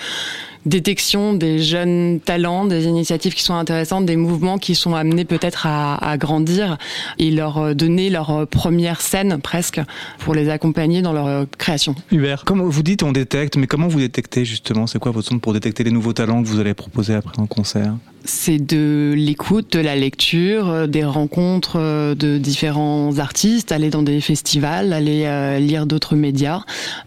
détection 0.65 1.33
des 1.33 1.59
jeunes 1.59 2.19
talents, 2.19 2.65
des 2.65 2.85
initiatives 2.85 3.33
qui 3.33 3.43
sont 3.43 3.53
intéressantes, 3.53 4.05
des 4.05 4.15
mouvements 4.15 4.57
qui 4.57 4.75
sont 4.75 4.95
amenés 4.95 5.25
peut-être 5.25 5.65
à, 5.65 5.95
à, 5.95 6.17
grandir 6.17 6.77
et 7.19 7.31
leur 7.31 7.57
euh, 7.57 7.73
donner 7.73 8.09
leur 8.09 8.29
euh, 8.29 8.45
première 8.45 9.01
scène 9.01 9.39
presque 9.41 9.81
pour 10.19 10.35
les 10.35 10.49
accompagner 10.49 11.01
dans 11.01 11.13
leur 11.13 11.27
euh, 11.27 11.45
création. 11.57 11.95
Hubert, 12.11 12.45
comme 12.45 12.61
vous 12.61 12.83
dites, 12.83 13.03
on 13.03 13.11
détecte, 13.11 13.57
mais 13.57 13.67
comment 13.67 13.87
vous 13.87 13.99
détectez 13.99 14.45
justement? 14.45 14.87
C'est 14.87 14.99
quoi 14.99 15.11
votre 15.11 15.27
sonde 15.27 15.41
pour 15.41 15.53
détecter 15.53 15.83
les 15.83 15.91
nouveaux 15.91 16.13
talents 16.13 16.41
que 16.41 16.47
vous 16.47 16.59
allez 16.59 16.73
proposer 16.73 17.13
après 17.13 17.39
en 17.39 17.47
concert? 17.47 17.93
C'est 18.25 18.59
de 18.59 19.13
l'écoute, 19.17 19.73
de 19.73 19.79
la 19.79 19.95
lecture, 19.95 20.87
des 20.87 21.03
rencontres 21.03 21.77
de 22.15 22.37
différents 22.37 23.17
artistes, 23.19 23.71
aller 23.71 23.89
dans 23.89 24.03
des 24.03 24.21
festivals, 24.21 24.93
aller 24.93 25.59
lire 25.59 25.85
d'autres 25.85 26.15
médias. 26.15 26.61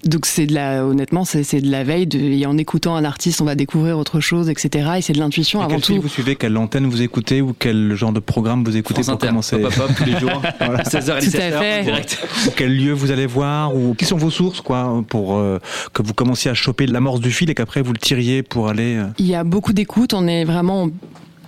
Donc 0.04 0.26
c'est 0.26 0.46
de 0.46 0.54
la, 0.54 0.84
honnêtement, 0.84 1.24
c'est 1.24 1.60
de 1.60 1.70
la 1.70 1.84
veille. 1.84 2.06
De, 2.06 2.18
et 2.18 2.44
en 2.46 2.58
écoutant 2.58 2.96
un 2.96 3.04
artiste, 3.04 3.40
va 3.46 3.54
découvrir 3.54 3.96
autre 3.96 4.20
chose, 4.20 4.50
etc. 4.50 4.90
Et 4.98 5.02
c'est 5.02 5.12
de 5.14 5.18
l'intuition 5.18 5.62
avant 5.62 5.80
tout. 5.80 6.00
Vous 6.00 6.08
suivez 6.08 6.36
quelle 6.36 6.56
antenne 6.58 6.86
vous 6.86 7.00
écoutez 7.00 7.40
ou 7.40 7.54
quel 7.58 7.94
genre 7.94 8.12
de 8.12 8.20
programme 8.20 8.64
vous 8.64 8.76
écoutez 8.76 9.02
pour 9.02 9.18
commencer 9.18 9.58
Pop, 9.58 9.74
pop, 9.74 9.90
tous 9.96 10.04
les 10.04 10.18
jours, 10.18 10.42
16h 10.60 11.20
17h, 11.20 11.84
direct. 11.84 12.18
quel 12.56 12.76
lieu 12.76 12.92
vous 12.92 13.10
allez 13.10 13.26
voir 13.26 13.74
ou 13.74 13.94
qui 13.94 14.04
sont 14.04 14.16
vos 14.16 14.30
sources 14.30 14.60
quoi 14.60 15.02
pour 15.08 15.36
euh, 15.36 15.58
que 15.92 16.02
vous 16.02 16.12
commenciez 16.12 16.50
à 16.50 16.54
choper 16.54 16.86
l'amorce 16.86 17.20
du 17.20 17.30
fil 17.30 17.48
et 17.48 17.54
qu'après 17.54 17.80
vous 17.82 17.92
le 17.92 17.98
tiriez 17.98 18.42
pour 18.42 18.68
aller. 18.68 18.96
Euh, 18.96 19.06
Il 19.18 19.26
y 19.26 19.34
a 19.34 19.44
beaucoup 19.44 19.72
d'écoute. 19.72 20.12
On 20.12 20.26
est 20.26 20.44
vraiment 20.44 20.88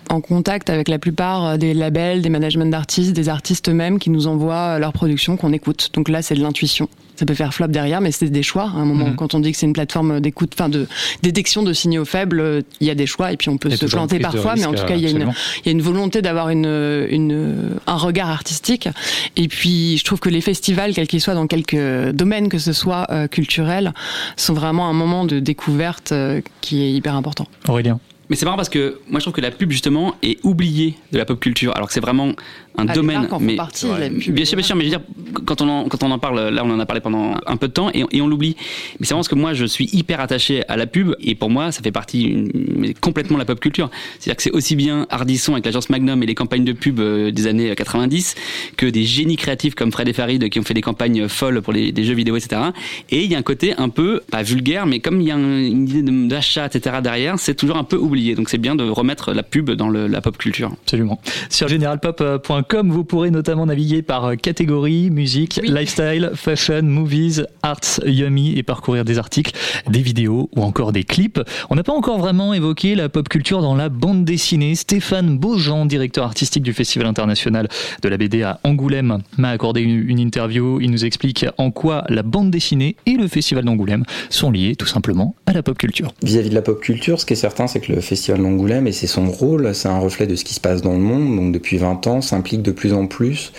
en 0.09 0.21
contact 0.21 0.71
avec 0.71 0.89
la 0.89 0.99
plupart 0.99 1.59
des 1.59 1.75
labels, 1.75 2.23
des 2.23 2.31
managements 2.31 2.67
d'artistes, 2.67 3.13
des 3.13 3.29
artistes 3.29 3.69
eux-mêmes 3.69 3.99
qui 3.99 4.11
nous 4.11 4.27
envoient 4.27 4.79
leurs 4.79 4.93
productions 4.93 5.37
qu'on 5.37 5.53
écoute. 5.53 5.91
Donc 5.95 6.09
là, 6.09 6.23
c'est 6.23 6.35
de 6.35 6.43
l'intuition 6.43 6.89
ça 7.19 7.27
peut 7.27 7.35
faire 7.35 7.53
flop 7.53 7.67
derrière, 7.67 8.01
mais 8.01 8.13
c'est 8.13 8.29
des 8.29 8.45
choix. 8.45 8.63
À 8.63 8.79
un 8.79 8.85
moment, 8.85 9.09
mhm. 9.09 9.17
quand 9.17 9.35
on 9.35 9.41
dit 9.41 9.51
que 9.51 9.59
c'est 9.59 9.67
une 9.67 9.73
plateforme 9.73 10.21
d'écoute, 10.21 10.53
enfin 10.55 10.69
de 10.69 10.87
détection 11.23 11.65
de 11.65 11.73
signaux 11.73 12.05
faibles, 12.05 12.63
il 12.81 12.87
y 12.87 12.91
a 12.91 12.95
des 12.95 13.07
choix 13.07 13.33
et 13.33 13.37
puis 13.37 13.49
on 13.49 13.59
peut 13.59 13.71
se 13.71 13.87
planter 13.87 14.21
parfois, 14.21 14.55
mais 14.55 14.67
en 14.67 14.73
tout 14.73 14.85
cas, 14.85 14.95
il 14.95 15.03
y, 15.03 15.07
a 15.07 15.11
une, 15.11 15.33
il 15.63 15.67
y 15.67 15.69
a 15.69 15.73
une 15.73 15.83
volonté 15.83 16.23
d'avoir 16.23 16.51
une, 16.51 17.07
une, 17.11 17.77
un 17.89 17.97
regard 17.97 18.31
artistique. 18.31 18.89
Et 19.37 19.49
puis, 19.49 19.99
je 19.99 20.05
trouve 20.05 20.21
que 20.21 20.29
les 20.29 20.41
festivals, 20.41 20.95
quels 20.95 21.09
qu'ils 21.09 21.21
soient, 21.21 21.35
dans 21.35 21.49
quelques 21.49 22.13
domaines 22.13 22.49
que 22.49 22.59
ce 22.59 22.73
soit 22.73 23.07
euh, 23.11 23.27
culturel, 23.27 23.93
sont 24.37 24.55
vraiment 24.55 24.89
un 24.89 24.93
moment 24.93 25.25
de 25.25 25.41
découverte 25.41 26.13
euh, 26.13 26.41
qui 26.61 26.85
est 26.85 26.93
hyper 26.93 27.17
important. 27.17 27.49
Aurélien. 27.67 27.99
Mais 28.29 28.37
c'est 28.37 28.45
marrant 28.45 28.57
parce 28.57 28.69
que 28.69 29.01
moi 29.09 29.21
je 29.21 29.25
trouve 29.25 29.35
que 29.35 29.41
la 29.41 29.51
pub 29.51 29.71
justement 29.71 30.15
est 30.23 30.39
oubliée 30.45 30.95
de 31.13 31.19
la 31.19 31.25
pop 31.25 31.41
culture, 31.41 31.75
alors 31.75 31.89
que 31.89 31.95
c'est 31.95 32.01
vraiment 32.01 32.33
un 32.79 32.87
ah, 32.89 32.95
domaine. 32.95 33.29
mais 33.41 33.57
partie, 33.57 33.87
bien 34.31 34.45
sûr, 34.45 34.57
bien 34.57 34.65
sûr, 34.65 34.77
mais 34.77 34.85
je 34.85 34.91
veux 34.91 34.97
dire, 34.97 35.01
quand 35.45 35.61
on 35.61 35.69
en, 35.69 35.89
quand 35.89 36.03
on 36.05 36.11
en 36.11 36.19
parle, 36.19 36.49
là 36.49 36.63
on 36.65 36.71
en 36.71 36.79
a 36.79 36.87
parlé 36.87 37.01
pendant 37.01 37.35
un 37.47 37.57
peu 37.57 37.69
de 37.69 37.73
temps 37.73 37.91
et, 37.93 38.05
et 38.13 38.23
on 38.23 38.29
l'oublie. 38.29 38.57
Mais 38.99 39.07
c'est 39.07 39.09
vraiment 39.09 39.19
parce 39.21 39.29
que 39.29 39.35
moi 39.35 39.53
je 39.53 39.65
suis 39.65 39.89
hyper 39.93 40.21
attaché 40.21 40.63
à 40.69 40.77
la 40.77 40.87
pub 40.87 41.15
et 41.21 41.35
pour 41.35 41.51
moi 41.51 41.73
ça 41.73 41.83
fait 41.83 41.91
partie 41.91 42.23
une, 42.23 42.95
complètement 43.01 43.37
de 43.37 43.41
la 43.41 43.45
pop 43.45 43.59
culture. 43.59 43.91
C'est-à-dire 44.19 44.37
que 44.37 44.43
c'est 44.43 44.53
aussi 44.53 44.77
bien 44.77 45.07
Hardisson 45.11 45.53
avec 45.53 45.65
l'agence 45.65 45.91
Magnum 45.91 46.23
et 46.23 46.27
les 46.27 46.37
campagnes 46.37 46.65
de 46.65 46.73
pub 46.73 47.01
euh, 47.01 47.33
des 47.33 47.49
années 47.49 47.75
90 47.75 48.37
que 48.77 48.87
des 48.87 49.05
génies 49.05 49.37
créatifs 49.37 49.75
comme 49.75 49.91
Fred 49.91 50.09
et 50.09 50.13
Farid 50.13 50.49
qui 50.49 50.61
ont 50.61 50.65
fait 50.65 50.75
des 50.75 50.81
campagnes 50.81 51.27
folles 51.29 51.61
pour 51.63 51.73
les, 51.73 51.93
jeux 52.05 52.15
vidéo, 52.15 52.37
etc. 52.37 52.63
Et 53.11 53.25
il 53.25 53.31
y 53.31 53.35
a 53.35 53.39
un 53.39 53.43
côté 53.43 53.75
un 53.77 53.89
peu, 53.89 54.21
pas 54.31 54.43
vulgaire, 54.43 54.87
mais 54.87 55.01
comme 55.01 55.21
il 55.21 55.27
y 55.27 55.33
a 55.33 55.35
une 55.35 55.89
idée 55.89 56.03
d'achat, 56.29 56.67
etc. 56.67 56.97
derrière, 57.03 57.39
c'est 57.39 57.55
toujours 57.55 57.77
un 57.77 57.85
peu 57.85 57.97
oublié. 57.97 58.37
Donc 58.37 58.49
c'est 58.49 58.59
bien 58.59 58.77
de 58.77 58.85
remettre 58.85 59.33
la 59.33 59.43
pub 59.43 59.71
dans 59.73 59.89
le, 59.89 60.07
la 60.07 60.21
pop 60.21 60.39
culture. 60.39 60.71
Absolument. 60.85 61.21
Sur 61.51 61.67
généralpop.com 61.67 62.68
festivalpopculture.com. 62.69 62.91
Vous 62.91 63.05
pourrez 63.05 63.31
notamment 63.31 63.67
naviguer 63.67 64.03
par 64.03 64.37
catégorie, 64.37 65.11
musique, 65.11 65.61
lifestyle, 65.63 66.31
fashion, 66.35 66.83
movies, 66.83 67.45
arts, 67.63 68.01
yummy 68.05 68.57
et 68.57 68.63
parcourir 68.63 69.05
des 69.05 69.19
articles, 69.19 69.53
des 69.89 70.01
vidéos 70.01 70.49
ou 70.57 70.63
encore 70.63 70.93
des 70.93 71.05
clips. 71.05 71.41
On 71.71 71.75
n'a 71.75 71.83
pas 71.83 71.93
encore 71.93 72.19
vraiment 72.19 72.55
évoqué 72.55 72.95
la 72.95 73.09
pop 73.09 73.29
culture 73.29 73.63
dans 73.63 73.75
la 73.75 73.89
bande 73.89 74.25
dessinée. 74.25 74.75
Stéphane 74.75 75.39
Beaujean, 75.39 75.87
directeur 75.87 76.25
artistique 76.25 76.63
du 76.63 76.73
Festival 76.73 77.07
international 77.07 77.69
de 78.03 78.09
la 78.09 78.17
BD 78.17 78.43
à 78.43 78.61
Angoulême, 78.65 79.19
m'a 79.37 79.51
accordé 79.51 79.81
une 79.81 80.19
interview. 80.19 80.81
Il 80.81 80.91
nous 80.91 81.05
explique 81.05 81.47
en 81.59 81.71
quoi 81.71 82.05
la 82.09 82.23
bande 82.23 82.51
dessinée 82.51 82.97
et 83.07 83.15
le 83.15 83.29
Festival 83.29 83.65
d'Angoulême 83.65 84.05
sont 84.31 84.51
liés 84.51 84.77
tout 84.77 84.87
simplement 84.87 85.35
à 85.47 85.53
la 85.53 85.63
pop 85.63 85.79
culture. 85.79 86.13
Vis-à-vis 86.23 86.51
de 86.51 86.55
la 86.55 86.63
pop 86.63 86.81
culture, 86.81 87.21
ce 87.21 87.27
qui 87.27 87.33
est 87.33 87.37
certain, 87.37 87.67
c'est 87.67 87.81
que 87.81 87.93
le 87.93 88.01
Festival 88.01 88.43
d'Angoulême, 88.43 88.87
et 88.87 88.93
c'est 88.93 89.07
son 89.07 89.31
rôle, 89.31 89.75
c'est 89.75 89.89
un 89.89 89.99
reflet 89.99 90.27
de 90.27 90.37
ce 90.37 90.45
qui 90.45 90.55
se 90.55 90.61
passe 90.61 90.83
dans 90.83 90.93
le 90.93 90.99
monde, 90.99 91.37
donc 91.37 91.53
depuis 91.53 91.77
20 91.79 92.07
ans, 92.07 92.21
de 92.57 92.73
plus 92.73 92.95
en 92.95 93.07
plus 93.07 93.53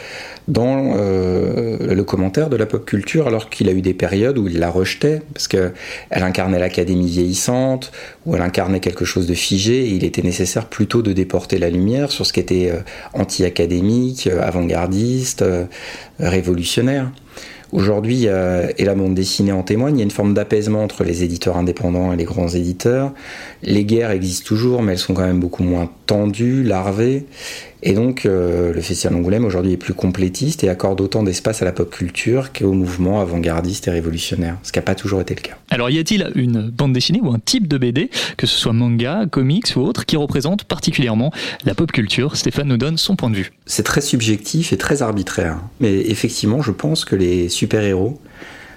dans 0.49 0.95
euh, 0.97 1.93
le 1.93 2.03
commentaire 2.03 2.49
de 2.49 2.57
la 2.57 2.65
pop 2.65 2.83
culture, 2.83 3.27
alors 3.27 3.49
qu'il 3.49 3.69
a 3.69 3.71
eu 3.71 3.81
des 3.81 3.93
périodes 3.93 4.37
où 4.37 4.47
il 4.47 4.59
la 4.59 4.69
rejetait, 4.69 5.21
parce 5.33 5.47
qu'elle 5.47 5.73
incarnait 6.11 6.59
l'académie 6.59 7.07
vieillissante, 7.07 7.91
où 8.25 8.35
elle 8.35 8.41
incarnait 8.41 8.79
quelque 8.79 9.05
chose 9.05 9.27
de 9.27 9.35
figé, 9.35 9.87
il 9.87 10.03
était 10.03 10.23
nécessaire 10.23 10.65
plutôt 10.65 11.01
de 11.01 11.13
déporter 11.13 11.59
la 11.59 11.69
lumière 11.69 12.11
sur 12.11 12.25
ce 12.25 12.33
qui 12.33 12.39
était 12.39 12.71
euh, 12.71 12.79
anti-académique, 13.13 14.27
euh, 14.27 14.41
avant-gardiste, 14.41 15.45
révolutionnaire. 16.19 17.11
Aujourd'hui, 17.71 18.25
et 18.25 18.83
la 18.83 18.95
bande 18.95 19.13
dessinée 19.13 19.51
en 19.51 19.61
témoigne, 19.61 19.97
il 19.97 19.99
y 19.99 20.01
a 20.01 20.03
une 20.03 20.09
forme 20.09 20.33
d'apaisement 20.33 20.83
entre 20.83 21.03
les 21.03 21.23
éditeurs 21.23 21.55
indépendants 21.55 22.11
et 22.11 22.15
les 22.15 22.23
grands 22.23 22.47
éditeurs. 22.47 23.13
Les 23.61 23.85
guerres 23.85 24.09
existent 24.09 24.47
toujours, 24.47 24.81
mais 24.81 24.93
elles 24.93 24.97
sont 24.97 25.13
quand 25.13 25.27
même 25.27 25.39
beaucoup 25.39 25.61
moins 25.61 25.87
tendues, 26.07 26.63
larvées. 26.63 27.27
Et 27.81 27.93
donc, 27.93 28.25
euh, 28.25 28.73
le 28.73 28.81
Festival 28.81 29.13
d'Angoulême 29.13 29.45
aujourd'hui 29.45 29.73
est 29.73 29.77
plus 29.77 29.93
complétiste 29.93 30.63
et 30.63 30.69
accorde 30.69 30.99
autant 30.99 31.23
d'espace 31.23 31.61
à 31.61 31.65
la 31.65 31.71
pop 31.71 31.89
culture 31.89 32.51
qu'au 32.51 32.73
mouvement 32.73 33.21
avant-gardiste 33.21 33.87
et 33.87 33.91
révolutionnaire, 33.91 34.57
ce 34.63 34.71
qui 34.71 34.79
n'a 34.79 34.83
pas 34.83 34.95
toujours 34.95 35.21
été 35.21 35.33
le 35.33 35.41
cas. 35.41 35.57
Alors, 35.69 35.89
y 35.89 35.97
a-t-il 35.97 36.29
une 36.35 36.69
bande 36.69 36.91
dessinée 36.91 37.21
ou 37.21 37.31
un 37.31 37.39
type 37.39 37.67
de 37.67 37.77
BD, 37.77 38.09
que 38.35 38.47
ce 38.47 38.57
soit 38.57 38.73
manga, 38.73 39.25
comics 39.31 39.73
ou 39.77 39.81
autre, 39.81 40.05
qui 40.05 40.17
représente 40.17 40.65
particulièrement 40.65 41.31
la 41.63 41.73
pop 41.73 41.91
culture? 41.91 42.35
Stéphane 42.35 42.67
nous 42.67 42.77
donne 42.77 42.97
son 42.97 43.15
point 43.15 43.29
de 43.29 43.37
vue. 43.37 43.51
C'est 43.65 43.83
très 43.83 44.01
subjectif 44.01 44.73
et 44.73 44.77
très 44.77 45.01
arbitraire. 45.01 45.59
Mais 45.79 45.93
effectivement, 46.01 46.61
je 46.61 46.71
pense 46.71 47.05
que 47.05 47.15
les 47.15 47.47
super-héros, 47.47 48.19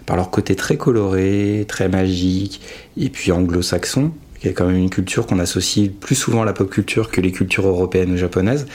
par 0.07 0.17
leur 0.17 0.31
côté 0.31 0.55
très 0.55 0.77
coloré, 0.77 1.65
très 1.67 1.89
magique, 1.89 2.61
et 2.97 3.09
puis 3.09 3.33
anglo-saxon, 3.33 4.13
qui 4.43 4.49
est 4.49 4.55
quand 4.55 4.67
même 4.67 4.77
une 4.77 4.91
culture 4.91 5.29
qu'on 5.29 5.39
associe 5.39 5.89
plus 5.89 6.17
souvent 6.17 6.43
à 6.43 6.45
la 6.45 6.53
pop 6.53 6.69
culture 6.69 7.13
que 7.13 7.21
les 7.21 7.31
cultures 7.31 7.69
européennes 7.69 8.11
ou 8.11 8.17
japonaises, 8.17 8.67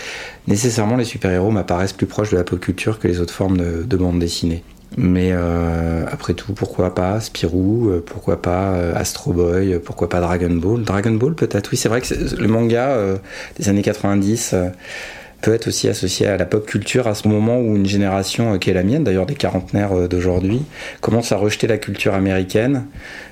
nécessairement 0.47 0.95
les 0.95 1.03
super-héros 1.03 1.51
m'apparaissent 1.51 1.91
plus 1.91 2.05
proches 2.05 2.31
de 2.31 2.37
la 2.37 2.45
pop 2.45 2.57
culture 2.57 2.99
que 2.99 3.07
les 3.09 3.19
autres 3.19 3.33
formes 3.33 3.57
de, 3.57 3.97
bande 3.97 4.17
dessinée. 4.17 4.63
Mais 4.95 5.31
euh, 5.33 6.05
après 6.09 6.35
tout, 6.35 6.53
pourquoi 6.53 6.95
pas 6.95 7.19
Spirou, 7.19 7.89
euh, 7.89 8.01
pourquoi 8.05 8.41
pas 8.41 8.75
euh, 8.75 8.95
Astro 8.95 9.33
Boy, 9.33 9.77
pourquoi 9.83 10.07
pas 10.07 10.21
Dragon 10.21 10.51
Ball? 10.51 10.83
Dragon 10.83 11.11
Ball 11.11 11.35
peut-être, 11.35 11.69
oui 11.69 11.77
c'est 11.77 11.89
vrai 11.89 11.99
que 11.99 12.13
le 12.13 12.47
manga 12.47 12.97
des 13.59 13.67
années 13.67 13.81
90 13.81 14.55
peut 15.41 15.53
être 15.53 15.67
aussi 15.67 15.89
associé 15.89 16.27
à 16.27 16.37
la 16.37 16.45
pop 16.45 16.65
culture 16.65 17.07
à 17.07 17.13
ce 17.13 17.27
moment 17.27 17.59
où 17.59 17.75
une 17.75 17.85
génération 17.85 18.57
qui 18.57 18.69
est 18.69 18.73
la 18.73 18.83
mienne, 18.83 19.03
d'ailleurs 19.03 19.25
des 19.25 19.35
quarantenaires 19.35 20.07
d'aujourd'hui, 20.07 20.61
commence 21.01 21.33
à 21.33 21.35
rejeter 21.35 21.67
la 21.67 21.77
culture 21.77 22.13
américaine 22.13 22.85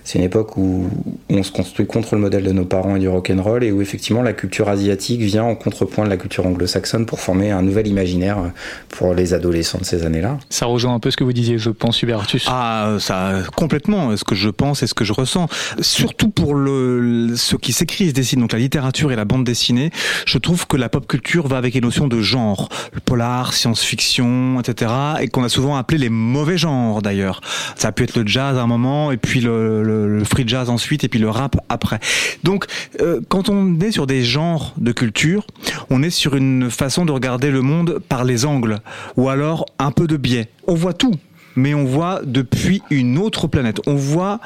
c'est 0.06 0.20
une 0.20 0.26
époque 0.26 0.56
où 0.56 0.88
on 1.30 1.44
se 1.44 1.52
construit 1.52 1.86
contre 1.86 2.16
le 2.16 2.22
modèle 2.22 2.44
de 2.44 2.52
nos 2.52 2.64
parents 2.64 2.96
et 2.96 3.00
du 3.00 3.10
rock'n'roll 3.10 3.64
et 3.64 3.72
où 3.72 3.82
effectivement 3.82 4.22
la 4.22 4.34
culture 4.34 4.70
asiatique 4.70 5.20
vient 5.22 5.44
en 5.44 5.56
contrepoint 5.56 6.06
de 6.06 6.10
la 6.10 6.18
culture 6.18 6.46
anglo-saxonne 6.46 7.06
pour 7.06 7.20
former 7.20 7.52
un 7.52 7.64
nouvel 7.64 7.88
imaginaire 7.88 8.38
pour 8.90 9.14
les 9.14 9.34
adolescents 9.34 9.80
de 9.80 9.86
ces 9.86 10.06
années-là. 10.06 10.38
Ça 10.50 10.68
rejoint 10.68 10.94
un 10.94 11.00
peu 11.00 11.12
ce 11.12 11.18
que 11.18 11.24
vous 11.24 11.34
disiez, 11.34 11.58
je 11.58 11.72
pense, 11.72 12.02
Hubert 12.02 12.26
Ah, 12.46 12.98
ça, 13.00 13.42
complètement, 13.56 14.16
ce 14.16 14.24
que 14.24 14.36
je 14.36 14.50
pense 14.50 14.84
et 14.84 14.88
ce 14.88 14.94
que 14.94 15.04
je 15.04 15.12
ressens. 15.12 15.48
Surtout 15.82 16.30
pour 16.30 16.54
le, 16.54 17.34
ce 17.36 17.56
qui 17.56 17.74
s'écrit 17.74 18.06
et 18.06 18.10
se 18.10 18.14
dessine, 18.14 18.42
donc 18.42 18.54
la 18.54 18.60
littérature 18.60 19.12
et 19.12 19.16
la 19.16 19.26
bande 19.26 19.44
dessinée, 19.44 19.90
je 20.26 20.38
trouve 20.38 20.68
que 20.68 20.78
la 20.78 20.88
pop 20.88 21.08
culture 21.08 21.48
va 21.48 21.58
avec 21.58 21.74
les 21.74 21.82
notions 21.82 22.08
de 22.08 22.22
genre, 22.22 22.70
le 22.94 23.00
polar, 23.00 23.54
science-fiction, 23.54 24.60
etc., 24.60 24.92
et 25.22 25.28
qu'on 25.28 25.44
a 25.44 25.50
souvent 25.50 25.76
appelé 25.76 25.98
les 25.98 26.10
mauvais 26.10 26.58
genres 26.58 27.02
d'ailleurs. 27.02 27.42
Ça 27.76 27.88
a 27.88 27.92
pu 27.92 28.04
être 28.04 28.16
le 28.16 28.28
jazz 28.28 28.58
à 28.58 28.62
un 28.62 28.68
moment, 28.68 29.12
et 29.12 29.18
puis 29.18 29.42
le 29.42 29.56
le, 29.56 29.95
free 30.26 30.48
jazz 30.48 30.70
ensuite 30.70 31.04
et 31.04 31.08
puis 31.08 31.20
le 31.20 31.30
rap 31.30 31.58
après. 31.70 32.00
Donc 32.44 32.66
euh, 33.02 33.22
quand 33.30 33.50
on 33.50 33.80
est 33.80 33.92
sur 33.92 34.08
des 34.08 34.24
genres 34.24 34.74
de 34.78 34.92
culture, 34.92 35.46
on 35.90 36.04
est 36.04 36.10
sur 36.10 36.36
une 36.36 36.70
façon 36.70 37.06
de 37.06 37.12
regarder 37.12 37.52
le 37.52 37.62
monde 37.62 38.00
par 38.10 38.24
les 38.24 38.46
angles 38.46 38.80
ou 39.18 39.30
alors 39.30 39.66
un 39.80 39.92
peu 39.92 40.08
de 40.08 40.18
biais. 40.18 40.50
On 40.68 40.76
voit 40.76 40.94
tout, 40.94 41.16
mais 41.56 41.74
on 41.74 41.86
voit 41.86 42.22
depuis 42.24 42.82
une 42.90 43.18
autre 43.18 43.48
planète. 43.48 43.80
On 43.88 43.96
voit 43.96 44.40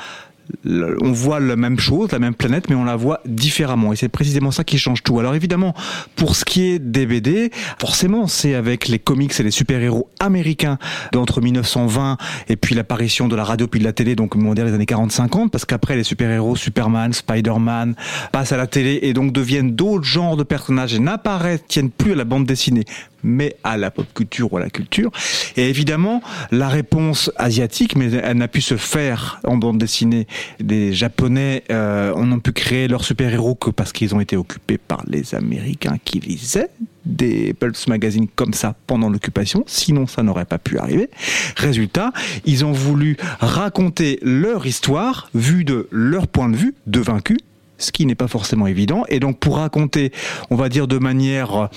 on 0.65 1.11
voit 1.11 1.39
la 1.39 1.55
même 1.55 1.79
chose, 1.79 2.11
la 2.11 2.19
même 2.19 2.33
planète, 2.33 2.69
mais 2.69 2.75
on 2.75 2.83
la 2.83 2.95
voit 2.95 3.21
différemment. 3.25 3.93
Et 3.93 3.95
c'est 3.95 4.09
précisément 4.09 4.51
ça 4.51 4.63
qui 4.63 4.77
change 4.77 5.03
tout. 5.03 5.19
Alors 5.19 5.35
évidemment, 5.35 5.73
pour 6.15 6.35
ce 6.35 6.45
qui 6.45 6.63
est 6.63 6.79
des 6.79 7.05
BD, 7.05 7.51
forcément, 7.79 8.27
c'est 8.27 8.55
avec 8.55 8.87
les 8.87 8.99
comics 8.99 9.37
et 9.39 9.43
les 9.43 9.51
super-héros 9.51 10.09
américains 10.19 10.77
d'entre 11.11 11.41
1920 11.41 12.17
et 12.47 12.55
puis 12.55 12.75
l'apparition 12.75 13.27
de 13.27 13.35
la 13.35 13.43
radio 13.43 13.67
puis 13.67 13.79
de 13.79 13.85
la 13.85 13.93
télé, 13.93 14.15
donc 14.15 14.35
on 14.35 14.53
va 14.53 14.63
les 14.63 14.73
années 14.73 14.85
40-50, 14.85 15.49
parce 15.49 15.65
qu'après 15.65 15.95
les 15.95 16.03
super-héros, 16.03 16.55
Superman, 16.55 17.13
Spider-Man, 17.13 17.95
passent 18.31 18.51
à 18.51 18.57
la 18.57 18.67
télé 18.67 18.99
et 19.03 19.13
donc 19.13 19.31
deviennent 19.31 19.75
d'autres 19.75 20.03
genres 20.03 20.37
de 20.37 20.43
personnages 20.43 20.93
et 20.93 20.99
n'apparaissent, 20.99 21.63
tiennent 21.67 21.91
plus 21.91 22.13
à 22.13 22.15
la 22.15 22.25
bande 22.25 22.45
dessinée, 22.45 22.85
mais 23.23 23.55
à 23.63 23.77
la 23.77 23.91
pop 23.91 24.05
culture 24.13 24.51
ou 24.53 24.57
à 24.57 24.59
la 24.59 24.69
culture. 24.69 25.11
Et 25.57 25.69
évidemment, 25.69 26.21
la 26.51 26.69
réponse 26.69 27.31
asiatique, 27.35 27.95
mais 27.95 28.11
elle 28.11 28.37
n'a 28.37 28.47
pu 28.47 28.61
se 28.61 28.77
faire 28.77 29.39
en 29.43 29.57
bande 29.57 29.77
dessinée. 29.77 30.27
Les 30.59 30.93
Japonais 30.93 31.63
euh, 31.71 32.15
n'ont 32.15 32.39
pu 32.39 32.51
créer 32.51 32.87
leurs 32.87 33.03
super-héros 33.03 33.55
que 33.55 33.69
parce 33.69 33.91
qu'ils 33.91 34.15
ont 34.15 34.19
été 34.19 34.37
occupés 34.37 34.77
par 34.77 35.03
les 35.07 35.35
Américains 35.35 35.97
qui 36.03 36.19
lisaient 36.19 36.69
des 37.05 37.53
Pulse 37.53 37.87
Magazine 37.87 38.27
comme 38.35 38.53
ça 38.53 38.75
pendant 38.87 39.09
l'occupation, 39.09 39.63
sinon 39.67 40.07
ça 40.07 40.23
n'aurait 40.23 40.45
pas 40.45 40.59
pu 40.59 40.77
arriver. 40.77 41.09
Résultat, 41.55 42.11
ils 42.45 42.65
ont 42.65 42.71
voulu 42.71 43.17
raconter 43.39 44.19
leur 44.21 44.65
histoire, 44.65 45.29
vue 45.33 45.63
de 45.63 45.87
leur 45.91 46.27
point 46.27 46.49
de 46.49 46.55
vue 46.55 46.75
de 46.87 46.99
vaincu, 46.99 47.37
ce 47.77 47.91
qui 47.91 48.05
n'est 48.05 48.15
pas 48.15 48.27
forcément 48.27 48.67
évident. 48.67 49.03
Et 49.09 49.19
donc 49.19 49.39
pour 49.39 49.57
raconter, 49.57 50.11
on 50.49 50.55
va 50.55 50.69
dire 50.69 50.87
de 50.87 50.97
manière 50.97 51.69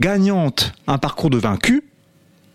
gagnante 0.00 0.72
un 0.86 0.98
parcours 0.98 1.30
de 1.30 1.38
vaincu, 1.38 1.84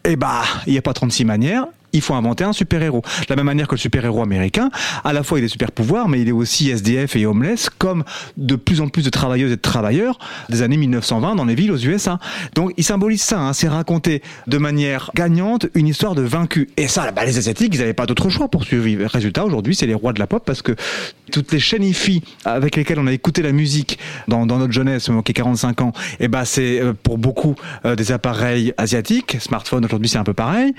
eh 0.03 0.15
bah, 0.15 0.43
il 0.65 0.73
n'y 0.73 0.77
a 0.77 0.81
pas 0.81 0.93
36 0.93 1.25
manières, 1.25 1.67
il 1.93 2.01
faut 2.01 2.13
inventer 2.13 2.43
un 2.43 2.53
super-héros. 2.53 3.01
De 3.21 3.25
la 3.29 3.35
même 3.35 3.45
manière 3.45 3.67
que 3.67 3.75
le 3.75 3.79
super-héros 3.79 4.21
américain, 4.21 4.69
à 5.03 5.13
la 5.13 5.23
fois 5.23 5.39
il 5.39 5.45
est 5.45 5.49
super-pouvoirs, 5.49 6.09
mais 6.09 6.21
il 6.21 6.27
est 6.27 6.33
aussi 6.33 6.69
SDF 6.69 7.15
et 7.15 7.25
homeless, 7.25 7.69
comme 7.69 8.03
de 8.37 8.55
plus 8.55 8.81
en 8.81 8.87
plus 8.89 9.03
de 9.03 9.09
travailleuses 9.09 9.51
et 9.51 9.55
de 9.55 9.61
travailleurs 9.61 10.19
des 10.49 10.61
années 10.61 10.77
1920 10.77 11.35
dans 11.35 11.45
les 11.45 11.55
villes 11.55 11.71
aux 11.71 11.77
USA. 11.77 12.19
Donc 12.55 12.73
il 12.77 12.83
symbolise 12.83 13.21
ça, 13.21 13.39
hein, 13.39 13.53
c'est 13.53 13.67
raconter 13.67 14.21
de 14.47 14.57
manière 14.57 15.11
gagnante 15.15 15.67
une 15.75 15.87
histoire 15.87 16.15
de 16.15 16.21
vaincu. 16.21 16.69
Et 16.77 16.87
ça, 16.87 17.11
bah, 17.11 17.25
les 17.25 17.37
Asiatiques, 17.37 17.73
ils 17.75 17.79
n'avaient 17.79 17.93
pas 17.93 18.05
d'autre 18.05 18.29
choix 18.29 18.47
pour 18.47 18.63
survivre. 18.63 19.05
Résultat, 19.07 19.45
aujourd'hui, 19.45 19.75
c'est 19.75 19.85
les 19.85 19.93
rois 19.93 20.13
de 20.13 20.19
la 20.19 20.27
pop 20.27 20.43
parce 20.45 20.61
que 20.61 20.75
toutes 21.31 21.51
les 21.51 21.59
chaînes 21.59 21.83
IFI 21.83 22.21
avec 22.45 22.75
lesquelles 22.75 22.99
on 22.99 23.07
a 23.07 23.13
écouté 23.13 23.41
la 23.41 23.51
musique 23.51 23.99
dans, 24.27 24.45
notre 24.45 24.71
jeunesse, 24.71 25.09
qui 25.25 25.31
est 25.31 25.33
45 25.33 25.81
ans, 25.81 25.93
et 26.19 26.25
eh 26.25 26.27
bah 26.27 26.45
c'est 26.45 26.79
euh, 26.79 26.93
pour 26.93 27.17
beaucoup 27.17 27.55
euh, 27.85 27.95
des 27.95 28.11
appareils 28.11 28.73
asiatiques. 28.77 29.37
Smartphone 29.39 29.85
aujourd'hui, 29.85 30.09
c'est 30.09 30.17
un 30.17 30.23
peu 30.23 30.33
pareil. 30.33 30.73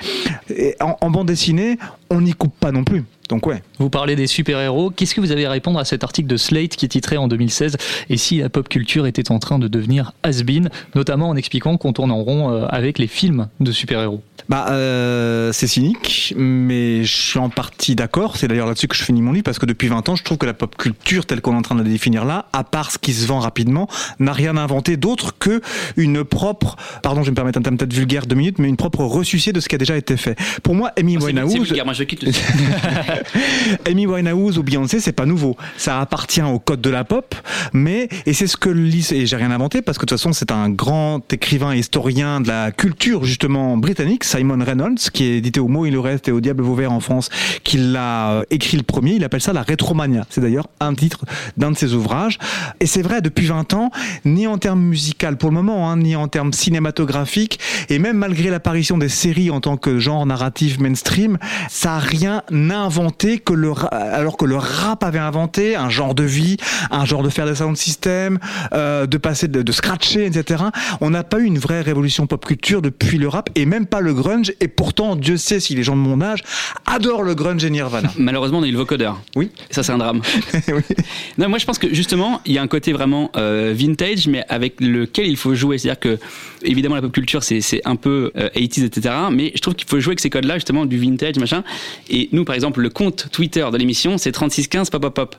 En 1.04 1.10
bande 1.10 1.26
dessinée, 1.26 1.78
on 2.10 2.20
n'y 2.20 2.32
coupe 2.32 2.54
pas 2.58 2.72
non 2.72 2.84
plus. 2.84 3.04
Donc 3.28 3.46
ouais. 3.46 3.62
Vous 3.78 3.90
parlez 3.90 4.16
des 4.16 4.26
super-héros. 4.26 4.90
Qu'est-ce 4.90 5.14
que 5.14 5.20
vous 5.20 5.30
avez 5.30 5.46
à 5.46 5.50
répondre 5.50 5.78
à 5.78 5.84
cet 5.84 6.04
article 6.04 6.28
de 6.28 6.36
Slate 6.36 6.76
qui 6.76 6.84
est 6.84 6.88
titré 6.88 7.16
en 7.16 7.28
2016 7.28 7.76
Et 8.10 8.16
si 8.16 8.38
la 8.38 8.48
pop 8.48 8.68
culture 8.68 9.06
était 9.06 9.30
en 9.30 9.38
train 9.38 9.58
de 9.58 9.68
devenir 9.68 10.12
has-been, 10.22 10.70
notamment 10.94 11.30
en 11.30 11.36
expliquant 11.36 11.76
qu'on 11.76 11.92
tourne 11.92 12.10
en 12.10 12.22
rond 12.22 12.50
euh, 12.50 12.66
avec 12.68 12.98
les 12.98 13.06
films 13.06 13.48
de 13.60 13.72
super-héros 13.72 14.22
Bah, 14.48 14.66
euh, 14.70 15.52
c'est 15.52 15.66
cynique, 15.66 16.34
mais 16.36 17.04
je 17.04 17.16
suis 17.16 17.38
en 17.38 17.48
partie 17.48 17.94
d'accord. 17.94 18.36
C'est 18.36 18.48
d'ailleurs 18.48 18.66
là-dessus 18.66 18.88
que 18.88 18.96
je 18.96 19.02
finis 19.02 19.22
mon 19.22 19.32
livre 19.32 19.44
parce 19.44 19.58
que 19.58 19.66
depuis 19.66 19.88
20 19.88 20.08
ans, 20.10 20.16
je 20.16 20.22
trouve 20.22 20.38
que 20.38 20.46
la 20.46 20.54
pop 20.54 20.76
culture 20.76 21.24
telle 21.24 21.40
qu'on 21.40 21.54
est 21.54 21.58
en 21.58 21.62
train 21.62 21.74
de 21.74 21.82
la 21.82 21.88
définir 21.88 22.24
là, 22.24 22.46
à 22.52 22.62
part 22.62 22.90
ce 22.90 22.98
qui 22.98 23.12
se 23.14 23.26
vend 23.26 23.40
rapidement, 23.40 23.88
n'a 24.18 24.32
rien 24.32 24.56
inventé 24.56 24.96
d'autre 24.96 25.36
que 25.38 25.62
une 25.96 26.24
propre, 26.24 26.76
pardon, 27.02 27.22
je 27.22 27.26
vais 27.26 27.30
me 27.30 27.36
permettre 27.36 27.58
un 27.58 27.62
terme 27.62 27.78
peut-être 27.78 27.94
vulgaire 27.94 28.26
deux 28.26 28.36
minutes, 28.36 28.58
mais 28.58 28.68
une 28.68 28.76
propre 28.76 29.04
ressuscité 29.04 29.52
de 29.52 29.60
ce 29.60 29.68
qui 29.68 29.74
a 29.74 29.78
déjà 29.78 29.96
été 29.96 30.16
fait. 30.16 30.38
Pour 30.62 30.74
moi, 30.74 30.92
Amy 30.98 31.16
oh, 31.16 31.24
Winehouse, 31.24 31.54
moi 31.84 31.93
je 31.94 32.04
quitte 32.04 32.22
le 32.22 32.32
Amy 33.90 34.06
Winehouse 34.06 34.58
ou 34.58 34.62
Beyoncé, 34.62 35.00
c'est 35.00 35.12
pas 35.12 35.26
nouveau. 35.26 35.56
Ça 35.76 36.00
appartient 36.00 36.42
au 36.42 36.58
code 36.58 36.80
de 36.80 36.90
la 36.90 37.04
pop, 37.04 37.34
mais, 37.72 38.08
et 38.26 38.32
c'est 38.32 38.46
ce 38.46 38.56
que 38.56 38.68
lit, 38.68 39.08
et 39.12 39.26
j'ai 39.26 39.36
rien 39.36 39.50
inventé 39.50 39.82
parce 39.82 39.98
que 39.98 40.04
de 40.04 40.10
toute 40.10 40.18
façon, 40.18 40.32
c'est 40.32 40.50
un 40.50 40.68
grand 40.70 41.20
écrivain 41.32 41.72
et 41.72 41.78
historien 41.78 42.40
de 42.40 42.48
la 42.48 42.70
culture, 42.70 43.24
justement, 43.24 43.76
britannique, 43.76 44.24
Simon 44.24 44.62
Reynolds, 44.64 45.10
qui 45.12 45.24
est 45.24 45.38
édité 45.38 45.60
au 45.60 45.68
mot 45.68 45.86
Il 45.86 45.92
le 45.92 46.00
reste 46.00 46.28
et 46.28 46.32
au 46.32 46.40
Diable 46.40 46.62
Vauvert 46.62 46.92
en 46.92 47.00
France, 47.00 47.30
qui 47.62 47.78
l'a 47.78 48.32
euh, 48.32 48.42
écrit 48.50 48.76
le 48.76 48.82
premier. 48.82 49.12
Il 49.14 49.24
appelle 49.24 49.40
ça 49.40 49.52
la 49.52 49.62
rétromania. 49.62 50.26
C'est 50.30 50.40
d'ailleurs 50.40 50.68
un 50.80 50.94
titre 50.94 51.24
d'un 51.56 51.70
de 51.70 51.76
ses 51.76 51.94
ouvrages. 51.94 52.38
Et 52.80 52.86
c'est 52.86 53.02
vrai, 53.02 53.22
depuis 53.22 53.46
20 53.46 53.74
ans, 53.74 53.90
ni 54.24 54.46
en 54.46 54.58
termes 54.58 54.82
musical 54.82 55.36
pour 55.36 55.50
le 55.50 55.54
moment, 55.54 55.90
hein, 55.90 55.96
ni 55.96 56.16
en 56.16 56.28
termes 56.28 56.52
cinématographiques, 56.52 57.58
et 57.88 57.98
même 57.98 58.18
malgré 58.18 58.50
l'apparition 58.50 58.98
des 58.98 59.08
séries 59.08 59.50
en 59.50 59.60
tant 59.60 59.76
que 59.76 59.98
genre 59.98 60.26
narratif 60.26 60.78
mainstream, 60.78 61.38
ça 61.84 61.96
a 61.96 61.98
rien 61.98 62.42
inventé 62.50 63.38
que 63.38 63.52
le, 63.52 63.70
alors 63.92 64.38
que 64.38 64.46
le 64.46 64.56
rap 64.56 65.04
avait 65.04 65.18
inventé 65.18 65.76
un 65.76 65.90
genre 65.90 66.14
de 66.14 66.22
vie, 66.22 66.56
un 66.90 67.04
genre 67.04 67.22
de 67.22 67.28
faire 67.28 67.44
des 67.44 67.56
sound 67.56 67.76
systems, 67.76 68.38
euh, 68.72 69.04
de 69.04 69.18
passer 69.18 69.48
de, 69.48 69.60
de 69.60 69.70
scratcher, 69.70 70.24
etc. 70.24 70.64
On 71.02 71.10
n'a 71.10 71.24
pas 71.24 71.40
eu 71.40 71.44
une 71.44 71.58
vraie 71.58 71.82
révolution 71.82 72.26
pop 72.26 72.42
culture 72.42 72.80
depuis 72.80 73.18
le 73.18 73.28
rap 73.28 73.50
et 73.54 73.66
même 73.66 73.84
pas 73.84 74.00
le 74.00 74.14
grunge. 74.14 74.54
Et 74.62 74.68
pourtant, 74.68 75.14
Dieu 75.14 75.36
sait 75.36 75.60
si 75.60 75.74
les 75.74 75.82
gens 75.82 75.94
de 75.94 76.00
mon 76.00 76.22
âge 76.22 76.42
adorent 76.86 77.22
le 77.22 77.34
grunge 77.34 77.62
et 77.66 77.68
Nirvana. 77.68 78.10
Malheureusement, 78.18 78.60
on 78.60 78.62
a 78.62 78.66
eu 78.66 78.72
le 78.72 78.78
vocodeur. 78.78 79.20
Oui. 79.36 79.50
Ça, 79.68 79.82
c'est 79.82 79.92
un 79.92 79.98
drame. 79.98 80.22
Non, 81.36 81.48
moi, 81.48 81.58
je 81.58 81.66
pense 81.66 81.78
que 81.78 81.92
justement, 81.92 82.40
il 82.46 82.52
y 82.52 82.58
a 82.58 82.62
un 82.62 82.68
côté 82.68 82.92
vraiment 82.92 83.30
euh, 83.36 83.74
vintage, 83.76 84.28
mais 84.28 84.44
avec 84.48 84.80
lequel 84.80 85.26
il 85.26 85.36
faut 85.36 85.54
jouer. 85.54 85.78
C'est-à-dire 85.78 86.00
que, 86.00 86.18
évidemment, 86.62 86.94
la 86.94 87.02
pop 87.02 87.12
culture, 87.12 87.42
c'est 87.42 87.82
un 87.84 87.96
peu 87.96 88.30
euh, 88.36 88.48
80s, 88.54 88.84
etc. 88.84 89.14
Mais 89.32 89.52
je 89.54 89.60
trouve 89.60 89.74
qu'il 89.74 89.88
faut 89.88 89.98
jouer 90.00 90.12
avec 90.12 90.20
ces 90.20 90.30
codes-là, 90.30 90.54
justement, 90.54 90.86
du 90.86 90.96
vintage, 90.96 91.36
machin. 91.36 91.62
Et 92.10 92.28
nous, 92.32 92.44
par 92.44 92.54
exemple, 92.54 92.80
le 92.80 92.90
compte 92.90 93.28
Twitter 93.32 93.66
de 93.72 93.76
l'émission, 93.76 94.18
c'est 94.18 94.32
3615 94.32 94.90
pop 94.90 95.02
pop 95.02 95.14
pop. 95.14 95.36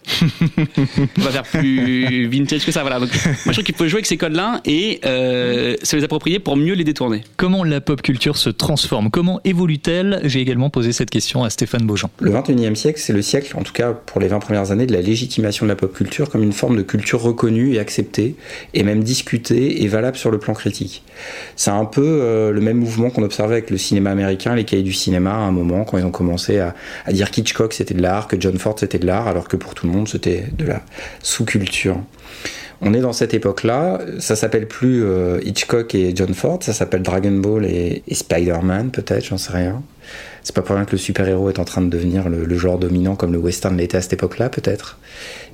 on 1.17 1.21
va 1.21 1.31
faire 1.31 1.43
plus 1.43 2.27
vintage 2.27 2.65
que 2.65 2.71
ça. 2.71 2.81
Voilà. 2.81 2.99
Donc, 2.99 3.09
moi, 3.25 3.35
je 3.47 3.51
trouve 3.51 3.63
qu'il 3.63 3.75
faut 3.75 3.87
jouer 3.87 3.97
avec 3.97 4.05
ces 4.05 4.17
codes-là 4.17 4.61
et 4.65 4.99
euh, 5.05 5.75
se 5.83 5.95
les 5.95 6.03
approprier 6.03 6.39
pour 6.39 6.57
mieux 6.57 6.73
les 6.73 6.83
détourner. 6.83 7.23
Comment 7.37 7.63
la 7.63 7.81
pop 7.81 8.01
culture 8.01 8.37
se 8.37 8.49
transforme? 8.49 9.09
Comment 9.09 9.39
évolue-t-elle? 9.43 10.21
J'ai 10.23 10.39
également 10.39 10.69
posé 10.69 10.91
cette 10.91 11.09
question 11.09 11.43
à 11.43 11.49
Stéphane 11.49 11.85
Beaujean. 11.85 12.09
Le 12.19 12.31
21e 12.31 12.75
siècle, 12.75 12.99
c'est 13.01 13.13
le 13.13 13.21
siècle, 13.21 13.55
en 13.57 13.63
tout 13.63 13.73
cas 13.73 13.93
pour 13.93 14.21
les 14.21 14.27
20 14.27 14.39
premières 14.39 14.71
années, 14.71 14.85
de 14.85 14.93
la 14.93 15.01
légitimation 15.01 15.65
de 15.65 15.69
la 15.69 15.75
pop 15.75 15.93
culture 15.93 16.29
comme 16.29 16.43
une 16.43 16.53
forme 16.53 16.77
de 16.77 16.81
culture 16.81 17.21
reconnue 17.21 17.75
et 17.75 17.79
acceptée, 17.79 18.35
et 18.73 18.83
même 18.83 19.03
discutée 19.03 19.83
et 19.83 19.87
valable 19.87 20.17
sur 20.17 20.31
le 20.31 20.39
plan 20.39 20.53
critique. 20.53 21.03
C'est 21.55 21.71
un 21.71 21.85
peu 21.85 22.01
euh, 22.03 22.51
le 22.51 22.61
même 22.61 22.77
mouvement 22.77 23.09
qu'on 23.09 23.23
observait 23.23 23.53
avec 23.53 23.69
le 23.69 23.77
cinéma 23.77 24.11
américain, 24.11 24.55
les 24.55 24.65
cahiers 24.65 24.83
du 24.83 24.93
cinéma 24.93 25.31
à 25.31 25.37
un 25.37 25.51
moment, 25.51 25.83
quand 25.83 25.97
ils 25.97 26.05
ont 26.05 26.11
commencé 26.11 26.24
à, 26.59 26.75
à 27.05 27.11
dire 27.11 27.31
qu'Hitchcock 27.31 27.73
c'était 27.73 27.93
de 27.93 28.01
l'art, 28.01 28.27
que 28.27 28.39
John 28.39 28.57
Ford 28.57 28.75
c'était 28.77 28.99
de 28.99 29.05
l'art, 29.05 29.27
alors 29.27 29.47
que 29.47 29.57
pour 29.57 29.73
tout 29.73 29.87
le 29.87 29.93
monde 29.93 30.07
c'était 30.07 30.45
de 30.57 30.65
la 30.65 30.81
sous-culture. 31.21 31.97
On 32.81 32.93
est 32.93 32.99
dans 32.99 33.13
cette 33.13 33.33
époque-là, 33.33 34.01
ça 34.19 34.35
s'appelle 34.35 34.67
plus 34.67 35.03
euh, 35.03 35.39
Hitchcock 35.43 35.95
et 35.95 36.13
John 36.13 36.33
Ford, 36.33 36.59
ça 36.61 36.73
s'appelle 36.73 37.03
Dragon 37.03 37.31
Ball 37.31 37.65
et, 37.65 38.03
Spider-Man 38.11 38.91
peut-être, 38.91 39.25
j'en 39.25 39.37
sais 39.37 39.53
rien. 39.53 39.81
C'est 40.43 40.53
pas 40.53 40.61
pour 40.61 40.75
rien 40.75 40.85
que 40.85 40.91
le 40.91 40.97
super-héros 40.97 41.49
est 41.49 41.57
en 41.57 41.65
train 41.65 41.81
de 41.81 41.89
devenir 41.89 42.29
le 42.29 42.57
genre 42.57 42.77
dominant 42.77 43.15
comme 43.15 43.31
le 43.31 43.39
western 43.39 43.75
l'était 43.77 43.97
à 43.97 44.01
cette 44.01 44.13
époque-là 44.13 44.49
peut-être. 44.49 44.99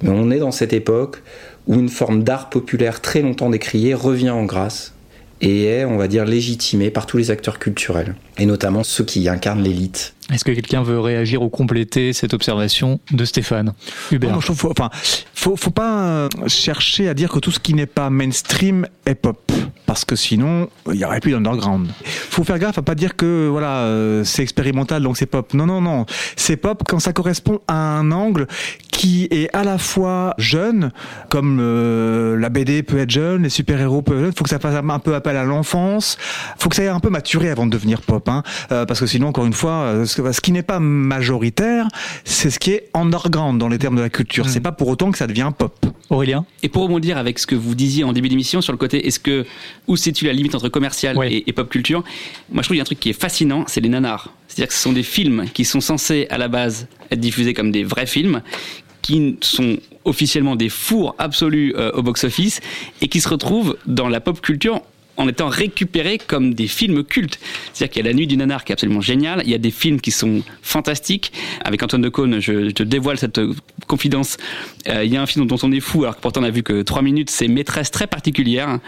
Mais 0.01 0.09
on 0.09 0.31
est 0.31 0.39
dans 0.39 0.51
cette 0.51 0.73
époque 0.73 1.21
où 1.67 1.75
une 1.75 1.89
forme 1.89 2.23
d'art 2.23 2.49
populaire 2.49 3.01
très 3.01 3.21
longtemps 3.21 3.49
décriée 3.49 3.93
revient 3.93 4.31
en 4.31 4.43
grâce 4.43 4.93
et 5.41 5.65
est, 5.65 5.85
on 5.85 5.97
va 5.97 6.07
dire, 6.07 6.25
légitimée 6.25 6.91
par 6.91 7.05
tous 7.05 7.17
les 7.17 7.31
acteurs 7.31 7.59
culturels, 7.59 8.15
et 8.37 8.45
notamment 8.45 8.83
ceux 8.83 9.03
qui 9.03 9.27
incarnent 9.27 9.63
l'élite. 9.63 10.13
Est-ce 10.31 10.45
que 10.45 10.51
quelqu'un 10.51 10.81
veut 10.81 10.99
réagir 10.99 11.41
ou 11.41 11.49
compléter 11.49 12.13
cette 12.13 12.33
observation 12.33 12.99
de 13.11 13.25
Stéphane 13.25 13.73
Hubert 14.11 14.31
Non, 14.31 14.39
trouve, 14.39 14.57
faut, 14.57 14.71
enfin, 14.71 14.89
faut, 15.33 15.55
faut 15.57 15.71
pas 15.71 16.03
euh, 16.03 16.29
chercher 16.47 17.09
à 17.09 17.13
dire 17.13 17.29
que 17.29 17.39
tout 17.39 17.51
ce 17.51 17.59
qui 17.59 17.73
n'est 17.73 17.85
pas 17.85 18.09
mainstream 18.09 18.87
est 19.05 19.15
pop, 19.15 19.51
parce 19.91 20.05
que 20.05 20.15
sinon 20.15 20.69
il 20.89 20.95
y 20.95 21.03
aurait 21.03 21.19
plus 21.19 21.33
d'underground. 21.33 21.89
Faut 22.05 22.45
faire 22.45 22.59
gaffe 22.59 22.77
à 22.77 22.81
pas 22.81 22.95
dire 22.95 23.17
que 23.17 23.49
voilà 23.49 23.79
euh, 23.79 24.23
c'est 24.23 24.41
expérimental 24.41 25.03
donc 25.03 25.17
c'est 25.17 25.25
pop. 25.25 25.53
Non, 25.53 25.65
non, 25.65 25.81
non, 25.81 26.05
c'est 26.37 26.55
pop 26.55 26.83
quand 26.87 26.99
ça 26.99 27.11
correspond 27.11 27.59
à 27.67 27.75
un 27.75 28.09
angle 28.13 28.47
qui 29.01 29.27
est 29.31 29.49
à 29.51 29.63
la 29.63 29.79
fois 29.79 30.35
jeune, 30.37 30.91
comme 31.29 31.57
euh, 31.59 32.37
la 32.37 32.49
BD 32.49 32.83
peut 32.83 32.99
être 32.99 33.09
jeune, 33.09 33.43
les 33.43 33.49
super-héros 33.49 34.03
peuvent 34.03 34.17
être 34.17 34.23
jeunes. 34.25 34.33
Faut 34.33 34.43
que 34.43 34.49
ça 34.49 34.59
fasse 34.59 34.75
un 34.75 34.99
peu 34.99 35.15
appel 35.15 35.35
à 35.35 35.43
l'enfance. 35.43 36.17
Faut 36.59 36.69
que 36.69 36.75
ça 36.75 36.83
ait 36.83 36.87
un 36.87 36.99
peu 36.99 37.09
maturé 37.09 37.49
avant 37.49 37.65
de 37.65 37.71
devenir 37.71 38.01
pop, 38.01 38.29
hein, 38.29 38.43
euh, 38.71 38.85
parce 38.85 38.99
que 38.99 39.07
sinon 39.07 39.29
encore 39.29 39.47
une 39.47 39.53
fois, 39.53 39.71
euh, 39.71 40.05
ce, 40.05 40.31
ce 40.31 40.39
qui 40.39 40.51
n'est 40.51 40.61
pas 40.61 40.79
majoritaire, 40.79 41.87
c'est 42.25 42.51
ce 42.51 42.59
qui 42.59 42.73
est 42.73 42.89
underground 42.93 43.59
dans 43.59 43.69
les 43.69 43.79
termes 43.79 43.95
de 43.95 44.01
la 44.01 44.09
culture. 44.09 44.47
C'est 44.47 44.59
pas 44.59 44.71
pour 44.71 44.87
autant 44.87 45.11
que 45.11 45.17
ça 45.17 45.25
devient 45.25 45.51
pop. 45.57 45.73
Aurélien? 46.11 46.45
Et 46.61 46.69
pour 46.69 46.83
rebondir 46.83 47.17
avec 47.17 47.39
ce 47.39 47.47
que 47.47 47.55
vous 47.55 47.73
disiez 47.73 48.03
en 48.03 48.13
début 48.13 48.29
d'émission 48.29 48.61
sur 48.61 48.73
le 48.73 48.77
côté, 48.77 49.07
est-ce 49.07 49.19
que 49.19 49.45
où 49.87 49.95
situe 49.95 50.25
la 50.25 50.33
limite 50.33 50.55
entre 50.55 50.69
commercial 50.69 51.17
et, 51.23 51.43
et 51.47 51.53
pop 51.53 51.69
culture 51.69 52.03
Moi, 52.51 52.61
je 52.61 52.67
trouve 52.67 52.67
qu'il 52.67 52.77
y 52.77 52.79
a 52.79 52.83
un 52.83 52.85
truc 52.85 52.99
qui 52.99 53.09
est 53.09 53.19
fascinant, 53.19 53.65
c'est 53.67 53.81
les 53.81 53.89
nanars. 53.89 54.33
C'est-à-dire 54.47 54.67
que 54.67 54.73
ce 54.73 54.81
sont 54.81 54.93
des 54.93 55.03
films 55.03 55.45
qui 55.53 55.65
sont 55.65 55.81
censés 55.81 56.27
à 56.29 56.37
la 56.37 56.47
base 56.47 56.87
être 57.09 57.19
diffusés 57.19 57.53
comme 57.53 57.71
des 57.71 57.83
vrais 57.83 58.05
films, 58.05 58.41
qui 59.01 59.37
sont 59.41 59.77
officiellement 60.05 60.55
des 60.55 60.69
fours 60.69 61.15
absolus 61.17 61.73
euh, 61.75 61.91
au 61.93 62.01
box-office 62.01 62.61
et 63.01 63.07
qui 63.07 63.21
se 63.21 63.29
retrouvent 63.29 63.77
dans 63.85 64.07
la 64.07 64.19
pop 64.19 64.41
culture 64.41 64.81
en 65.17 65.27
étant 65.27 65.49
récupérés 65.49 66.17
comme 66.17 66.53
des 66.53 66.67
films 66.67 67.03
cultes. 67.03 67.39
C'est-à-dire 67.73 67.93
qu'il 67.93 68.05
y 68.05 68.07
a 68.07 68.11
La 68.11 68.15
Nuit 68.17 68.27
du 68.27 68.37
Nanar 68.37 68.63
qui 68.63 68.71
est 68.71 68.73
absolument 68.73 69.01
génial, 69.01 69.41
il 69.45 69.51
y 69.51 69.53
a 69.53 69.57
des 69.57 69.71
films 69.71 69.99
qui 70.01 70.11
sont 70.11 70.41
fantastiques. 70.61 71.31
Avec 71.63 71.83
Antoine 71.83 72.01
Decaune, 72.01 72.39
je, 72.39 72.65
je 72.65 72.71
te 72.71 72.83
dévoile 72.83 73.17
cette 73.17 73.37
euh, 73.37 73.53
confidence. 73.87 74.37
Euh, 74.87 75.03
il 75.03 75.13
y 75.13 75.17
a 75.17 75.21
un 75.21 75.25
film 75.25 75.45
dont 75.47 75.57
on 75.63 75.71
est 75.71 75.79
fou, 75.79 76.03
alors 76.03 76.15
que 76.15 76.21
pourtant 76.21 76.41
on 76.41 76.45
a 76.45 76.49
vu 76.49 76.63
que 76.63 76.81
trois 76.81 77.01
minutes, 77.01 77.29
c'est 77.29 77.47
Maîtresse 77.47 77.91
très 77.91 78.07
particulière. 78.07 78.79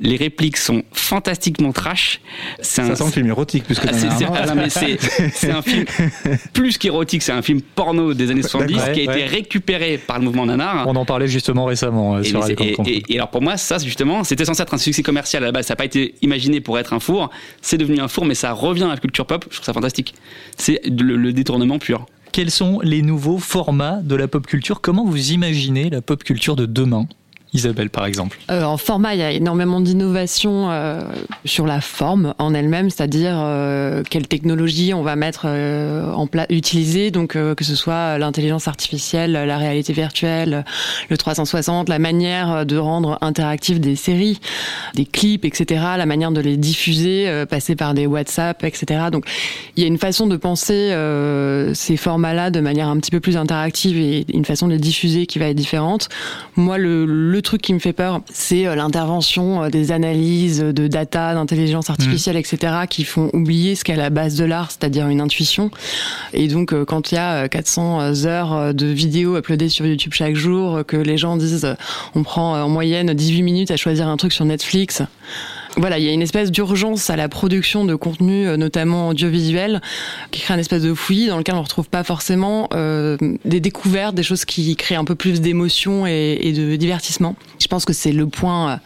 Les 0.00 0.16
répliques 0.16 0.56
sont 0.56 0.82
fantastiquement 0.92 1.72
trash. 1.72 2.20
C'est 2.60 2.84
Ça 2.86 2.96
sent 2.96 3.04
le 3.06 3.10
film 3.10 3.26
érotique 3.26 3.64
plus 3.64 3.78
que 3.78 3.88
Ah, 3.88 3.92
c'est- 3.92 4.06
ah, 4.06 4.68
c'est 5.34 5.50
un 5.50 5.62
film 5.62 5.84
plus 6.52 6.78
qu'érotique, 6.78 7.22
c'est 7.22 7.32
un 7.32 7.42
film 7.42 7.60
porno 7.60 8.14
des 8.14 8.30
années 8.30 8.42
70 8.42 8.74
D'accord, 8.74 8.92
qui 8.92 9.00
a 9.00 9.02
été 9.16 9.24
récupéré 9.24 9.98
par 9.98 10.18
le 10.18 10.24
mouvement 10.24 10.46
nanar. 10.46 10.86
On 10.88 10.96
en 10.96 11.04
parlait 11.04 11.28
justement 11.28 11.64
récemment 11.64 12.16
euh, 12.16 12.20
Et, 12.20 12.24
sur 12.24 12.48
et- 12.50 12.76
et- 12.86 13.02
et 13.08 13.16
alors 13.16 13.30
pour 13.30 13.42
moi, 13.42 13.56
ça 13.56 13.78
justement, 13.78 14.24
c'était 14.24 14.44
censé 14.44 14.62
être 14.62 14.74
un 14.74 14.78
succès 14.78 15.02
commercial 15.02 15.42
à 15.42 15.46
la 15.46 15.52
base. 15.52 15.66
Ça 15.72 15.74
n'a 15.74 15.78
pas 15.78 15.86
été 15.86 16.16
imaginé 16.20 16.60
pour 16.60 16.78
être 16.78 16.92
un 16.92 17.00
four. 17.00 17.30
C'est 17.62 17.78
devenu 17.78 17.98
un 17.98 18.06
four, 18.06 18.26
mais 18.26 18.34
ça 18.34 18.52
revient 18.52 18.82
à 18.82 18.88
la 18.88 18.98
culture 18.98 19.26
pop. 19.26 19.46
Je 19.48 19.54
trouve 19.54 19.64
ça 19.64 19.72
fantastique. 19.72 20.14
C'est 20.58 20.82
le, 20.84 21.16
le 21.16 21.32
détournement 21.32 21.78
pur. 21.78 22.04
Quels 22.30 22.50
sont 22.50 22.80
les 22.82 23.00
nouveaux 23.00 23.38
formats 23.38 24.02
de 24.02 24.14
la 24.14 24.28
pop 24.28 24.46
culture? 24.46 24.82
Comment 24.82 25.06
vous 25.06 25.32
imaginez 25.32 25.88
la 25.88 26.02
pop 26.02 26.24
culture 26.24 26.56
de 26.56 26.66
demain? 26.66 27.06
Isabelle, 27.54 27.90
par 27.90 28.06
exemple. 28.06 28.38
Euh, 28.50 28.64
en 28.64 28.78
format, 28.78 29.14
il 29.14 29.18
y 29.18 29.22
a 29.22 29.30
énormément 29.30 29.82
d'innovations 29.82 30.70
euh, 30.70 31.02
sur 31.44 31.66
la 31.66 31.82
forme 31.82 32.34
en 32.38 32.54
elle-même, 32.54 32.88
c'est-à-dire 32.88 33.34
euh, 33.36 34.02
quelle 34.08 34.26
technologie 34.26 34.94
on 34.94 35.02
va 35.02 35.16
mettre 35.16 35.42
euh, 35.44 36.10
en 36.12 36.26
place, 36.26 36.46
utiliser, 36.48 37.10
donc 37.10 37.32
que 37.32 37.64
ce 37.64 37.74
soit 37.74 38.16
l'intelligence 38.16 38.68
artificielle, 38.68 39.32
la 39.32 39.58
réalité 39.58 39.92
virtuelle, 39.92 40.64
le 41.10 41.18
360, 41.18 41.90
la 41.90 41.98
manière 41.98 42.64
de 42.64 42.76
rendre 42.78 43.18
interactives 43.20 43.80
des 43.80 43.96
séries, 43.96 44.40
des 44.94 45.04
clips, 45.04 45.44
etc., 45.44 45.84
la 45.98 46.06
manière 46.06 46.32
de 46.32 46.40
les 46.40 46.56
diffuser, 46.56 47.44
passer 47.48 47.76
par 47.76 47.92
des 47.92 48.06
WhatsApp, 48.06 48.64
etc. 48.64 49.08
Donc, 49.10 49.26
il 49.76 49.82
y 49.82 49.84
a 49.84 49.88
une 49.88 49.98
façon 49.98 50.26
de 50.26 50.36
penser 50.36 50.94
ces 51.74 51.96
formats-là 51.96 52.50
de 52.50 52.60
manière 52.60 52.88
un 52.88 52.96
petit 52.98 53.10
peu 53.10 53.20
plus 53.20 53.36
interactive 53.36 53.98
et 53.98 54.24
une 54.32 54.44
façon 54.44 54.68
de 54.68 54.72
les 54.72 54.78
diffuser 54.78 55.26
qui 55.26 55.38
va 55.38 55.46
être 55.46 55.56
différente. 55.56 56.08
Moi, 56.56 56.78
le 56.78 57.04
truc 57.42 57.62
qui 57.62 57.74
me 57.74 57.78
fait 57.78 57.92
peur, 57.92 58.20
c'est 58.32 58.66
euh, 58.66 58.74
l'intervention 58.74 59.64
euh, 59.64 59.68
des 59.68 59.92
analyses 59.92 60.60
de 60.60 60.86
data, 60.88 61.34
d'intelligence 61.34 61.90
artificielle, 61.90 62.36
etc., 62.36 62.74
qui 62.88 63.04
font 63.04 63.30
oublier 63.32 63.74
ce 63.74 63.84
qu'est 63.84 63.96
la 63.96 64.10
base 64.10 64.36
de 64.36 64.44
l'art, 64.44 64.70
c'est-à-dire 64.70 65.08
une 65.08 65.20
intuition. 65.20 65.70
Et 66.32 66.48
donc, 66.48 66.72
euh, 66.72 66.84
quand 66.84 67.12
il 67.12 67.16
y 67.16 67.18
a 67.18 67.44
euh, 67.44 67.48
400 67.48 68.24
heures 68.26 68.74
de 68.74 68.86
vidéos 68.86 69.36
uploadées 69.36 69.68
sur 69.68 69.86
YouTube 69.86 70.12
chaque 70.14 70.34
jour, 70.34 70.82
que 70.86 70.96
les 70.96 71.18
gens 71.18 71.36
disent 71.36 71.76
on 72.14 72.22
prend 72.22 72.60
en 72.60 72.68
moyenne 72.68 73.12
18 73.12 73.42
minutes 73.42 73.70
à 73.70 73.76
choisir 73.76 74.08
un 74.08 74.16
truc 74.16 74.32
sur 74.32 74.44
Netflix, 74.44 75.02
voilà, 75.76 75.98
il 75.98 76.04
y 76.04 76.08
a 76.08 76.12
une 76.12 76.22
espèce 76.22 76.50
d'urgence 76.50 77.08
à 77.10 77.16
la 77.16 77.28
production 77.28 77.84
de 77.84 77.94
contenu, 77.94 78.46
euh, 78.46 78.56
notamment 78.56 79.08
audiovisuel, 79.08 79.80
qui 80.30 80.40
crée 80.40 80.54
une 80.54 80.60
espèce 80.60 80.82
de 80.82 80.92
fouillis 80.94 81.28
dans 81.28 81.38
lequel 81.38 81.54
on 81.54 81.62
retrouve 81.62 81.88
pas 81.88 82.04
forcément 82.04 82.68
euh, 82.74 83.16
des 83.44 83.60
découvertes, 83.60 84.14
des 84.14 84.22
choses 84.22 84.44
qui 84.44 84.76
créent 84.76 84.96
un 84.96 85.04
peu 85.04 85.14
plus 85.14 85.40
d'émotion 85.40 86.06
et, 86.06 86.38
et 86.42 86.52
de 86.52 86.76
divertissement. 86.76 87.36
Je 87.58 87.66
pense 87.68 87.84
que 87.84 87.92
c'est 87.92 88.12
le 88.12 88.26
point 88.26 88.72
euh, 88.72 88.76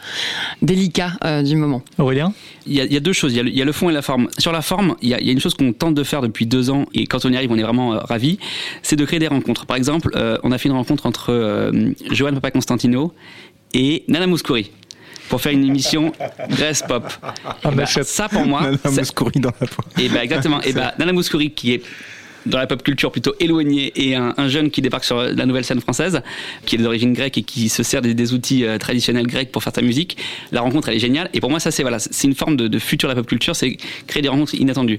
délicat 0.62 1.12
euh, 1.24 1.42
du 1.42 1.56
moment. 1.56 1.82
Aurélien? 1.98 2.32
Il 2.66 2.74
y, 2.74 2.80
a, 2.80 2.84
il 2.84 2.92
y 2.92 2.96
a 2.96 3.00
deux 3.00 3.12
choses. 3.12 3.32
Il 3.32 3.36
y 3.36 3.40
a, 3.40 3.42
le, 3.42 3.50
il 3.50 3.56
y 3.56 3.62
a 3.62 3.64
le 3.64 3.72
fond 3.72 3.90
et 3.90 3.92
la 3.92 4.02
forme. 4.02 4.28
Sur 4.38 4.52
la 4.52 4.62
forme, 4.62 4.96
il 5.02 5.08
y 5.08 5.14
a, 5.14 5.20
il 5.20 5.26
y 5.26 5.30
a 5.30 5.32
une 5.32 5.40
chose 5.40 5.54
qu'on 5.54 5.72
tente 5.72 5.94
de 5.94 6.04
faire 6.04 6.22
depuis 6.22 6.46
deux 6.46 6.70
ans 6.70 6.86
et 6.94 7.06
quand 7.06 7.24
on 7.24 7.32
y 7.32 7.36
arrive, 7.36 7.50
on 7.52 7.58
est 7.58 7.62
vraiment 7.62 7.94
euh, 7.94 7.98
ravis. 7.98 8.38
C'est 8.82 8.96
de 8.96 9.04
créer 9.04 9.18
des 9.18 9.28
rencontres. 9.28 9.66
Par 9.66 9.76
exemple, 9.76 10.10
euh, 10.14 10.38
on 10.42 10.52
a 10.52 10.58
fait 10.58 10.68
une 10.68 10.74
rencontre 10.74 11.06
entre 11.06 11.32
euh, 11.32 11.92
Johan 12.10 12.32
Papa 12.34 12.50
Constantino 12.50 13.12
et 13.74 14.04
Nana 14.08 14.26
Mouskouri 14.26 14.70
pour 15.28 15.40
faire 15.40 15.52
une 15.52 15.64
émission 15.64 16.12
Grèce 16.50 16.82
Pop. 16.86 17.04
Et 17.64 17.74
bah, 17.74 17.86
ça 17.86 18.28
pour 18.28 18.44
moi, 18.46 18.62
Nana 18.84 18.96
Mouskouri 18.98 19.40
dans 19.40 19.52
la 19.60 19.66
poire. 19.66 19.86
et 19.98 20.08
bah 20.08 20.22
exactement. 20.24 20.60
Et 20.62 20.72
bah 20.72 20.94
Nana 20.98 21.12
Mouskouri 21.12 21.50
qui 21.50 21.72
est 21.74 21.82
dans 22.44 22.58
la 22.58 22.68
pop 22.68 22.80
culture 22.80 23.10
plutôt 23.10 23.34
éloignée 23.40 23.92
et 23.96 24.14
un, 24.14 24.32
un 24.36 24.46
jeune 24.46 24.70
qui 24.70 24.80
débarque 24.80 25.02
sur 25.02 25.20
la 25.20 25.46
nouvelle 25.46 25.64
scène 25.64 25.80
française, 25.80 26.22
qui 26.64 26.76
est 26.76 26.78
d'origine 26.78 27.12
grecque 27.12 27.36
et 27.38 27.42
qui 27.42 27.68
se 27.68 27.82
sert 27.82 28.02
des, 28.02 28.14
des 28.14 28.34
outils 28.34 28.64
euh, 28.64 28.78
traditionnels 28.78 29.26
grecs 29.26 29.50
pour 29.50 29.64
faire 29.64 29.72
sa 29.74 29.82
musique. 29.82 30.16
La 30.52 30.60
rencontre, 30.60 30.88
elle 30.88 30.94
est 30.94 31.00
géniale. 31.00 31.28
Et 31.34 31.40
pour 31.40 31.50
moi, 31.50 31.58
ça, 31.58 31.72
c'est 31.72 31.82
voilà, 31.82 31.98
c'est 31.98 32.28
une 32.28 32.36
forme 32.36 32.56
de, 32.56 32.68
de 32.68 32.78
futur 32.78 33.08
de 33.08 33.14
la 33.14 33.20
pop 33.20 33.26
culture, 33.26 33.56
c'est 33.56 33.76
créer 34.06 34.22
des 34.22 34.28
rencontres 34.28 34.54
inattendues. 34.54 34.98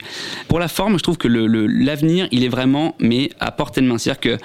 Pour 0.50 0.60
la 0.60 0.68
forme, 0.68 0.98
je 0.98 1.04
trouve 1.04 1.18
que 1.18 1.30
le- 1.30 1.48
le- 1.48 1.68
l'avenir, 1.68 2.28
il 2.34 2.44
est 2.44 2.50
vraiment, 2.50 2.96
mais 3.00 3.30
à 3.40 3.52
portée 3.54 3.80
de 3.80 3.86
main. 3.88 3.98
C'est-à-dire 3.98 4.20
que 4.20 4.38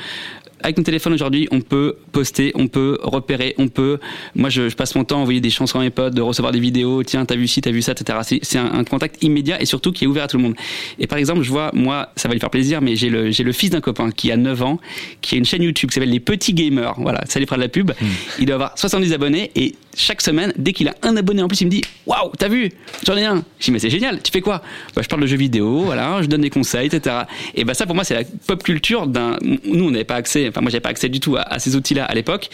avec 0.63 0.77
nos 0.79 0.83
téléphones 0.85 1.13
aujourd'hui, 1.13 1.49
on 1.51 1.61
peut 1.61 1.97
poster, 2.13 2.53
on 2.55 2.69
peut 2.69 2.99
repérer, 3.03 3.55
on 3.59 3.69
peut. 3.69 3.99
Moi, 4.35 4.49
je, 4.51 4.69
je 4.69 4.77
passe 4.77 4.95
mon 4.95 5.05
temps 5.05 5.19
à 5.19 5.21
envoyer 5.23 5.41
des 5.41 5.51
chansons 5.51 5.79
à 5.79 5.83
mes 5.83 5.91
potes, 5.91 6.15
de 6.15 6.21
recevoir 6.23 6.53
des 6.53 6.61
vidéos. 6.61 7.03
Tiens, 7.03 7.25
t'as 7.25 7.37
vu 7.37 7.47
ci, 7.49 7.61
t'as 7.61 7.71
vu 7.71 7.83
ça, 7.83 7.93
etc. 7.93 8.19
C'est- 8.43 8.59
un, 8.59 8.73
un 8.73 8.85
contact 8.85 9.23
immédiat 9.23 9.61
et 9.61 9.65
surtout 9.65 9.93
qui 9.93 10.05
est 10.05 10.07
ouvert 10.07 10.25
à 10.25 10.29
tout 10.29 10.37
le 10.37 10.43
monde. 10.43 10.55
Et 10.99 11.07
par 11.07 11.19
exemple, 11.19 11.43
je 11.43 11.51
vois, 11.51 11.71
moi, 11.75 12.11
ça 12.17 12.29
va 12.29 12.35
lui 12.35 12.41
faire 12.41 12.51
plaisir, 12.51 12.81
mais 12.83 12.97
j'ai 12.97 13.09
le, 13.09 13.31
j'ai 13.31 13.43
le 13.45 13.53
fils 13.53 13.71
d'un 13.71 13.81
copain 13.81 14.11
qui 14.11 14.31
a 14.31 14.37
9 14.37 14.63
ans, 14.63 14.79
qui 15.21 15.35
a 15.35 15.39
une 15.39 15.45
chaîne 15.45 15.63
YouTube 15.63 15.91
qui 15.91 15.95
s'appelle 15.95 16.11
Les 16.11 16.21
Petits 16.21 16.53
Gamers. 16.55 16.95
Voilà, 16.99 17.23
ça 17.27 17.39
lui 17.39 17.47
fera 17.47 17.57
de 17.57 17.63
la 17.63 17.69
pub. 17.69 17.91
Il 18.39 18.47
doit 18.47 18.55
avoir 18.57 18.79
70 18.79 19.13
abonnés 19.13 19.51
et 19.57 19.75
chaque 19.97 20.21
semaine, 20.23 20.53
dès 20.57 20.73
qu'il 20.73 20.89
a 20.89 20.95
un 21.03 21.17
abonné 21.17 21.43
en 21.43 21.49
plus, 21.49 21.61
il 21.61 21.67
me 21.67 21.71
dit 21.71 21.83
Waouh, 22.07 22.33
t'as 22.39 22.49
vu 22.49 22.71
J'en 23.07 23.17
ai 23.17 23.25
un. 23.25 23.45
Je 23.59 23.67
dis 23.67 23.71
Mais 23.73 23.79
c'est 23.79 23.91
génial, 23.91 24.21
tu 24.23 24.31
fais 24.33 24.41
quoi? 24.41 24.63
Bah, 24.97 25.03
Je 25.03 25.09
parle 25.09 25.23
de 25.23 25.27
jeux 25.27 25.37
vidéo, 25.37 25.83
voilà, 25.83 26.21
je 26.23 26.27
donne 26.27 26.41
des 26.41 26.51
conseils, 26.51 26.87
etc. 26.87 27.17
Et 27.55 27.65
bah, 27.65 27.75
ça, 27.75 27.87
pour 27.87 27.95
moi, 27.95 28.05
c'est 28.05 28.15
la 28.15 28.23
pop 28.47 28.63
culture 28.63 29.07
d'un. 29.07 29.37
Nous, 29.43 29.85
on 29.85 29.91
n'avait 29.91 30.05
pas 30.05 30.17
accès, 30.17 30.49
enfin, 30.49 30.61
moi, 30.61 30.71
j'avais 30.71 30.81
pas 30.81 30.89
accès 30.91 31.09
du 31.09 31.21
tout 31.21 31.37
à, 31.37 31.43
à 31.43 31.59
ces 31.59 31.77
outils-là 31.77 32.05
à 32.05 32.15
l'époque. 32.15 32.49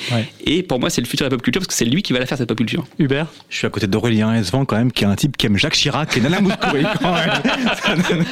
Et 0.45 0.63
pour 0.63 0.81
moi, 0.81 0.91
c'est 0.91 1.01
le 1.01 1.07
futur 1.07 1.27
de 1.27 1.31
la 1.31 1.37
pop 1.37 1.43
culture 1.43 1.61
parce 1.61 1.69
que 1.69 1.75
c'est 1.75 1.85
lui 1.85 2.03
qui 2.03 2.13
va 2.13 2.19
la 2.19 2.27
faire, 2.27 2.39
cette 2.39 2.49
pop 2.49 2.57
culture. 2.59 2.87
Hubert? 2.99 3.27
Je 3.49 3.57
suis 3.59 3.67
à 3.67 3.71
côté 3.71 3.87
d'Aurélien 3.87 4.35
Esvan 4.35 4.65
quand 4.65 4.77
même, 4.77 4.93
qui 4.93 5.05
est 5.05 5.07
un 5.07 5.15
type 5.17 5.37
qui 5.37 5.47
aime 5.47 5.57
Jacques 5.57 5.75
Chirac 5.75 6.17
et 6.17 6.21
Nana 6.21 6.41
Mouskouri 6.41 6.85
quand 7.01 7.15
même. 7.15 8.25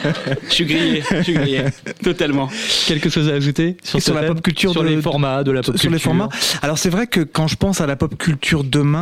Je 0.48 0.54
suis 0.54 0.64
grillé, 0.66 1.02
je 1.10 1.22
suis 1.22 1.32
grillé, 1.34 1.62
totalement. 2.02 2.48
Quelque 2.86 3.08
chose 3.10 3.28
à 3.28 3.34
ajouter 3.34 3.76
sur, 3.82 3.98
la 4.14 4.20
thème 4.22 4.34
pop 4.34 4.42
culture 4.42 4.72
Sur 4.72 4.82
de- 4.82 4.88
les 4.88 5.00
formats 5.02 5.44
de 5.44 5.50
la 5.50 5.62
pop 5.62 5.76
sur 5.76 5.90
les 5.90 5.96
culture 5.96 6.10
formats. 6.10 6.28
Alors 6.62 6.78
c'est 6.78 6.90
vrai 6.90 7.06
que 7.06 7.20
quand 7.20 7.46
je 7.48 7.56
pense 7.56 7.80
à 7.80 7.86
la 7.86 7.96
pop 7.96 8.16
culture 8.16 8.64
demain, 8.64 8.95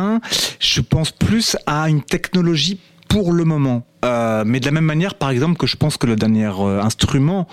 je 0.59 0.81
pense 0.81 1.11
plus 1.11 1.57
à 1.65 1.89
une 1.89 2.01
technologie 2.01 2.79
pour 3.07 3.31
le 3.33 3.45
moment. 3.45 3.85
Euh, 4.05 4.43
mais 4.45 4.59
de 4.59 4.65
la 4.65 4.71
même 4.71 4.85
manière, 4.85 5.15
par 5.15 5.29
exemple, 5.29 5.57
que 5.57 5.67
je 5.67 5.75
pense 5.75 5.97
que 5.97 6.07
le 6.07 6.15
dernier 6.15 6.49
euh, 6.59 6.81
instrument, 6.81 7.47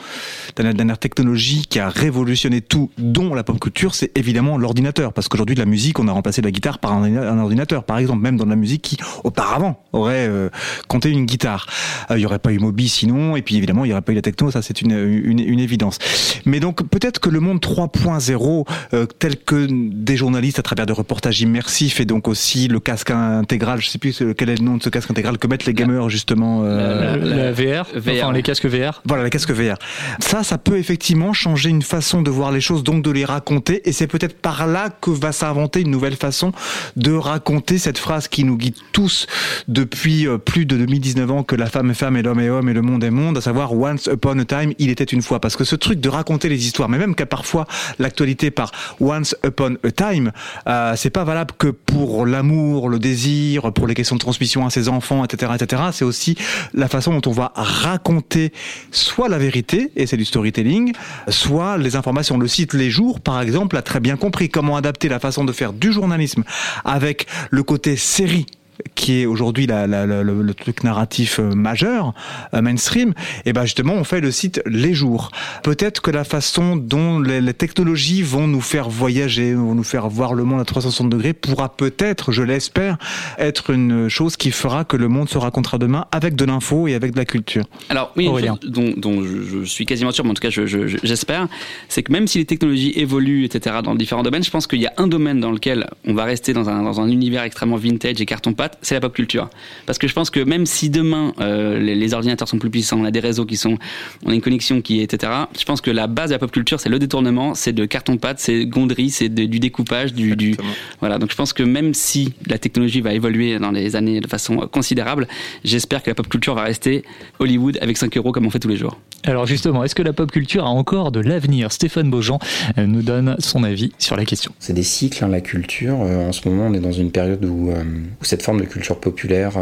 la 0.58 0.72
dernière 0.72 0.98
technologie 0.98 1.66
qui 1.68 1.78
a 1.78 1.88
révolutionné 1.88 2.60
tout, 2.60 2.90
dont 2.98 3.34
la 3.34 3.42
pop 3.42 3.58
culture, 3.58 3.94
c'est 3.94 4.16
évidemment 4.16 4.58
l'ordinateur. 4.58 5.12
Parce 5.12 5.28
qu'aujourd'hui, 5.28 5.54
de 5.54 5.60
la 5.60 5.66
musique, 5.66 5.98
on 5.98 6.08
a 6.08 6.12
remplacé 6.12 6.42
la 6.42 6.50
guitare 6.50 6.78
par 6.78 6.92
un, 6.92 7.38
ordinateur, 7.38 7.84
par 7.84 7.98
exemple, 7.98 8.22
même 8.22 8.36
dans 8.36 8.44
de 8.44 8.50
la 8.50 8.56
musique 8.56 8.82
qui, 8.82 8.96
auparavant, 9.24 9.82
aurait 9.92 10.28
euh, 10.28 10.48
compté 10.88 11.10
une 11.10 11.26
guitare. 11.26 11.66
Euh, 12.10 12.16
Il 12.16 12.20
n'y 12.20 12.26
aurait 12.26 12.38
pas 12.38 12.52
eu 12.52 12.58
Moby 12.58 12.88
sinon, 12.88 13.36
et 13.36 13.42
puis 13.42 13.56
évidemment, 13.56 13.84
il 13.84 13.88
n'y 13.88 13.92
aurait 13.92 14.02
pas 14.02 14.12
eu 14.12 14.16
la 14.16 14.22
techno, 14.22 14.50
ça 14.50 14.62
c'est 14.62 14.82
une, 14.82 14.92
une, 14.92 15.40
une 15.40 15.60
évidence. 15.60 15.98
Mais 16.44 16.60
donc, 16.60 16.86
peut-être 16.88 17.20
que 17.20 17.30
le 17.30 17.40
monde 17.40 17.60
3.0, 17.60 18.66
euh, 18.94 19.06
tel 19.06 19.36
que 19.36 19.66
des 19.70 20.16
journalistes 20.16 20.58
à 20.58 20.62
travers 20.62 20.86
des 20.86 20.92
reportages 20.92 21.40
immersifs, 21.40 22.00
et 22.00 22.04
donc 22.04 22.28
aussi 22.28 22.68
le 22.68 22.80
casque 22.80 23.10
intégral, 23.10 23.80
je 23.80 23.88
sais 23.88 23.98
plus 23.98 24.22
quel 24.36 24.50
est 24.50 24.58
le 24.58 24.64
nom 24.64 24.76
de 24.76 24.82
ce 24.82 24.88
casque 24.88 25.10
intégral 25.10 25.38
que 25.38 25.46
mettent 25.46 25.66
les 25.66 25.74
gamers 25.74 26.08
justement. 26.08 26.41
Euh, 26.64 27.16
La, 27.16 27.36
la 27.36 27.52
VR, 27.52 27.86
enfin 27.96 28.32
les 28.32 28.42
casques 28.42 28.66
VR. 28.66 29.02
voilà, 29.04 29.24
les 29.24 29.30
casques 29.30 29.50
VR. 29.50 29.76
Ça, 30.20 30.42
ça 30.42 30.58
peut 30.58 30.78
effectivement 30.78 31.32
changer 31.32 31.70
une 31.70 31.82
façon 31.82 32.22
de 32.22 32.30
voir 32.30 32.52
les 32.52 32.60
choses, 32.60 32.82
donc 32.82 33.02
de 33.02 33.10
les 33.10 33.24
raconter. 33.24 33.88
Et 33.88 33.92
c'est 33.92 34.06
peut-être 34.06 34.36
par 34.38 34.66
là 34.66 34.90
que 35.00 35.10
va 35.10 35.32
s'inventer 35.32 35.80
une 35.80 35.90
nouvelle 35.90 36.16
façon 36.16 36.52
de 36.96 37.12
raconter 37.12 37.78
cette 37.78 37.98
phrase 37.98 38.28
qui 38.28 38.44
nous 38.44 38.56
guide 38.56 38.76
tous 38.92 39.26
depuis 39.68 40.26
euh, 40.26 40.38
plus 40.38 40.66
de 40.66 40.76
2019 40.76 41.30
ans 41.30 41.42
que 41.42 41.56
la 41.56 41.66
femme 41.66 41.90
est 41.90 41.94
femme 41.94 42.16
et 42.16 42.22
l'homme 42.22 42.40
est 42.40 42.48
homme 42.48 42.68
et 42.68 42.72
le 42.72 42.82
monde 42.82 43.04
est 43.04 43.10
monde, 43.10 43.38
à 43.38 43.40
savoir 43.40 43.72
once 43.72 44.08
upon 44.12 44.38
a 44.38 44.44
time, 44.44 44.72
il 44.78 44.90
était 44.90 45.04
une 45.04 45.22
fois. 45.22 45.40
Parce 45.40 45.56
que 45.56 45.64
ce 45.64 45.76
truc 45.76 46.00
de 46.00 46.08
raconter 46.08 46.48
les 46.48 46.64
histoires, 46.66 46.88
mais 46.88 46.98
même 46.98 47.14
qu'à 47.14 47.26
parfois 47.26 47.66
l'actualité 47.98 48.50
par 48.50 48.72
once 49.00 49.34
upon 49.44 49.76
a 49.84 49.90
time, 49.90 50.32
euh, 50.66 50.94
c'est 50.96 51.10
pas 51.10 51.24
valable 51.24 51.52
que 51.58 51.68
pour 51.68 52.26
l'amour, 52.26 52.88
le 52.88 52.98
désir, 52.98 53.72
pour 53.72 53.86
les 53.86 53.94
questions 53.94 54.16
de 54.16 54.20
transmission 54.20 54.66
à 54.66 54.70
ses 54.70 54.88
enfants, 54.88 55.24
etc., 55.24 55.52
etc. 55.54 55.82
C'est 55.92 56.04
aussi 56.04 56.31
la 56.74 56.88
façon 56.88 57.12
dont 57.12 57.30
on 57.30 57.32
va 57.32 57.52
raconter 57.54 58.52
soit 58.90 59.28
la 59.28 59.38
vérité, 59.38 59.90
et 59.96 60.06
c'est 60.06 60.16
du 60.16 60.24
storytelling, 60.24 60.92
soit 61.28 61.78
les 61.78 61.96
informations. 61.96 62.38
Le 62.38 62.48
site 62.48 62.72
Les 62.74 62.90
Jours, 62.90 63.20
par 63.20 63.40
exemple, 63.40 63.76
a 63.76 63.82
très 63.82 64.00
bien 64.00 64.16
compris 64.16 64.48
comment 64.48 64.76
adapter 64.76 65.08
la 65.08 65.18
façon 65.18 65.44
de 65.44 65.52
faire 65.52 65.72
du 65.72 65.92
journalisme 65.92 66.44
avec 66.84 67.26
le 67.50 67.62
côté 67.62 67.96
série 67.96 68.46
qui 68.94 69.20
est 69.22 69.26
aujourd'hui 69.26 69.66
la, 69.66 69.86
la- 69.86 70.06
la- 70.06 70.22
le, 70.22 70.42
le 70.42 70.54
truc 70.54 70.84
narratif 70.84 71.38
euh, 71.38 71.50
majeur, 71.54 72.14
euh, 72.54 72.62
mainstream, 72.62 73.14
et 73.44 73.52
ben 73.52 73.62
justement 73.64 73.94
on 73.94 74.04
fait 74.04 74.20
le 74.20 74.30
site 74.30 74.62
Les 74.66 74.94
Jours. 74.94 75.30
Peut-être 75.62 76.00
que 76.02 76.10
la 76.10 76.24
façon 76.24 76.76
dont 76.76 77.20
les, 77.20 77.40
les 77.40 77.54
technologies 77.54 78.22
vont 78.22 78.46
nous 78.46 78.60
faire 78.60 78.88
voyager, 78.88 79.54
vont 79.54 79.74
nous 79.74 79.84
faire 79.84 80.08
voir 80.08 80.34
le 80.34 80.44
monde 80.44 80.60
à 80.60 80.64
360 80.64 81.08
degrés, 81.10 81.32
pourra 81.32 81.68
peut-être, 81.68 82.32
je 82.32 82.42
l'espère, 82.42 82.98
être 83.38 83.70
une 83.70 84.08
chose 84.08 84.36
qui 84.36 84.50
fera 84.50 84.84
que 84.84 84.96
le 84.96 85.08
monde 85.08 85.28
se 85.28 85.38
racontera 85.38 85.78
demain 85.78 86.06
avec 86.12 86.34
de 86.34 86.44
l'info 86.44 86.86
et 86.88 86.94
avec 86.94 87.12
de 87.12 87.18
la 87.18 87.24
culture. 87.24 87.64
Alors 87.88 88.12
oui, 88.16 88.24
une 88.24 88.30
Aurélien. 88.30 88.58
chose 88.62 88.70
dont, 88.70 88.92
dont 88.96 89.22
je, 89.24 89.42
je 89.60 89.64
suis 89.64 89.86
quasiment 89.86 90.12
sûr, 90.12 90.24
mais 90.24 90.30
en 90.30 90.34
tout 90.34 90.42
cas 90.42 90.50
je- 90.50 90.66
je- 90.66 90.86
je- 90.86 90.98
j'espère, 91.02 91.48
c'est 91.88 92.02
que 92.02 92.12
même 92.12 92.26
si 92.26 92.38
les 92.38 92.44
technologies 92.44 92.92
évoluent, 92.96 93.44
etc., 93.44 93.76
dans 93.82 93.94
différents 93.94 94.22
domaines, 94.22 94.44
je 94.44 94.50
pense 94.50 94.66
qu'il 94.66 94.80
y 94.80 94.86
a 94.86 94.92
un 94.96 95.06
domaine 95.06 95.40
dans 95.40 95.50
lequel 95.50 95.88
on 96.06 96.14
va 96.14 96.24
rester 96.24 96.52
dans 96.52 96.68
un, 96.68 96.82
dans 96.82 97.00
un 97.00 97.08
univers 97.08 97.42
extrêmement 97.44 97.76
vintage 97.76 98.20
et 98.20 98.26
carton-pâte, 98.26 98.71
c'est 98.80 98.94
la 98.94 99.00
pop 99.00 99.12
culture. 99.12 99.50
Parce 99.86 99.98
que 99.98 100.08
je 100.08 100.14
pense 100.14 100.30
que 100.30 100.40
même 100.40 100.66
si 100.66 100.90
demain 100.90 101.34
euh, 101.40 101.78
les, 101.78 101.94
les 101.94 102.14
ordinateurs 102.14 102.48
sont 102.48 102.58
plus 102.58 102.70
puissants, 102.70 103.00
on 103.00 103.04
a 103.04 103.10
des 103.10 103.20
réseaux 103.20 103.44
qui 103.44 103.56
sont, 103.56 103.78
on 104.24 104.30
a 104.30 104.34
une 104.34 104.40
connexion 104.40 104.80
qui 104.80 105.00
est, 105.00 105.12
etc., 105.12 105.32
je 105.58 105.64
pense 105.64 105.80
que 105.80 105.90
la 105.90 106.06
base 106.06 106.30
de 106.30 106.34
la 106.34 106.38
pop 106.38 106.50
culture, 106.50 106.80
c'est 106.80 106.88
le 106.88 106.98
détournement, 106.98 107.54
c'est 107.54 107.72
de 107.72 107.84
carton-pâte, 107.84 108.38
c'est 108.38 108.66
gonderie, 108.66 109.10
c'est 109.10 109.28
du 109.28 109.58
découpage, 109.60 110.14
du, 110.14 110.36
du 110.36 110.56
voilà. 111.00 111.18
Donc 111.18 111.30
je 111.30 111.36
pense 111.36 111.52
que 111.52 111.62
même 111.62 111.94
si 111.94 112.34
la 112.46 112.58
technologie 112.58 113.00
va 113.00 113.12
évoluer 113.12 113.58
dans 113.58 113.70
les 113.70 113.96
années 113.96 114.20
de 114.20 114.28
façon 114.28 114.56
considérable, 114.70 115.28
j'espère 115.64 116.02
que 116.02 116.10
la 116.10 116.14
pop 116.14 116.28
culture 116.28 116.54
va 116.54 116.62
rester 116.62 117.04
Hollywood 117.38 117.78
avec 117.80 117.96
5 117.96 118.16
euros 118.16 118.32
comme 118.32 118.46
on 118.46 118.50
fait 118.50 118.60
tous 118.60 118.68
les 118.68 118.76
jours. 118.76 118.98
Alors 119.24 119.46
justement, 119.46 119.84
est-ce 119.84 119.94
que 119.94 120.02
la 120.02 120.12
pop 120.12 120.32
culture 120.32 120.66
a 120.66 120.68
encore 120.68 121.12
de 121.12 121.20
l'avenir? 121.20 121.70
Stéphane 121.70 122.10
Beaujean 122.10 122.40
euh, 122.76 122.86
nous 122.86 123.02
donne 123.02 123.36
son 123.38 123.62
avis 123.62 123.92
sur 123.98 124.16
la 124.16 124.24
question. 124.24 124.50
C'est 124.58 124.72
des 124.72 124.82
cycles, 124.82 125.24
hein, 125.24 125.28
la 125.28 125.40
culture. 125.40 126.02
Euh, 126.02 126.28
en 126.28 126.32
ce 126.32 126.48
moment, 126.48 126.66
on 126.66 126.74
est 126.74 126.80
dans 126.80 126.90
une 126.90 127.12
période 127.12 127.44
où, 127.44 127.70
euh, 127.70 127.84
cette 128.22 128.42
forme 128.42 128.60
de 128.60 128.66
culture 128.66 128.98
populaire 128.98 129.52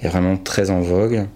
est 0.00 0.08
vraiment 0.08 0.36
très 0.36 0.70
en 0.70 0.80
vogue. 0.80 1.26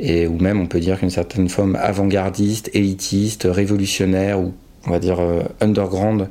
Et 0.00 0.26
où 0.26 0.38
même 0.38 0.60
on 0.60 0.66
peut 0.66 0.80
dire 0.80 0.98
qu'une 0.98 1.10
certaine 1.10 1.48
forme 1.48 1.76
avant-gardiste, 1.76 2.70
élitiste, 2.74 3.48
révolutionnaire, 3.50 4.38
ou 4.40 4.52
on 4.86 4.90
va 4.90 4.98
dire 4.98 5.18
underground 5.60 6.28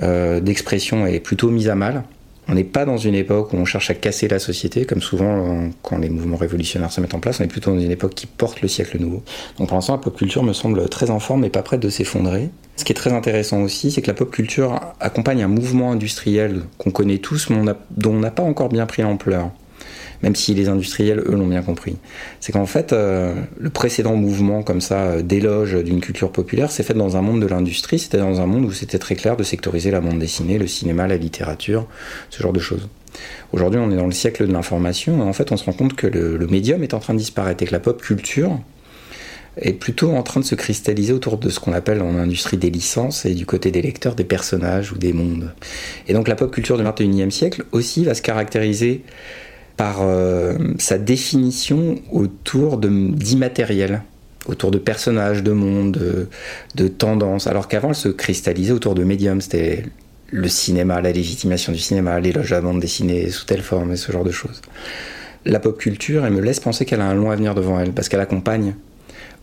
d'expression 0.00 1.06
est 1.06 1.20
plutôt 1.20 1.50
mise 1.50 1.68
à 1.68 1.74
mal. 1.74 2.04
On 2.50 2.54
n'est 2.54 2.64
pas 2.64 2.84
dans 2.84 2.96
une 2.96 3.14
époque 3.14 3.52
où 3.52 3.56
on 3.56 3.64
cherche 3.64 3.90
à 3.90 3.94
casser 3.94 4.26
la 4.26 4.40
société, 4.40 4.84
comme 4.84 5.00
souvent 5.00 5.46
euh, 5.46 5.68
quand 5.82 5.98
les 5.98 6.10
mouvements 6.10 6.36
révolutionnaires 6.36 6.90
se 6.90 7.00
mettent 7.00 7.14
en 7.14 7.20
place, 7.20 7.38
on 7.40 7.44
est 7.44 7.46
plutôt 7.46 7.70
dans 7.70 7.78
une 7.78 7.92
époque 7.92 8.14
qui 8.14 8.26
porte 8.26 8.60
le 8.60 8.66
siècle 8.66 8.98
nouveau. 8.98 9.22
Donc 9.56 9.68
pour 9.68 9.76
l'instant, 9.76 9.92
la 9.92 10.00
pop 10.00 10.16
culture 10.16 10.42
me 10.42 10.52
semble 10.52 10.88
très 10.88 11.10
en 11.10 11.20
forme 11.20 11.44
et 11.44 11.48
pas 11.48 11.62
prête 11.62 11.78
de 11.78 11.88
s'effondrer. 11.88 12.50
Ce 12.74 12.84
qui 12.84 12.90
est 12.90 12.96
très 12.96 13.12
intéressant 13.12 13.62
aussi, 13.62 13.92
c'est 13.92 14.02
que 14.02 14.08
la 14.08 14.14
pop 14.14 14.32
culture 14.32 14.80
accompagne 14.98 15.44
un 15.44 15.48
mouvement 15.48 15.92
industriel 15.92 16.62
qu'on 16.76 16.90
connaît 16.90 17.18
tous, 17.18 17.50
mais 17.50 17.72
dont 17.96 18.14
on 18.14 18.18
n'a 18.18 18.30
pas 18.32 18.42
encore 18.42 18.68
bien 18.68 18.86
pris 18.86 19.02
l'ampleur. 19.02 19.52
Même 20.22 20.36
si 20.36 20.54
les 20.54 20.68
industriels, 20.68 21.20
eux, 21.20 21.34
l'ont 21.34 21.46
bien 21.46 21.62
compris. 21.62 21.96
C'est 22.40 22.52
qu'en 22.52 22.66
fait, 22.66 22.92
euh, 22.92 23.34
le 23.58 23.70
précédent 23.70 24.16
mouvement 24.16 24.62
comme 24.62 24.80
ça 24.80 25.00
euh, 25.00 25.22
d'éloge 25.22 25.74
d'une 25.82 26.00
culture 26.00 26.30
populaire 26.30 26.70
s'est 26.70 26.82
fait 26.82 26.94
dans 26.94 27.16
un 27.16 27.22
monde 27.22 27.40
de 27.40 27.46
l'industrie, 27.46 27.98
c'était 27.98 28.18
dans 28.18 28.40
un 28.40 28.46
monde 28.46 28.64
où 28.64 28.72
c'était 28.72 28.98
très 28.98 29.16
clair 29.16 29.36
de 29.36 29.42
sectoriser 29.42 29.90
la 29.90 30.00
bande 30.00 30.18
dessinée, 30.18 30.58
le 30.58 30.66
cinéma, 30.66 31.06
la 31.06 31.16
littérature, 31.16 31.86
ce 32.28 32.42
genre 32.42 32.52
de 32.52 32.60
choses. 32.60 32.88
Aujourd'hui, 33.52 33.80
on 33.80 33.90
est 33.90 33.96
dans 33.96 34.06
le 34.06 34.12
siècle 34.12 34.46
de 34.46 34.52
l'information, 34.52 35.18
et 35.18 35.22
en 35.22 35.32
fait, 35.32 35.52
on 35.52 35.56
se 35.56 35.64
rend 35.64 35.72
compte 35.72 35.94
que 35.94 36.06
le, 36.06 36.46
médium 36.46 36.82
est 36.82 36.94
en 36.94 37.00
train 37.00 37.14
de 37.14 37.18
disparaître 37.18 37.62
et 37.62 37.66
que 37.66 37.72
la 37.72 37.80
pop 37.80 38.00
culture 38.00 38.58
est 39.56 39.72
plutôt 39.72 40.12
en 40.12 40.22
train 40.22 40.40
de 40.40 40.44
se 40.44 40.54
cristalliser 40.54 41.12
autour 41.12 41.36
de 41.36 41.48
ce 41.50 41.58
qu'on 41.58 41.72
appelle 41.72 42.02
en 42.02 42.16
industrie 42.16 42.56
des 42.56 42.70
licences 42.70 43.24
et 43.26 43.34
du 43.34 43.46
côté 43.46 43.70
des 43.70 43.82
lecteurs, 43.82 44.14
des 44.14 44.24
personnages 44.24 44.92
ou 44.92 44.98
des 44.98 45.12
mondes. 45.12 45.52
Et 46.06 46.12
donc 46.12 46.28
la 46.28 46.36
pop 46.36 46.52
culture 46.52 46.78
du 46.78 46.84
21e 46.84 47.30
siècle 47.30 47.64
aussi 47.72 48.04
va 48.04 48.14
se 48.14 48.22
caractériser 48.22 49.02
par 49.76 49.98
euh, 50.00 50.56
sa 50.78 50.98
définition 50.98 51.96
autour 52.12 52.78
d'immatériel, 52.78 54.02
autour 54.46 54.70
de 54.70 54.78
personnages, 54.78 55.42
de 55.42 55.52
mondes, 55.52 56.28
de, 56.74 56.88
tendances, 56.88 57.46
alors 57.46 57.68
qu'avant 57.68 57.90
elle 57.90 57.94
se 57.94 58.08
cristallisait 58.08 58.72
autour 58.72 58.94
de 58.94 59.04
médiums, 59.04 59.40
c'était 59.40 59.84
le 60.30 60.48
cinéma, 60.48 61.00
la 61.00 61.12
légitimation 61.12 61.72
du 61.72 61.78
cinéma, 61.78 62.20
l'éloge 62.20 62.50
de 62.50 62.54
la 62.54 62.60
bande 62.60 62.80
dessinée 62.80 63.30
sous 63.30 63.46
telle 63.46 63.62
forme 63.62 63.92
et 63.92 63.96
ce 63.96 64.12
genre 64.12 64.24
de 64.24 64.30
choses. 64.30 64.60
La 65.44 65.58
pop 65.58 65.78
culture, 65.78 66.24
elle 66.24 66.32
me 66.32 66.40
laisse 66.40 66.60
penser 66.60 66.84
qu'elle 66.84 67.00
a 67.00 67.06
un 67.06 67.14
long 67.14 67.30
avenir 67.30 67.54
devant 67.54 67.80
elle, 67.80 67.92
parce 67.92 68.08
qu'elle 68.08 68.20
accompagne 68.20 68.74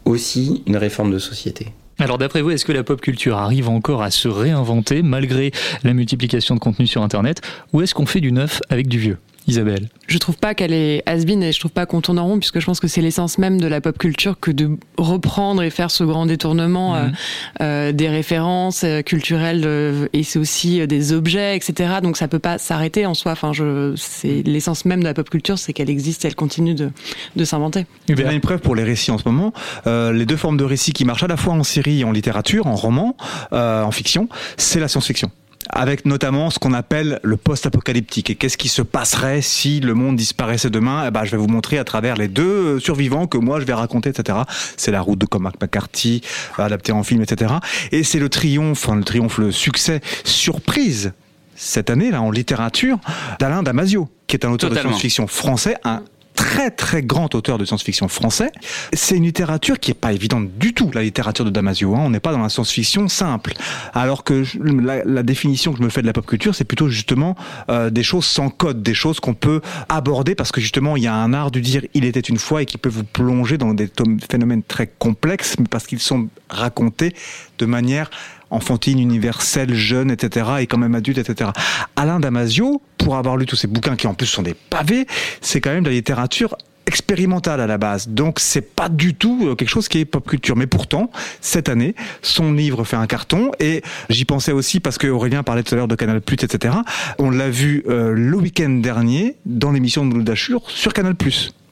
aussi 0.05 0.63
une 0.67 0.77
réforme 0.77 1.11
de 1.11 1.19
société. 1.19 1.67
Alors 1.99 2.19
d'après 2.19 2.41
vous, 2.41 2.51
est-ce 2.51 2.63
que 2.63 2.71
la 2.71 2.83
pop 2.83 3.01
culture 3.01 3.37
arrive 3.37 3.69
encore 3.69 4.03
à 4.03 4.11
se 4.11 4.27
réinventer 4.27 5.01
malgré 5.01 5.51
la 5.83 5.93
multiplication 5.93 6.53
de 6.53 6.59
contenus 6.59 6.91
sur 6.91 7.01
Internet 7.01 7.41
ou 7.73 7.81
est-ce 7.81 7.95
qu'on 7.95 8.05
fait 8.05 8.21
du 8.21 8.31
neuf 8.31 8.61
avec 8.69 8.87
du 8.87 8.99
vieux? 8.99 9.17
Isabelle 9.47 9.89
Je 10.07 10.17
trouve 10.17 10.37
pas 10.37 10.53
qu'elle 10.53 10.73
est 10.73 11.03
has 11.05 11.23
et 11.23 11.51
je 11.51 11.59
trouve 11.59 11.71
pas 11.71 11.85
qu'on 11.85 12.01
tourne 12.01 12.19
en 12.19 12.25
rond 12.27 12.39
puisque 12.39 12.59
je 12.59 12.65
pense 12.65 12.79
que 12.79 12.87
c'est 12.87 13.01
l'essence 13.01 13.37
même 13.37 13.59
de 13.59 13.67
la 13.67 13.81
pop 13.81 13.97
culture 13.97 14.39
que 14.39 14.51
de 14.51 14.77
reprendre 14.97 15.63
et 15.63 15.69
faire 15.69 15.89
ce 15.91 16.03
grand 16.03 16.25
détournement 16.25 16.95
Mhm. 16.95 17.13
euh, 17.61 17.63
euh, 17.63 17.91
des 17.91 18.09
références 18.09 18.83
euh, 18.83 19.01
culturelles 19.01 19.63
euh, 19.65 20.07
et 20.13 20.23
c'est 20.23 20.39
aussi 20.39 20.81
euh, 20.81 20.87
des 20.87 21.13
objets, 21.13 21.55
etc. 21.55 21.95
Donc 22.01 22.17
ça 22.17 22.27
peut 22.27 22.39
pas 22.39 22.57
s'arrêter 22.57 23.05
en 23.05 23.13
soi. 23.13 23.31
Enfin, 23.33 23.53
je, 23.53 23.93
c'est 23.95 24.43
l'essence 24.45 24.85
même 24.85 24.99
de 24.99 25.05
la 25.05 25.13
pop 25.13 25.29
culture, 25.29 25.57
c'est 25.57 25.73
qu'elle 25.73 25.89
existe 25.89 26.25
et 26.25 26.27
elle 26.27 26.35
continue 26.35 26.73
de, 26.75 26.91
de 27.35 27.45
s'inventer. 27.45 27.85
Il 28.07 28.19
y 28.19 28.23
a 28.23 28.31
une 28.33 28.41
preuve 28.41 28.59
pour 28.59 28.75
les 28.75 28.83
récits 28.83 29.11
en 29.11 29.17
ce 29.17 29.23
moment. 29.25 29.53
Euh, 29.85 30.11
les 30.11 30.25
deux 30.25 30.37
formes 30.37 30.57
de 30.57 30.63
récits 30.63 30.93
qui 30.93 31.05
marchent 31.05 31.23
à 31.23 31.27
la 31.27 31.37
fois 31.37 31.53
en 31.53 31.63
série, 31.63 32.01
et 32.01 32.03
en 32.03 32.11
littérature, 32.11 32.67
en 32.67 32.75
roman, 32.75 33.15
euh, 33.53 33.83
en 33.83 33.91
fiction, 33.91 34.29
c'est 34.57 34.79
la 34.79 34.87
science-fiction. 34.87 35.31
Avec 35.69 36.05
notamment 36.05 36.49
ce 36.49 36.59
qu'on 36.59 36.73
appelle 36.73 37.19
le 37.23 37.35
post-apocalyptique. 37.35 38.29
Et 38.29 38.35
qu'est-ce 38.35 38.57
qui 38.57 38.69
se 38.69 38.81
passerait 38.81 39.41
si 39.41 39.79
le 39.79 39.93
monde 39.93 40.15
disparaissait 40.15 40.69
demain? 40.69 41.05
Eh 41.07 41.11
ben, 41.11 41.25
je 41.25 41.31
vais 41.31 41.37
vous 41.37 41.47
montrer 41.47 41.77
à 41.77 41.83
travers 41.83 42.15
les 42.15 42.29
deux 42.29 42.79
survivants 42.79 43.27
que 43.27 43.37
moi 43.37 43.59
je 43.59 43.65
vais 43.65 43.73
raconter, 43.73 44.09
etc. 44.09 44.39
C'est 44.77 44.91
la 44.91 45.01
route 45.01 45.19
de 45.19 45.25
Cormac 45.25 45.55
McCarthy, 45.61 46.21
adapté 46.57 46.93
en 46.93 47.03
film, 47.03 47.21
etc. 47.21 47.55
Et 47.91 48.03
c'est 48.03 48.19
le 48.19 48.29
triomphe, 48.29 48.87
enfin, 48.87 48.95
le 48.95 49.03
triomphe, 49.03 49.39
le 49.39 49.51
succès 49.51 50.01
surprise 50.23 51.11
cette 51.59 51.89
année 51.89 52.11
là 52.11 52.21
en 52.21 52.31
littérature 52.31 52.99
d'Alain 53.39 53.63
Damasio, 53.63 54.07
qui 54.27 54.35
est 54.35 54.45
un 54.45 54.51
auteur 54.51 54.69
Totalement. 54.69 54.91
de 54.91 54.93
science-fiction 54.93 55.27
français, 55.27 55.75
un 55.83 56.03
très 56.37 56.71
très 56.71 57.01
grand 57.01 57.33
auteur 57.35 57.57
de 57.57 57.65
science-fiction 57.65 58.07
français. 58.07 58.51
C'est 58.93 59.17
une 59.17 59.23
littérature 59.23 59.79
qui 59.79 59.91
est 59.91 59.95
pas 59.95 60.13
évidente 60.13 60.57
du 60.57 60.73
tout, 60.73 60.91
la 60.93 61.01
littérature 61.01 61.43
de 61.43 61.49
Damasio. 61.49 61.95
Hein. 61.95 62.01
On 62.03 62.09
n'est 62.11 62.19
pas 62.21 62.31
dans 62.31 62.41
la 62.41 62.49
science-fiction 62.49 63.09
simple. 63.09 63.53
Alors 63.93 64.23
que 64.23 64.43
la, 64.81 65.23
définition 65.23 65.73
que 65.73 65.79
je 65.79 65.83
me 65.83 65.89
fais 65.89 66.01
de 66.01 66.07
la 66.07 66.13
pop 66.13 66.25
culture, 66.25 66.55
c'est 66.55 66.63
plutôt 66.63 66.87
justement 66.87 67.35
euh, 67.69 67.89
des 67.89 68.03
choses 68.03 68.25
sans 68.25 68.49
code, 68.49 68.83
des 68.83 68.93
choses 68.93 69.19
qu'on 69.19 69.33
peut 69.33 69.61
aborder 69.89 70.35
parce 70.35 70.51
que 70.51 70.61
justement 70.61 70.95
il 70.95 71.03
y 71.03 71.07
a 71.07 71.15
un 71.15 71.33
art 71.33 71.51
du 71.51 71.59
dire 71.59 71.81
il 71.93 72.05
était 72.05 72.19
une 72.19 72.37
fois 72.37 72.61
et 72.61 72.65
qui 72.65 72.77
peut 72.77 72.89
vous 72.89 73.03
plonger 73.03 73.57
dans 73.57 73.73
des 73.73 73.89
phénomènes 74.29 74.63
très 74.63 74.87
complexes, 74.87 75.55
mais 75.59 75.65
parce 75.69 75.87
qu'ils 75.87 75.99
sont 75.99 76.29
racontés 76.49 77.15
de 77.57 77.65
manière 77.65 78.11
enfantine, 78.49 78.99
universelle, 78.99 79.73
jeune, 79.73 80.11
etc., 80.11 80.47
et 80.59 80.67
quand 80.67 80.77
même 80.77 80.95
adulte, 80.95 81.17
etc. 81.17 81.51
Alain 81.95 82.19
Damasio, 82.19 82.81
pour 82.97 83.15
avoir 83.15 83.37
lu 83.37 83.45
tous 83.45 83.55
ces 83.55 83.67
bouquins 83.67 83.95
qui 83.95 84.07
en 84.07 84.13
plus 84.13 84.27
sont 84.27 84.41
des 84.41 84.53
pavés, 84.53 85.05
c'est 85.41 85.61
quand 85.61 85.71
même 85.71 85.83
de 85.83 85.89
la 85.89 85.95
littérature 85.95 86.55
expérimentale 86.87 87.61
à 87.61 87.67
la 87.67 87.77
base. 87.77 88.07
Donc 88.07 88.39
c'est 88.39 88.61
pas 88.61 88.89
du 88.89 89.13
tout 89.13 89.49
euh, 89.49 89.55
quelque 89.55 89.69
chose 89.69 89.87
qui 89.87 89.99
est 89.99 90.05
pop 90.05 90.27
culture. 90.27 90.55
Mais 90.55 90.67
pourtant, 90.67 91.11
cette 91.41 91.69
année, 91.69 91.93
son 92.21 92.53
livre 92.53 92.83
fait 92.85 92.95
un 92.95 93.05
carton 93.05 93.51
et 93.59 93.83
j'y 94.09 94.25
pensais 94.25 94.53
aussi 94.53 94.79
parce 94.79 94.97
que 94.97 95.07
Aurélien 95.07 95.43
parlait 95.43 95.63
tout 95.63 95.75
à 95.75 95.77
l'heure 95.77 95.87
de 95.87 95.95
Canal+, 95.95 96.21
etc. 96.25 96.75
On 97.19 97.29
l'a 97.29 97.49
vu 97.49 97.83
euh, 97.87 98.13
le 98.13 98.37
week-end 98.37 98.69
dernier 98.69 99.35
dans 99.45 99.71
l'émission 99.71 100.05
de 100.05 100.11
Mouloud 100.11 100.29
Achour 100.29 100.69
sur 100.71 100.93
Canal+. 100.93 101.15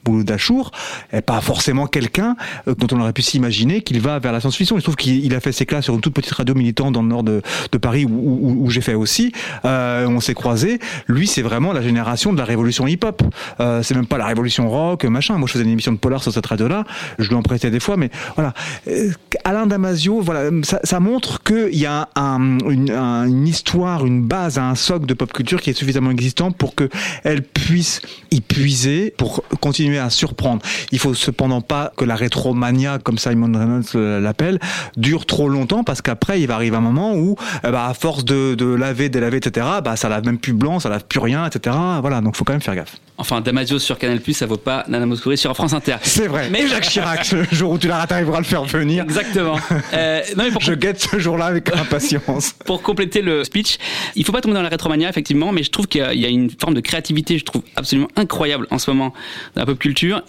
Mouloud 0.06 0.30
Achour 0.30 0.70
est 1.12 1.22
pas 1.22 1.40
forcément 1.40 1.86
quelqu'un 1.86 2.36
euh, 2.68 2.74
dont 2.76 2.86
on 2.96 3.00
aurait 3.00 3.12
pu 3.12 3.22
s'imaginer 3.22 3.80
qu'il 3.82 4.00
va 4.00 4.18
vers 4.18 4.32
la 4.32 4.40
science-fiction. 4.40 4.76
Je 4.78 4.82
trouve 4.82 4.96
qu'il 4.96 5.24
il 5.24 5.34
a 5.34 5.40
fait 5.40 5.52
ses 5.52 5.66
classes 5.66 5.84
sur 5.84 5.94
une 5.94 6.00
toute 6.00 6.14
petite 6.14 6.32
radio 6.32 6.54
militante 6.54 6.92
dans 6.92 7.02
le 7.02 7.08
nord 7.08 7.22
de, 7.22 7.42
Paris 7.80 8.04
où, 8.06 8.68
j'ai 8.70 8.80
fait 8.80 8.94
aussi. 8.94 9.32
Euh, 9.64 10.06
on 10.08 10.20
s'est 10.20 10.34
croisés. 10.34 10.78
Lui, 11.08 11.26
c'est 11.26 11.42
vraiment 11.42 11.72
la 11.72 11.82
génération 11.82 12.32
de 12.32 12.38
la 12.38 12.44
révolution 12.44 12.86
hip-hop. 12.86 13.22
Euh, 13.60 13.82
c'est 13.82 13.94
même 13.94 14.06
pas 14.06 14.18
la 14.18 14.26
révolution 14.26 14.68
rock, 14.68 15.04
machin. 15.04 15.36
Moi, 15.38 15.46
je 15.46 15.52
faisais 15.52 15.64
une 15.64 15.70
émission 15.70 15.92
de 15.92 15.98
polar 15.98 16.22
sur 16.22 16.32
cette 16.32 16.46
radio-là. 16.46 16.84
Je 17.18 17.28
lui 17.28 17.34
en 17.34 17.42
prêtais 17.42 17.70
des 17.70 17.80
fois, 17.80 17.96
mais 17.96 18.10
voilà. 18.34 18.54
Euh, 18.88 19.10
Alain 19.44 19.66
Damasio, 19.66 20.20
voilà, 20.20 20.50
ça, 20.62 21.00
montre 21.00 21.42
qu'il 21.42 21.76
y 21.78 21.86
a 21.86 22.08
un- 22.16 22.58
une, 22.68 22.90
un- 22.90 23.26
une 23.26 23.46
histoire, 23.46 24.06
une 24.06 24.22
base, 24.22 24.58
un 24.58 24.74
socle 24.74 25.06
de 25.06 25.14
pop 25.14 25.32
culture 25.32 25.60
qui 25.60 25.70
est 25.70 25.74
suffisamment 25.74 26.10
existant 26.10 26.50
pour 26.50 26.74
que 26.74 26.88
elle 27.24 27.42
puisse 27.42 28.00
y 28.30 28.40
puiser 28.40 29.14
pour 29.16 29.44
continuer 29.60 29.95
à 29.98 30.10
surprendre. 30.10 30.62
Il 30.92 30.98
faut 30.98 31.14
cependant 31.14 31.60
pas 31.60 31.92
que 31.96 32.04
la 32.04 32.14
rétromania, 32.16 32.98
comme 33.02 33.18
Simon 33.18 33.46
Reynolds 33.58 33.84
euh, 33.94 34.20
l'appelle, 34.20 34.58
dure 34.96 35.26
trop 35.26 35.48
longtemps 35.48 35.84
parce 35.84 36.02
qu'après 36.02 36.40
il 36.40 36.46
va 36.46 36.54
arriver 36.54 36.76
un 36.76 36.80
moment 36.80 37.14
où, 37.14 37.36
eh 37.66 37.70
bah, 37.70 37.86
à 37.86 37.94
force 37.94 38.24
de, 38.24 38.54
de 38.54 38.66
laver, 38.66 39.08
délaver, 39.08 39.38
etc., 39.38 39.66
bah, 39.84 39.96
ça 39.96 40.08
lave 40.08 40.24
même 40.24 40.38
plus 40.38 40.52
blanc, 40.52 40.80
ça 40.80 40.88
lave 40.88 41.04
plus 41.08 41.20
rien, 41.20 41.46
etc. 41.46 41.74
Voilà, 42.00 42.20
donc 42.20 42.36
faut 42.36 42.44
quand 42.44 42.52
même 42.54 42.62
faire 42.62 42.74
gaffe. 42.76 42.96
Enfin, 43.18 43.40
Damasio 43.40 43.78
sur 43.78 43.96
Canal+, 43.98 44.20
ça 44.32 44.44
vaut 44.44 44.58
pas 44.58 44.84
Nana 44.88 45.06
Mouskouri 45.06 45.38
sur 45.38 45.54
France 45.56 45.72
Inter. 45.72 45.96
C'est 46.02 46.26
vrai. 46.26 46.50
Mais 46.52 46.68
Jacques 46.68 46.82
Chirac, 46.84 47.32
le 47.32 47.44
jour 47.50 47.70
où 47.72 47.78
tu 47.78 47.88
la 47.88 47.96
rates, 47.96 48.12
arriveras 48.12 48.36
à 48.36 48.40
le 48.40 48.44
faire 48.46 48.64
venir. 48.64 49.04
Exactement. 49.04 49.56
Euh, 49.94 50.20
non, 50.36 50.44
mais 50.44 50.50
pour, 50.50 50.60
Je 50.60 50.74
guette 50.74 51.00
ce 51.00 51.18
jour-là 51.18 51.46
avec 51.46 51.74
impatience. 51.74 52.52
pour 52.66 52.82
compléter 52.82 53.22
le 53.22 53.42
speech, 53.44 53.78
il 54.16 54.24
faut 54.26 54.32
pas 54.32 54.42
tomber 54.42 54.54
dans 54.54 54.60
la 54.60 54.68
rétromania, 54.68 55.08
effectivement, 55.08 55.50
mais 55.50 55.62
je 55.62 55.70
trouve 55.70 55.86
qu'il 55.86 56.02
y 56.02 56.26
a- 56.26 56.28
une 56.28 56.50
forme 56.60 56.74
de 56.74 56.80
créativité, 56.82 57.38
je 57.38 57.44
trouve 57.46 57.62
absolument 57.76 58.08
incroyable 58.16 58.66
en 58.70 58.78
ce 58.78 58.90
moment 58.90 59.14
dans 59.54 59.62
la 59.62 59.66
pop 59.66 59.78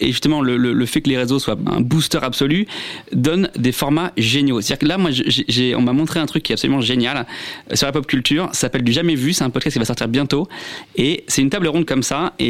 Et 0.00 0.06
justement, 0.08 0.40
le, 0.42 0.86
fait 0.86 1.00
que 1.00 1.08
les 1.08 1.16
réseaux 1.16 1.38
soient 1.38 1.56
un 1.66 1.80
booster 1.80 2.18
absolu 2.22 2.66
donne 3.12 3.50
des 3.56 3.72
formats 3.72 4.12
géniaux. 4.16 4.60
C'est-à-dire 4.60 4.78
que 4.78 4.86
là, 4.86 4.98
moi, 4.98 5.10
j'ai- 5.12 5.74
on 5.74 5.80
m'a 5.82 5.92
montré 5.92 6.20
un 6.20 6.26
truc 6.26 6.42
qui 6.42 6.52
est 6.52 6.54
absolument 6.54 6.80
génial 6.80 7.26
sur 7.72 7.86
la 7.86 7.92
pop 7.92 8.06
culture. 8.06 8.48
Ça 8.52 8.60
s'appelle 8.60 8.82
du 8.82 8.92
jamais 8.92 9.14
vu. 9.14 9.32
C'est 9.32 9.44
un 9.44 9.50
podcast 9.50 9.74
qui 9.74 9.78
va 9.78 9.84
sortir 9.84 10.08
bientôt. 10.08 10.48
Et 10.96 11.24
c'est 11.26 11.42
une 11.42 11.50
table 11.50 11.68
ronde 11.68 11.86
comme 11.86 12.02
ça. 12.02 12.32
Et 12.38 12.48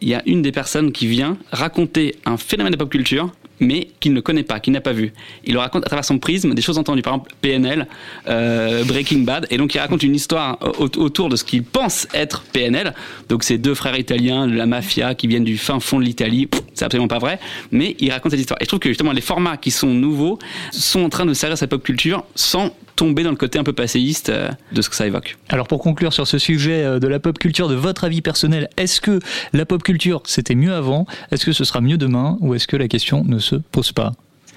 il 0.00 0.08
y 0.08 0.14
a 0.14 0.22
une 0.26 0.42
des 0.42 0.52
personnes 0.52 0.92
qui 0.92 1.06
vient 1.06 1.36
raconter 1.52 2.16
un 2.24 2.36
phénomène 2.36 2.72
de 2.72 2.78
pop 2.78 2.90
culture 2.90 3.32
mais 3.60 3.88
qu'il 4.00 4.12
ne 4.14 4.20
connaît 4.20 4.42
pas, 4.42 4.58
qu'il 4.60 4.72
n'a 4.72 4.80
pas 4.80 4.92
vu. 4.92 5.12
Il 5.44 5.52
le 5.52 5.58
raconte 5.60 5.84
à 5.84 5.86
travers 5.86 6.04
son 6.04 6.18
prisme 6.18 6.54
des 6.54 6.62
choses 6.62 6.78
entendues, 6.78 7.02
par 7.02 7.14
exemple 7.14 7.32
PNL, 7.40 7.86
euh, 8.28 8.84
Breaking 8.84 9.20
Bad, 9.20 9.46
et 9.50 9.56
donc 9.58 9.74
il 9.74 9.78
raconte 9.78 10.02
une 10.02 10.14
histoire 10.14 10.58
au- 10.78 10.88
autour 10.98 11.28
de 11.28 11.36
ce 11.36 11.44
qu'il 11.44 11.62
pense 11.62 12.06
être 12.14 12.42
PNL. 12.52 12.94
Donc 13.28 13.44
ces 13.44 13.58
deux 13.58 13.74
frères 13.74 13.98
italiens 13.98 14.46
de 14.48 14.54
la 14.54 14.66
mafia 14.66 15.14
qui 15.14 15.26
viennent 15.26 15.44
du 15.44 15.58
fin 15.58 15.78
fond 15.80 15.98
de 15.98 16.04
l'Italie, 16.04 16.48
c'est 16.74 16.84
absolument 16.84 17.08
pas 17.08 17.18
vrai, 17.18 17.38
mais 17.70 17.96
il 18.00 18.10
raconte 18.10 18.32
cette 18.32 18.40
histoire. 18.40 18.60
Et 18.60 18.64
je 18.64 18.68
trouve 18.68 18.80
que 18.80 18.88
justement 18.88 19.12
les 19.12 19.20
formats 19.20 19.56
qui 19.56 19.70
sont 19.70 19.88
nouveaux 19.88 20.38
sont 20.72 21.02
en 21.04 21.08
train 21.08 21.26
de 21.26 21.34
servir 21.34 21.58
sa 21.58 21.66
pop 21.66 21.82
culture 21.82 22.24
sans 22.34 22.70
tomber 22.96 23.22
dans 23.22 23.30
le 23.30 23.36
côté 23.36 23.58
un 23.58 23.64
peu 23.64 23.72
passéiste 23.72 24.30
euh, 24.30 24.50
de 24.72 24.82
ce 24.82 24.88
que 24.88 24.96
ça 24.96 25.06
évoque. 25.06 25.36
Alors 25.48 25.66
pour 25.68 25.80
conclure 25.80 26.12
sur 26.12 26.26
ce 26.26 26.38
sujet 26.38 26.84
euh, 26.84 26.98
de 26.98 27.08
la 27.08 27.20
pop 27.20 27.38
culture, 27.38 27.68
de 27.68 27.74
votre 27.74 28.04
avis 28.04 28.20
personnel, 28.20 28.68
est-ce 28.76 29.00
que 29.00 29.20
la 29.52 29.66
pop 29.66 29.82
culture 29.82 30.22
c'était 30.26 30.54
mieux 30.54 30.74
avant? 30.74 31.06
Est-ce 31.30 31.44
que 31.44 31.52
ce 31.52 31.64
sera 31.64 31.80
mieux 31.80 31.98
demain? 31.98 32.36
Ou 32.40 32.54
est-ce 32.54 32.66
que 32.66 32.76
la 32.76 32.88
question 32.88 33.24
ne 33.24 33.38
se 33.38 33.56
pose 33.56 33.92
pas? 33.92 34.12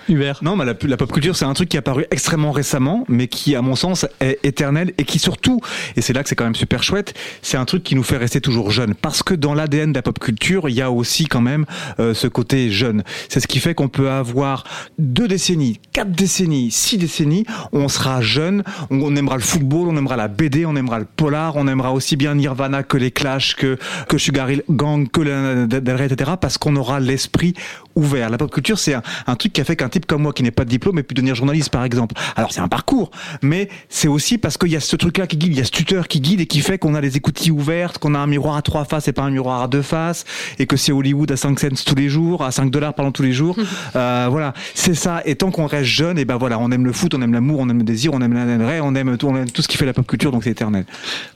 Hubert 0.09 0.39
Non, 0.41 0.55
mais 0.55 0.65
la, 0.65 0.73
la 0.81 0.97
pop 0.97 1.11
culture, 1.11 1.35
c'est 1.35 1.45
un 1.45 1.53
truc 1.53 1.69
qui 1.69 1.77
est 1.77 1.79
apparu 1.79 2.05
extrêmement 2.11 2.51
récemment, 2.51 3.05
mais 3.07 3.27
qui, 3.27 3.55
à 3.55 3.61
mon 3.61 3.75
sens, 3.75 4.05
est 4.19 4.39
éternel 4.43 4.93
et 4.97 5.05
qui 5.05 5.19
surtout, 5.19 5.59
et 5.95 6.01
c'est 6.01 6.13
là 6.13 6.23
que 6.23 6.29
c'est 6.29 6.35
quand 6.35 6.43
même 6.43 6.55
super 6.55 6.83
chouette, 6.83 7.13
c'est 7.41 7.57
un 7.57 7.65
truc 7.65 7.83
qui 7.83 7.95
nous 7.95 8.03
fait 8.03 8.17
rester 8.17 8.41
toujours 8.41 8.71
jeunes. 8.71 8.95
Parce 8.95 9.23
que 9.23 9.33
dans 9.33 9.53
l'ADN 9.53 9.91
de 9.91 9.97
la 9.97 10.01
pop 10.01 10.19
culture, 10.19 10.69
il 10.69 10.75
y 10.75 10.81
a 10.81 10.91
aussi 10.91 11.25
quand 11.27 11.41
même 11.41 11.65
euh, 11.99 12.13
ce 12.13 12.27
côté 12.27 12.69
jeune. 12.71 13.03
C'est 13.29 13.39
ce 13.39 13.47
qui 13.47 13.59
fait 13.59 13.73
qu'on 13.73 13.89
peut 13.89 14.09
avoir 14.09 14.63
deux 14.99 15.27
décennies, 15.27 15.79
quatre 15.91 16.11
décennies, 16.11 16.71
six 16.71 16.97
décennies, 16.97 17.45
on 17.71 17.87
sera 17.87 18.21
jeune, 18.21 18.63
on, 18.89 19.15
aimera 19.15 19.35
le 19.35 19.41
football, 19.41 19.87
on 19.89 19.97
aimera 19.97 20.15
la 20.15 20.27
BD, 20.27 20.65
on 20.65 20.75
aimera 20.75 20.99
le 20.99 21.05
polar, 21.05 21.55
on 21.55 21.67
aimera 21.67 21.93
aussi 21.93 22.15
bien 22.15 22.35
Nirvana 22.35 22.83
que 22.83 22.97
les 22.97 23.11
Clash, 23.11 23.55
que, 23.55 23.77
que 24.07 24.17
Sugar 24.17 24.49
Hill 24.49 24.63
Gang, 24.69 25.09
que 25.09 25.21
Lana 25.21 25.65
Del 25.67 25.95
Rey, 25.95 26.05
etc. 26.05 26.31
Parce 26.39 26.57
qu'on 26.57 26.75
aura 26.75 26.99
l'esprit 26.99 27.53
ouvert. 27.95 28.29
La 28.29 28.37
pop 28.37 28.51
culture, 28.51 28.79
c'est 28.79 28.93
un, 28.93 29.01
un 29.27 29.35
truc 29.35 29.53
qui 29.53 29.61
a 29.61 29.63
fait 29.63 29.75
qu'un 29.75 29.89
type 29.89 30.05
comme 30.05 30.23
moi, 30.23 30.33
qui 30.33 30.43
n'est 30.43 30.51
pas 30.51 30.65
de 30.65 30.69
diplôme, 30.69 30.99
ait 30.99 31.03
pu 31.03 31.13
devenir 31.13 31.35
journaliste, 31.35 31.69
par 31.69 31.83
exemple. 31.83 32.15
Alors, 32.35 32.51
c'est 32.51 32.61
un 32.61 32.67
parcours, 32.67 33.11
mais 33.41 33.69
c'est 33.89 34.07
aussi 34.07 34.37
parce 34.37 34.57
qu'il 34.57 34.69
y 34.69 34.75
a 34.75 34.79
ce 34.79 34.95
truc-là 34.95 35.27
qui 35.27 35.37
guide, 35.37 35.53
il 35.53 35.57
y 35.57 35.61
a 35.61 35.65
ce 35.65 35.71
tuteur 35.71 36.07
qui 36.07 36.21
guide 36.21 36.41
et 36.41 36.45
qui 36.45 36.61
fait 36.61 36.77
qu'on 36.77 36.95
a 36.95 37.01
les 37.01 37.17
écoutilles 37.17 37.51
ouvertes, 37.51 37.97
qu'on 37.97 38.15
a 38.15 38.19
un 38.19 38.27
miroir 38.27 38.55
à 38.55 38.61
trois 38.61 38.85
faces 38.85 39.07
et 39.07 39.13
pas 39.13 39.23
un 39.23 39.29
miroir 39.29 39.61
à 39.61 39.67
deux 39.67 39.81
faces, 39.81 40.25
et 40.59 40.65
que 40.65 40.77
c'est 40.77 40.91
Hollywood 40.91 41.31
à 41.31 41.37
5 41.37 41.59
cents 41.59 41.67
tous 41.85 41.95
les 41.95 42.09
jours, 42.09 42.43
à 42.43 42.51
5 42.51 42.69
dollars 42.71 42.93
pardon 42.93 43.11
tous 43.11 43.23
les 43.23 43.33
jours. 43.33 43.55
Euh, 43.95 44.27
voilà, 44.29 44.53
c'est 44.73 44.95
ça. 44.95 45.21
Et 45.25 45.35
tant 45.35 45.51
qu'on 45.51 45.65
reste 45.65 45.85
jeune, 45.85 46.17
et 46.17 46.25
ben 46.25 46.37
voilà, 46.37 46.59
on 46.59 46.71
aime 46.71 46.85
le 46.85 46.93
foot, 46.93 47.13
on 47.13 47.21
aime 47.21 47.33
l'amour, 47.33 47.59
on 47.59 47.69
aime 47.69 47.79
le 47.79 47.83
désir, 47.83 48.11
on 48.13 48.21
aime 48.21 48.33
Rey, 48.33 48.79
on 48.81 48.95
aime 48.95 49.17
tout, 49.17 49.27
on 49.27 49.35
aime 49.35 49.49
tout 49.49 49.61
ce 49.61 49.67
qui 49.67 49.77
fait 49.77 49.85
la 49.85 49.93
pop 49.93 50.07
culture, 50.07 50.31
donc 50.31 50.43
c'est 50.43 50.51
éternel. 50.51 50.85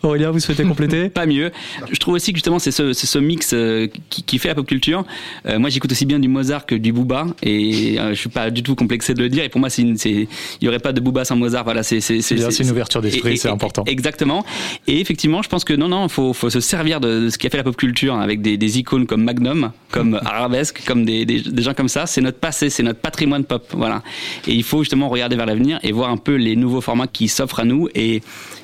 Aurélien, 0.03 0.31
vous 0.31 0.39
souhaitez 0.39 0.63
compléter 0.63 1.09
Pas 1.17 1.25
mieux. 1.25 1.51
Je 1.91 1.97
trouve 1.99 2.15
aussi 2.15 2.31
que 2.31 2.37
justement 2.37 2.59
c'est 2.59 2.71
ce, 2.71 2.93
c'est 2.93 3.07
ce 3.07 3.19
mix 3.19 3.51
euh, 3.53 3.87
qui, 4.09 4.23
qui 4.23 4.39
fait 4.39 4.49
la 4.49 4.55
pop 4.55 4.65
culture. 4.65 5.05
Euh, 5.45 5.59
moi 5.59 5.69
j'écoute 5.69 5.91
aussi 5.91 6.05
bien 6.05 6.19
du 6.19 6.27
Mozart 6.27 6.46
que 6.65 6.75
du 6.75 6.91
Booba 6.93 7.27
et 7.43 7.99
euh, 7.99 8.09
je 8.09 8.15
suis 8.15 8.29
pas 8.29 8.49
du 8.49 8.63
tout 8.63 8.75
complexé 8.75 9.13
de 9.13 9.21
le 9.21 9.29
dire. 9.29 9.43
Et 9.43 9.49
pour 9.49 9.59
moi 9.59 9.69
c'est 9.69 9.81
il 9.81 10.27
y 10.61 10.67
aurait 10.67 10.79
pas 10.79 10.93
de 10.93 10.99
Booba 10.99 11.25
sans 11.25 11.35
Mozart. 11.35 11.63
Voilà 11.63 11.83
c'est 11.83 11.99
c'est 11.99 12.21
C'est 12.21 12.35
une 12.35 12.71
ouverture 12.71 13.01
d'esprit, 13.01 13.37
c'est 13.37 13.49
important. 13.49 13.83
Exactement. 13.85 14.45
Et 14.87 14.99
effectivement 14.99 15.41
je 15.41 15.49
pense 15.49 15.63
que 15.63 15.73
non 15.73 15.87
non 15.87 16.07
faut 16.07 16.33
faut 16.33 16.49
se 16.49 16.59
servir 16.59 16.99
de, 16.99 17.25
de 17.25 17.29
ce 17.29 17.37
qui 17.37 17.47
a 17.47 17.49
fait 17.49 17.57
la 17.57 17.63
pop 17.63 17.75
culture 17.75 18.15
avec 18.15 18.41
des, 18.41 18.57
des 18.57 18.79
icônes 18.79 19.05
comme 19.05 19.23
Magnum, 19.23 19.71
comme 19.91 20.19
Arabesque, 20.25 20.83
comme 20.85 21.05
des, 21.05 21.25
des, 21.25 21.41
des 21.41 21.61
gens 21.61 21.73
comme 21.73 21.89
ça. 21.89 22.05
C'est 22.05 22.21
notre 22.21 22.39
passé, 22.39 22.69
c'est 22.69 22.83
notre 22.83 22.99
patrimoine 22.99 23.43
pop. 23.43 23.65
Voilà. 23.73 24.01
Et 24.47 24.53
il 24.53 24.63
faut 24.63 24.83
justement 24.83 25.09
regarder 25.09 25.35
vers 25.35 25.45
l'avenir 25.45 25.79
et 25.83 25.91
voir 25.91 26.09
un 26.09 26.17
peu 26.17 26.35
les 26.35 26.55
nouveaux 26.55 26.81
formats 26.81 27.07
qui 27.07 27.27
s'offrent 27.27 27.59
à 27.59 27.65
nous 27.65 27.87
et 27.95 28.21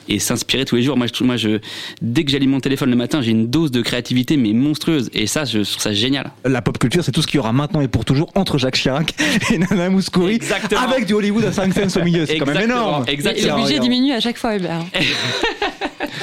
et 0.10 0.20
s'inspirer 0.20 0.66
tous 0.66 0.76
les 0.76 0.84
jours. 0.84 0.98
Moi, 0.98 1.08
je 1.08 1.14
trouve, 1.14 1.28
moi, 1.28 1.38
je, 1.38 1.60
dès 2.02 2.24
que 2.24 2.32
j'allume 2.32 2.52
mon 2.52 2.60
téléphone 2.60 2.90
le 2.90 2.96
matin, 2.96 3.22
j'ai 3.22 3.32
une 3.32 3.48
dose 3.48 3.72
de 3.72 3.82
créativité 3.82 4.38
mais 4.38 4.54
monstrueuse. 4.54 5.10
Et 5.14 5.28
ça, 5.28 5.46
je 5.46 5.60
trouve 5.60 5.82
ça 5.82 5.94
génial. 5.94 6.32
La 6.46 6.62
pop 6.62 6.78
culture, 6.78 7.04
c'est 7.04 7.12
tout 7.12 7.22
ce 7.22 7.28
qu'il 7.28 7.38
y 7.38 7.40
aura 7.40 7.54
maintenant 7.54 7.82
et 7.82 7.88
pour 7.88 8.06
toujours 8.06 8.32
entre 8.36 8.58
Jacques 8.58 8.76
Chirac 8.76 9.14
et 9.52 9.58
Nana 9.58 9.90
Mouskouri, 9.90 10.36
Exactement. 10.36 10.82
avec 10.82 11.06
du 11.06 11.14
Hollywood 11.14 11.46
à 11.46 11.52
5 11.52 11.74
cents 11.90 12.00
au 12.00 12.04
milieu. 12.04 12.26
C'est 12.26 12.38
quand 12.38 12.46
même 12.46 12.64
énorme. 12.64 13.06
exactement. 13.08 13.58
Le 13.58 13.64
budget 13.64 13.80
diminue 13.80 14.14
à 14.14 14.20
chaque 14.20 14.38
fois, 14.38 14.56
Hubert. 14.56 14.84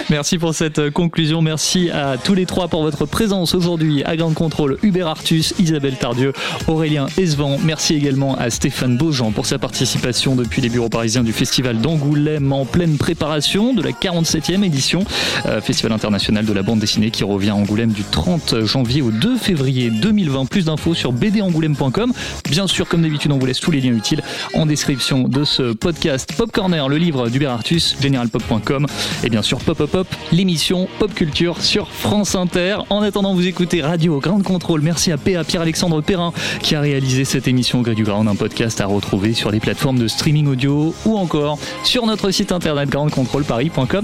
Merci 0.09 0.39
pour 0.39 0.55
cette 0.55 0.79
euh, 0.79 0.91
conclusion. 0.91 1.41
Merci 1.41 1.91
à 1.91 2.17
tous 2.17 2.35
les 2.35 2.47
trois 2.47 2.69
pour 2.69 2.83
votre 2.83 3.07
présence 3.07 3.55
aujourd'hui 3.55 4.03
à 4.05 4.17
Grande 4.17 4.35
Contrôle. 4.35 4.77
Hubert 4.83 5.07
Artus, 5.07 5.55
Isabelle 5.59 5.97
Tardieu, 5.97 6.33
Aurélien 6.67 7.07
Esvan. 7.17 7.59
Merci 7.63 7.95
également 7.95 8.37
à 8.37 8.51
Stéphane 8.51 8.97
Beaujean 8.97 9.31
pour 9.31 9.47
sa 9.47 9.59
participation 9.59 10.35
depuis 10.35 10.63
les 10.63 10.69
bureaux 10.69 10.89
parisiens 10.89 11.23
du 11.23 11.33
Festival 11.33 11.79
d'Angoulême 11.81 12.53
en 12.53 12.65
pleine 12.67 12.97
préparation 12.99 13.70
de 13.75 13.83
la 13.83 13.91
47e 13.91 14.65
édition. 14.65 15.05
euh, 15.47 15.61
Festival 15.61 15.93
international 15.93 16.45
de 16.45 16.53
la 16.53 16.63
bande 16.63 16.79
dessinée 16.81 17.11
qui 17.11 17.25
revient 17.25 17.51
à 17.51 17.55
Angoulême 17.55 17.93
du 17.93 18.03
30 18.05 18.65
janvier 18.65 19.03
au 19.03 19.11
2 19.11 19.37
février 19.37 19.91
2020. 19.91 20.47
Plus 20.47 20.65
d'infos 20.67 20.95
sur 20.95 21.13
bdangoulême.com. 21.13 22.13
Bien 22.51 22.67
sûr, 22.67 22.89
comme 22.89 23.03
d'habitude, 23.03 23.33
on 23.33 23.39
vous 23.39 23.47
laisse 23.47 23.61
tous 23.61 23.71
les 23.71 23.81
liens 23.81 23.95
utiles 23.95 24.23
en 24.55 24.67
description 24.67 25.29
de 25.29 25.45
ce 25.45 25.73
podcast. 25.73 26.33
Pop 26.37 26.51
Corner, 26.53 26.89
le 26.89 26.97
livre 26.97 27.29
d'Hubert 27.29 27.53
Artus, 27.53 27.97
generalpop.com 28.01 28.87
et 29.25 29.29
bien 29.31 29.43
sûr 29.43 29.59
Pop 29.59 29.77
Pop 29.79 29.91
Pop, 29.91 30.07
l'émission 30.33 30.89
Pop 30.99 31.13
Culture 31.15 31.61
sur 31.61 31.89
France 31.91 32.35
Inter. 32.35 32.79
En 32.91 33.03
attendant, 33.03 33.35
vous 33.35 33.47
écoutez 33.47 33.83
Radio 33.83 34.19
Grande 34.21 34.43
Contrôle. 34.43 34.81
Merci 34.81 35.13
à 35.13 35.19
PA 35.19 35.45
Pierre-Alexandre 35.45 36.01
Perrin 36.01 36.33
qui 36.63 36.75
a 36.75 36.81
réalisé 36.81 37.25
cette 37.25 37.49
émission 37.49 37.81
gré 37.83 37.95
du 37.95 38.05
Ground, 38.05 38.29
un 38.29 38.35
podcast 38.35 38.81
à 38.81 38.87
retrouver 38.87 39.35
sur 39.35 39.51
les 39.51 39.61
plateformes 39.61 39.99
de 39.99 40.09
streaming 40.09 40.47
audio 40.47 40.95
ou 41.05 41.17
encore 41.17 41.59
sur 41.85 42.07
notre 42.07 42.31
site 42.31 42.53
internet 42.53 42.89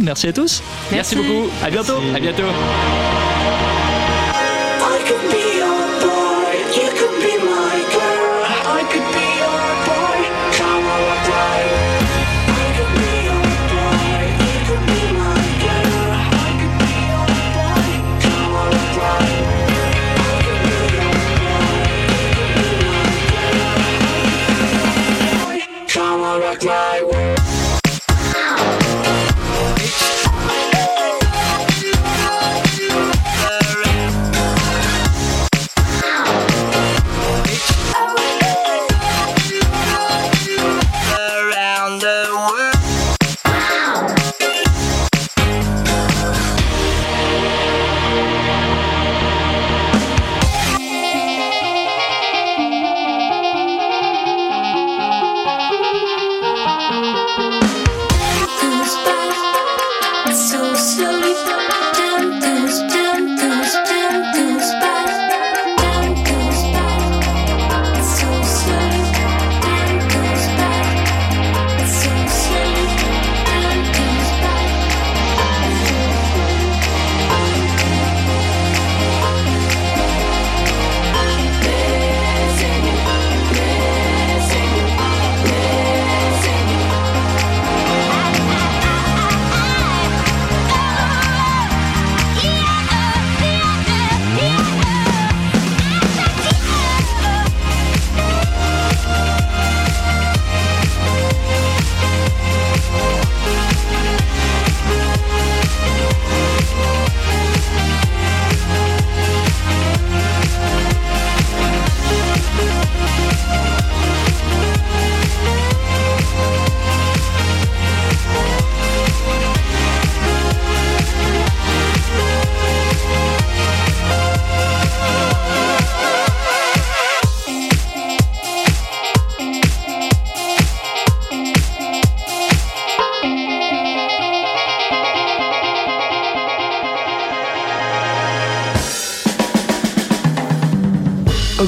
Merci 0.02 0.28
à 0.28 0.32
tous. 0.32 0.62
Merci 0.92 1.16
beaucoup. 1.16 1.48
À 1.62 1.70
bientôt. 1.70 1.98
À 2.14 2.20
bientôt. 2.20 2.44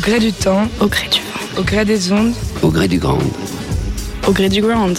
Gré 0.09 0.21
du 0.21 0.33
temps, 0.33 0.67
au 0.81 0.87
gré 0.87 1.07
du 1.11 1.21
vent, 1.21 1.61
au 1.61 1.63
gré 1.63 1.85
des 1.85 2.13
ondes, 2.13 2.33
Au 2.63 2.71
gré 2.71 2.89
du 2.89 2.99
grand. 2.99 3.19
au 4.27 4.33
gré 4.33 4.49
du 4.49 4.63
ground. 4.63 4.99